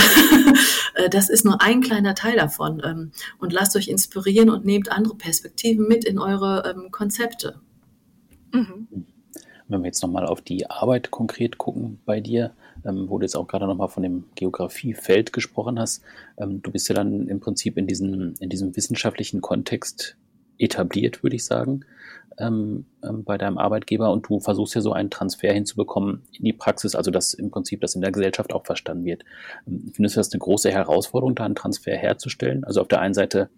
äh, 0.96 1.10
das 1.10 1.30
ist 1.30 1.46
nur 1.46 1.62
ein 1.62 1.82
kleiner 1.82 2.16
Teil 2.16 2.36
davon. 2.36 2.82
Ähm, 2.84 3.12
und 3.40 3.54
lasst 3.54 3.76
euch 3.76 3.88
inspirieren 3.88 4.50
und 4.50 4.66
nehmt 4.66 4.92
andere 4.92 5.16
Perspektiven 5.16 5.88
mit 5.88 6.06
in 6.06 6.20
eure 6.20 6.64
ähm, 6.70 6.92
Konzepte. 6.92 7.60
Mhm. 8.54 8.88
Wenn 9.68 9.82
wir 9.82 9.88
jetzt 9.88 10.02
nochmal 10.02 10.26
auf 10.26 10.42
die 10.42 10.70
Arbeit 10.70 11.12
konkret 11.12 11.58
gucken 11.58 12.02
bei 12.06 12.20
dir, 12.20 12.54
ähm, 12.86 13.10
wo 13.10 13.18
du 13.18 13.26
jetzt 13.26 13.36
auch 13.36 13.48
gerade 13.48 13.68
nochmal 13.68 13.90
von 13.90 14.04
dem 14.04 14.26
Geografiefeld 14.36 15.34
gesprochen 15.34 15.80
hast. 15.80 16.04
Ähm, 16.38 16.62
du 16.62 16.72
bist 16.72 16.90
ja 16.90 16.96
dann 16.96 17.28
im 17.28 17.40
Prinzip 17.40 17.78
in 17.78 17.88
diesem, 17.88 18.36
in 18.40 18.50
diesem 18.50 18.76
wissenschaftlichen 18.76 19.42
Kontext 19.42 20.18
etabliert, 20.58 21.24
würde 21.24 21.36
ich 21.36 21.46
sagen, 21.46 21.86
ähm, 22.38 22.86
ähm, 23.04 23.24
bei 23.24 23.38
deinem 23.38 23.58
Arbeitgeber 23.58 24.12
und 24.12 24.28
du 24.28 24.40
versuchst 24.40 24.76
ja 24.76 24.82
so 24.82 24.94
einen 24.94 25.10
Transfer 25.10 25.52
hinzubekommen 25.52 26.22
in 26.32 26.46
die 26.46 26.54
Praxis, 26.54 26.96
also 26.96 27.12
dass 27.12 27.34
im 27.34 27.52
Prinzip 27.52 27.82
das 27.82 27.96
in 27.96 28.02
der 28.02 28.12
Gesellschaft 28.12 28.54
auch 28.54 28.66
verstanden 28.66 29.06
wird. 29.06 29.24
Ähm, 29.68 29.92
findest 29.94 30.16
du 30.16 30.20
das 30.20 30.32
eine 30.32 30.40
große 30.40 30.72
Herausforderung, 30.72 31.36
da 31.36 31.46
einen 31.46 31.56
Transfer 31.56 31.96
herzustellen? 31.96 32.64
Also 32.64 32.82
auf 32.82 32.88
der 32.88 33.02
einen 33.02 33.14
Seite 33.14 33.50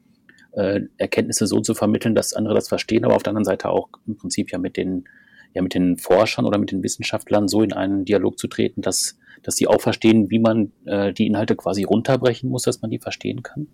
äh, 0.54 0.82
Erkenntnisse 0.98 1.48
so 1.48 1.60
zu 1.62 1.74
vermitteln, 1.74 2.16
dass 2.16 2.34
andere 2.34 2.56
das 2.56 2.68
verstehen, 2.68 3.06
aber 3.06 3.16
auf 3.16 3.24
der 3.24 3.32
anderen 3.32 3.46
Seite 3.46 3.70
auch 3.70 3.90
im 4.08 4.18
Prinzip 4.18 4.52
ja 4.52 4.58
mit 4.58 4.78
den 4.78 5.06
ja 5.54 5.62
mit 5.62 5.74
den 5.74 5.98
Forschern 5.98 6.46
oder 6.46 6.58
mit 6.58 6.72
den 6.72 6.84
Wissenschaftlern 6.84 7.48
so 7.48 7.62
in 7.62 7.74
einen 7.74 8.06
Dialog 8.06 8.38
zu 8.38 8.48
treten, 8.48 8.82
dass, 8.82 9.18
dass 9.42 9.56
sie 9.56 9.68
auch 9.68 9.82
verstehen, 9.82 10.30
wie 10.30 10.40
man 10.40 10.72
äh, 10.86 11.14
die 11.14 11.28
Inhalte 11.28 11.56
quasi 11.56 11.84
runterbrechen 11.84 12.50
muss, 12.50 12.64
dass 12.64 12.82
man 12.82 12.92
die 12.92 13.00
verstehen 13.00 13.44
kann? 13.44 13.68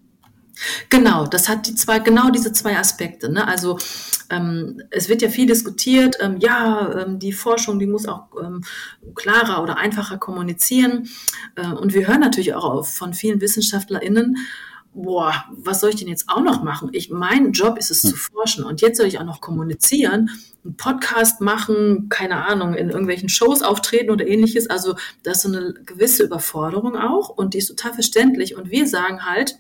Genau, 0.90 1.26
das 1.26 1.48
hat 1.48 1.68
die 1.68 1.76
zwei, 1.76 2.00
genau 2.00 2.30
diese 2.32 2.52
zwei 2.52 2.78
Aspekte. 2.78 3.32
Ne? 3.32 3.48
Also 3.48 3.78
ähm, 4.30 4.82
es 4.92 5.08
wird 5.10 5.22
ja 5.22 5.30
viel 5.30 5.46
diskutiert, 5.46 6.18
ähm, 6.20 6.38
ja, 6.40 7.04
ähm, 7.06 7.20
die 7.20 7.32
Forschung, 7.32 7.80
die 7.80 7.88
muss 7.88 8.08
auch 8.08 8.28
ähm, 8.42 8.64
klarer 9.16 9.64
oder 9.64 9.78
einfacher 9.78 10.18
kommunizieren. 10.18 11.08
Äh, 11.56 11.68
und 11.68 11.94
wir 11.94 12.08
hören 12.08 12.20
natürlich 12.20 12.54
auch 12.54 12.86
von 12.86 13.14
vielen 13.14 13.42
WissenschaftlerInnen, 13.42 14.36
boah, 15.02 15.46
was 15.50 15.80
soll 15.80 15.92
ich 15.92 15.98
denn 15.98 16.08
jetzt 16.08 16.30
auch 16.30 16.42
noch 16.42 16.64
machen? 16.64 16.90
Ich, 16.92 17.10
mein 17.10 17.52
Job 17.52 17.78
ist 17.78 17.92
es 17.92 18.02
zu 18.02 18.12
hm. 18.12 18.18
forschen 18.18 18.64
und 18.64 18.82
jetzt 18.82 18.98
soll 18.98 19.08
ich 19.08 19.20
auch 19.20 19.26
noch 19.26 19.42
kommunizieren, 19.42 20.30
einen 20.64 20.76
Podcast 20.76 21.42
machen, 21.42 22.10
keine 22.10 22.46
Ahnung, 22.46 22.74
in 22.74 22.90
irgendwelchen 22.90 23.30
Shows 23.30 23.62
auftreten 23.62 24.12
oder 24.12 24.28
ähnliches. 24.28 24.70
Also 24.70 24.96
das 25.24 25.38
ist 25.38 25.44
so 25.44 25.58
eine 25.58 25.74
gewisse 25.86 26.24
Überforderung 26.24 26.96
auch 26.96 27.30
und 27.30 27.54
die 27.54 27.60
ist 27.60 27.68
total 27.68 27.94
verständlich. 27.94 28.56
Und 28.56 28.70
wir 28.70 28.88
sagen 28.88 29.26
halt, 29.26 29.58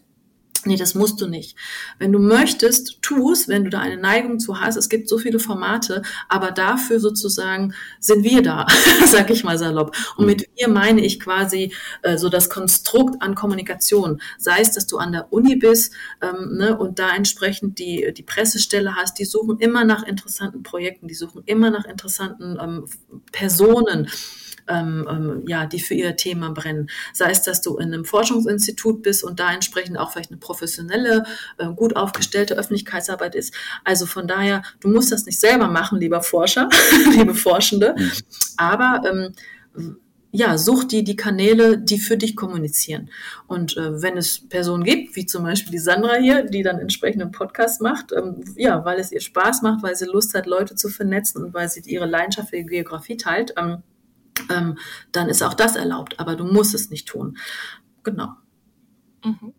Nee, 0.66 0.76
das 0.76 0.95
musst 0.95 1.22
du 1.22 1.28
nicht. 1.28 1.55
Wenn 1.99 2.12
du 2.12 2.20
möchtest, 2.20 3.01
tu 3.01 3.32
es, 3.32 3.47
wenn 3.47 3.64
du 3.64 3.70
da 3.70 3.80
eine 3.80 3.97
Neigung 3.97 4.39
zu 4.39 4.60
hast. 4.60 4.76
Es 4.76 4.89
gibt 4.89 5.07
so 5.07 5.18
viele 5.18 5.39
Formate, 5.39 6.01
aber 6.28 6.51
dafür 6.51 6.99
sozusagen 6.99 7.74
sind 7.99 8.24
wir 8.24 8.41
da, 8.41 8.68
sag 9.05 9.30
ich 9.30 9.43
mal 9.43 9.57
salopp. 9.57 9.95
Und 10.18 10.26
mit 10.26 10.49
wir 10.55 10.68
meine 10.68 11.01
ich 11.01 11.20
quasi 11.20 11.74
äh, 12.01 12.18
so 12.18 12.30
das 12.30 12.49
Konstrukt 12.49 13.22
an 13.22 13.36
Kommunikation. 13.36 14.22
Sei 14.38 14.60
es, 14.60 14.72
dass 14.72 14.88
du 14.88 14.97
an 14.97 15.12
der 15.12 15.32
Uni 15.32 15.55
bist 15.55 15.93
ähm, 16.22 16.57
ne, 16.57 16.78
und 16.78 16.99
da 16.99 17.16
entsprechend 17.16 17.80
die, 17.80 18.14
die 18.16 18.24
Pressestelle 18.24 18.95
hast, 18.95 19.20
die 19.20 19.26
suchen 19.26 19.60
immer 19.60 19.86
nach 19.86 20.03
interessanten 20.03 20.64
Projekten, 20.64 21.07
die 21.07 21.16
suchen 21.16 21.43
immer 21.45 21.70
nach 21.70 21.86
interessanten 21.86 22.57
ähm, 22.62 22.86
Personen 23.32 24.10
ähm, 24.70 25.07
ähm, 25.09 25.43
ja, 25.47 25.65
die 25.65 25.80
für 25.80 25.93
ihr 25.93 26.15
Thema 26.15 26.51
brennen. 26.51 26.89
Sei 27.13 27.32
es, 27.32 27.41
dass 27.41 27.61
du 27.61 27.78
in 27.78 27.93
einem 27.93 28.05
Forschungsinstitut 28.05 29.01
bist 29.01 29.24
und 29.24 29.39
da 29.39 29.51
entsprechend 29.51 29.97
auch 29.97 30.11
vielleicht 30.11 30.32
eine 30.32 30.39
professionelle, 30.39 31.26
äh, 31.57 31.67
gut 31.74 31.95
aufgestellte 31.95 32.55
Öffentlichkeitsarbeit 32.55 33.36
ist. 33.36 33.53
Also 33.84 34.05
von 34.05 34.28
daher, 34.28 34.63
du 34.80 34.89
musst 34.89 35.11
das 35.11 35.26
nicht 35.26 35.39
selber 35.39 35.67
machen, 35.67 35.99
lieber 35.99 36.22
Forscher, 36.22 36.70
liebe 37.11 37.36
Forschende, 37.36 37.95
mhm. 37.97 38.11
aber 38.57 39.01
ähm, 39.05 39.97
ja, 40.32 40.57
such 40.57 40.84
die, 40.84 41.03
die 41.03 41.15
Kanäle, 41.15 41.78
die 41.80 41.97
für 41.97 42.15
dich 42.15 42.36
kommunizieren. 42.36 43.09
Und 43.47 43.78
äh, 43.78 44.01
wenn 44.01 44.15
es 44.15 44.47
Personen 44.47 44.84
gibt, 44.84 45.15
wie 45.15 45.26
zum 45.26 45.43
Beispiel 45.43 45.72
die 45.72 45.80
Sandra 45.80 46.15
hier, 46.15 46.43
die 46.43 46.61
dann 46.61 46.80
entsprechend 46.80 47.22
einen 47.22 47.32
Podcast 47.32 47.82
macht, 47.82 48.11
ähm, 48.11 48.43
ja, 48.55 48.86
weil 48.86 48.99
es 48.99 49.11
ihr 49.11 49.22
Spaß 49.22 49.63
macht, 49.63 49.82
weil 49.82 49.95
sie 49.95 50.05
Lust 50.05 50.36
hat, 50.36 50.45
Leute 50.45 50.76
zu 50.76 50.89
vernetzen 50.89 51.43
und 51.43 51.53
weil 51.53 51.67
sie 51.70 51.82
ihre 51.82 52.05
Leidenschaft 52.05 52.49
für 52.49 52.57
die 52.57 52.65
Geografie 52.65 53.17
teilt, 53.17 53.53
ähm, 53.57 53.82
ähm, 54.49 54.77
dann 55.11 55.29
ist 55.29 55.41
auch 55.41 55.53
das 55.53 55.75
erlaubt, 55.75 56.19
aber 56.19 56.35
du 56.35 56.45
musst 56.45 56.73
es 56.73 56.89
nicht 56.89 57.07
tun. 57.07 57.37
Genau. 58.03 58.33
Mhm. 59.23 59.53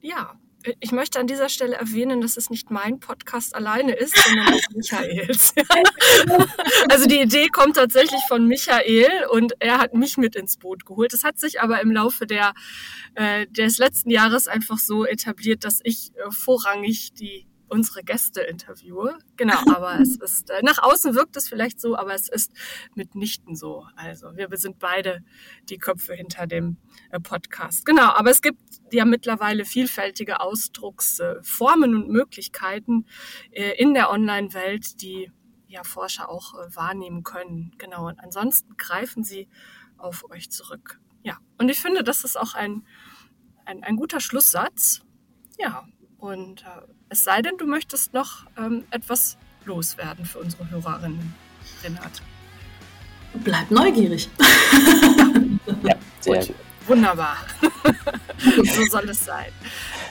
Ja, 0.00 0.38
ich 0.80 0.92
möchte 0.92 1.18
an 1.18 1.26
dieser 1.26 1.48
Stelle 1.48 1.76
erwähnen, 1.76 2.20
dass 2.20 2.36
es 2.36 2.50
nicht 2.50 2.70
mein 2.70 3.00
Podcast 3.00 3.54
alleine 3.54 3.94
ist, 3.94 4.16
sondern 4.16 4.54
auch 4.54 4.60
Michaels. 4.74 5.54
also 6.90 7.06
die 7.06 7.20
Idee 7.20 7.48
kommt 7.48 7.76
tatsächlich 7.76 8.20
von 8.28 8.46
Michael 8.46 9.26
und 9.30 9.54
er 9.58 9.78
hat 9.78 9.94
mich 9.94 10.18
mit 10.18 10.36
ins 10.36 10.58
Boot 10.58 10.84
geholt. 10.84 11.14
Es 11.14 11.24
hat 11.24 11.38
sich 11.38 11.60
aber 11.60 11.80
im 11.80 11.90
Laufe 11.90 12.26
der, 12.26 12.52
äh, 13.14 13.46
des 13.46 13.78
letzten 13.78 14.10
Jahres 14.10 14.48
einfach 14.48 14.78
so 14.78 15.06
etabliert, 15.06 15.64
dass 15.64 15.80
ich 15.82 16.12
äh, 16.14 16.30
vorrangig 16.30 17.14
die 17.14 17.46
unsere 17.70 18.02
Gäste 18.02 18.42
interviewe. 18.42 19.18
Genau, 19.36 19.58
aber 19.74 20.00
es 20.00 20.16
ist, 20.20 20.50
äh, 20.50 20.60
nach 20.62 20.82
außen 20.82 21.14
wirkt 21.14 21.36
es 21.36 21.48
vielleicht 21.48 21.80
so, 21.80 21.96
aber 21.96 22.14
es 22.14 22.28
ist 22.28 22.52
mitnichten 22.94 23.56
so. 23.56 23.86
Also 23.96 24.36
wir 24.36 24.48
sind 24.56 24.78
beide 24.78 25.22
die 25.68 25.78
Köpfe 25.78 26.14
hinter 26.14 26.46
dem 26.46 26.76
äh, 27.10 27.20
Podcast. 27.20 27.86
Genau, 27.86 28.10
aber 28.12 28.30
es 28.30 28.42
gibt 28.42 28.60
ja 28.92 29.04
mittlerweile 29.04 29.64
vielfältige 29.64 30.40
Ausdrucksformen 30.40 31.94
und 31.94 32.08
Möglichkeiten 32.08 33.06
äh, 33.52 33.72
in 33.78 33.94
der 33.94 34.10
Online-Welt, 34.10 35.00
die 35.02 35.30
ja 35.68 35.84
Forscher 35.84 36.28
auch 36.28 36.54
äh, 36.54 36.74
wahrnehmen 36.74 37.22
können. 37.22 37.72
Genau, 37.78 38.08
und 38.08 38.18
ansonsten 38.20 38.76
greifen 38.76 39.22
sie 39.22 39.48
auf 39.96 40.28
euch 40.30 40.50
zurück. 40.50 41.00
Ja, 41.22 41.38
und 41.58 41.68
ich 41.68 41.80
finde, 41.80 42.02
das 42.02 42.24
ist 42.24 42.38
auch 42.38 42.54
ein, 42.54 42.86
ein, 43.64 43.84
ein 43.84 43.96
guter 43.96 44.20
Schlusssatz. 44.20 45.02
Ja, 45.58 45.86
und 46.20 46.62
äh, 46.62 46.82
es 47.08 47.24
sei 47.24 47.42
denn, 47.42 47.56
du 47.58 47.66
möchtest 47.66 48.12
noch 48.12 48.46
ähm, 48.56 48.84
etwas 48.90 49.36
loswerden 49.64 50.24
für 50.24 50.38
unsere 50.38 50.68
Hörerinnen, 50.70 51.34
Renate. 51.82 52.22
Bleib 53.44 53.70
neugierig. 53.70 54.28
ja, 55.82 55.94
sehr 56.20 56.46
gut. 56.46 56.54
Wunderbar. 56.86 57.36
so 58.64 58.84
soll 58.86 59.08
es 59.10 59.24
sein. 59.24 59.52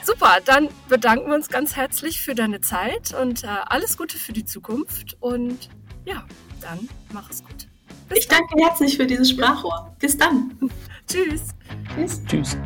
Super, 0.04 0.38
dann 0.46 0.70
bedanken 0.88 1.28
wir 1.28 1.36
uns 1.36 1.50
ganz 1.50 1.76
herzlich 1.76 2.22
für 2.22 2.36
deine 2.36 2.62
Zeit 2.62 3.14
und 3.14 3.44
äh, 3.44 3.48
alles 3.48 3.98
Gute 3.98 4.18
für 4.18 4.34
die 4.34 4.46
Zukunft. 4.46 5.18
Und 5.20 5.70
ja, 6.06 6.26
dann 6.62 6.88
mach 7.12 7.30
es 7.30 7.44
gut. 7.44 7.68
Bis 8.08 8.20
ich 8.20 8.28
dann. 8.28 8.40
danke 8.40 8.64
herzlich 8.66 8.98
für 8.98 9.06
dieses 9.06 9.32
Sprachrohr. 9.32 9.94
Bis 10.00 10.18
dann. 10.18 10.58
Tschüss. 11.08 11.50
Tschüss. 11.96 12.22
Tschüss. 12.26 12.58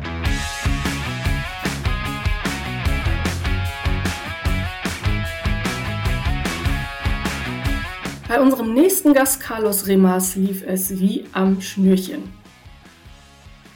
Bei 8.26 8.40
unserem 8.40 8.72
nächsten 8.72 9.12
Gast 9.12 9.40
Carlos 9.40 9.86
Remas 9.86 10.34
lief 10.34 10.64
es 10.66 10.98
wie 10.98 11.26
am 11.32 11.60
Schnürchen. 11.60 12.32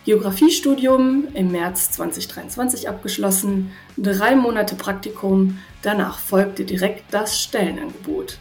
Geografiestudium 0.06 1.28
im 1.34 1.52
März 1.52 1.90
2023 1.92 2.88
abgeschlossen, 2.88 3.72
drei 3.98 4.34
Monate 4.36 4.74
Praktikum, 4.74 5.58
danach 5.82 6.18
folgte 6.18 6.64
direkt 6.64 7.04
das 7.12 7.38
Stellenangebot. 7.38 8.38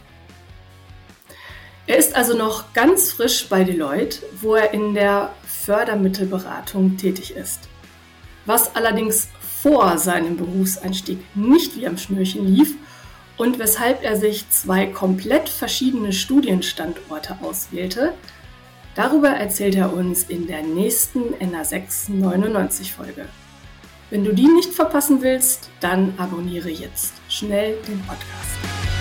Er 1.86 1.98
ist 1.98 2.16
also 2.16 2.34
noch 2.34 2.72
ganz 2.72 3.12
frisch 3.12 3.46
bei 3.50 3.64
Deloitte, 3.64 4.20
wo 4.40 4.54
er 4.54 4.72
in 4.72 4.94
der 4.94 5.34
Fördermittelberatung 5.46 6.96
tätig 6.96 7.36
ist. 7.36 7.68
Was 8.46 8.74
allerdings 8.74 9.28
vor 9.62 9.98
seinem 9.98 10.38
Berufseinstieg 10.38 11.18
nicht 11.34 11.76
wie 11.76 11.86
am 11.86 11.98
Schnürchen 11.98 12.46
lief 12.46 12.76
und 13.38 13.58
weshalb 13.58 14.02
er 14.02 14.16
sich 14.16 14.50
zwei 14.50 14.86
komplett 14.86 15.48
verschiedene 15.48 16.12
Studienstandorte 16.12 17.38
auswählte, 17.40 18.14
darüber 18.94 19.28
erzählt 19.28 19.76
er 19.76 19.92
uns 19.92 20.24
in 20.24 20.46
der 20.46 20.62
nächsten 20.62 21.34
NA6 21.34 22.12
99 22.12 22.92
Folge. 22.92 23.26
Wenn 24.10 24.24
du 24.24 24.34
die 24.34 24.48
nicht 24.48 24.72
verpassen 24.72 25.22
willst, 25.22 25.70
dann 25.80 26.14
abonniere 26.18 26.70
jetzt 26.70 27.14
schnell 27.28 27.76
den 27.86 28.00
Podcast. 28.00 28.97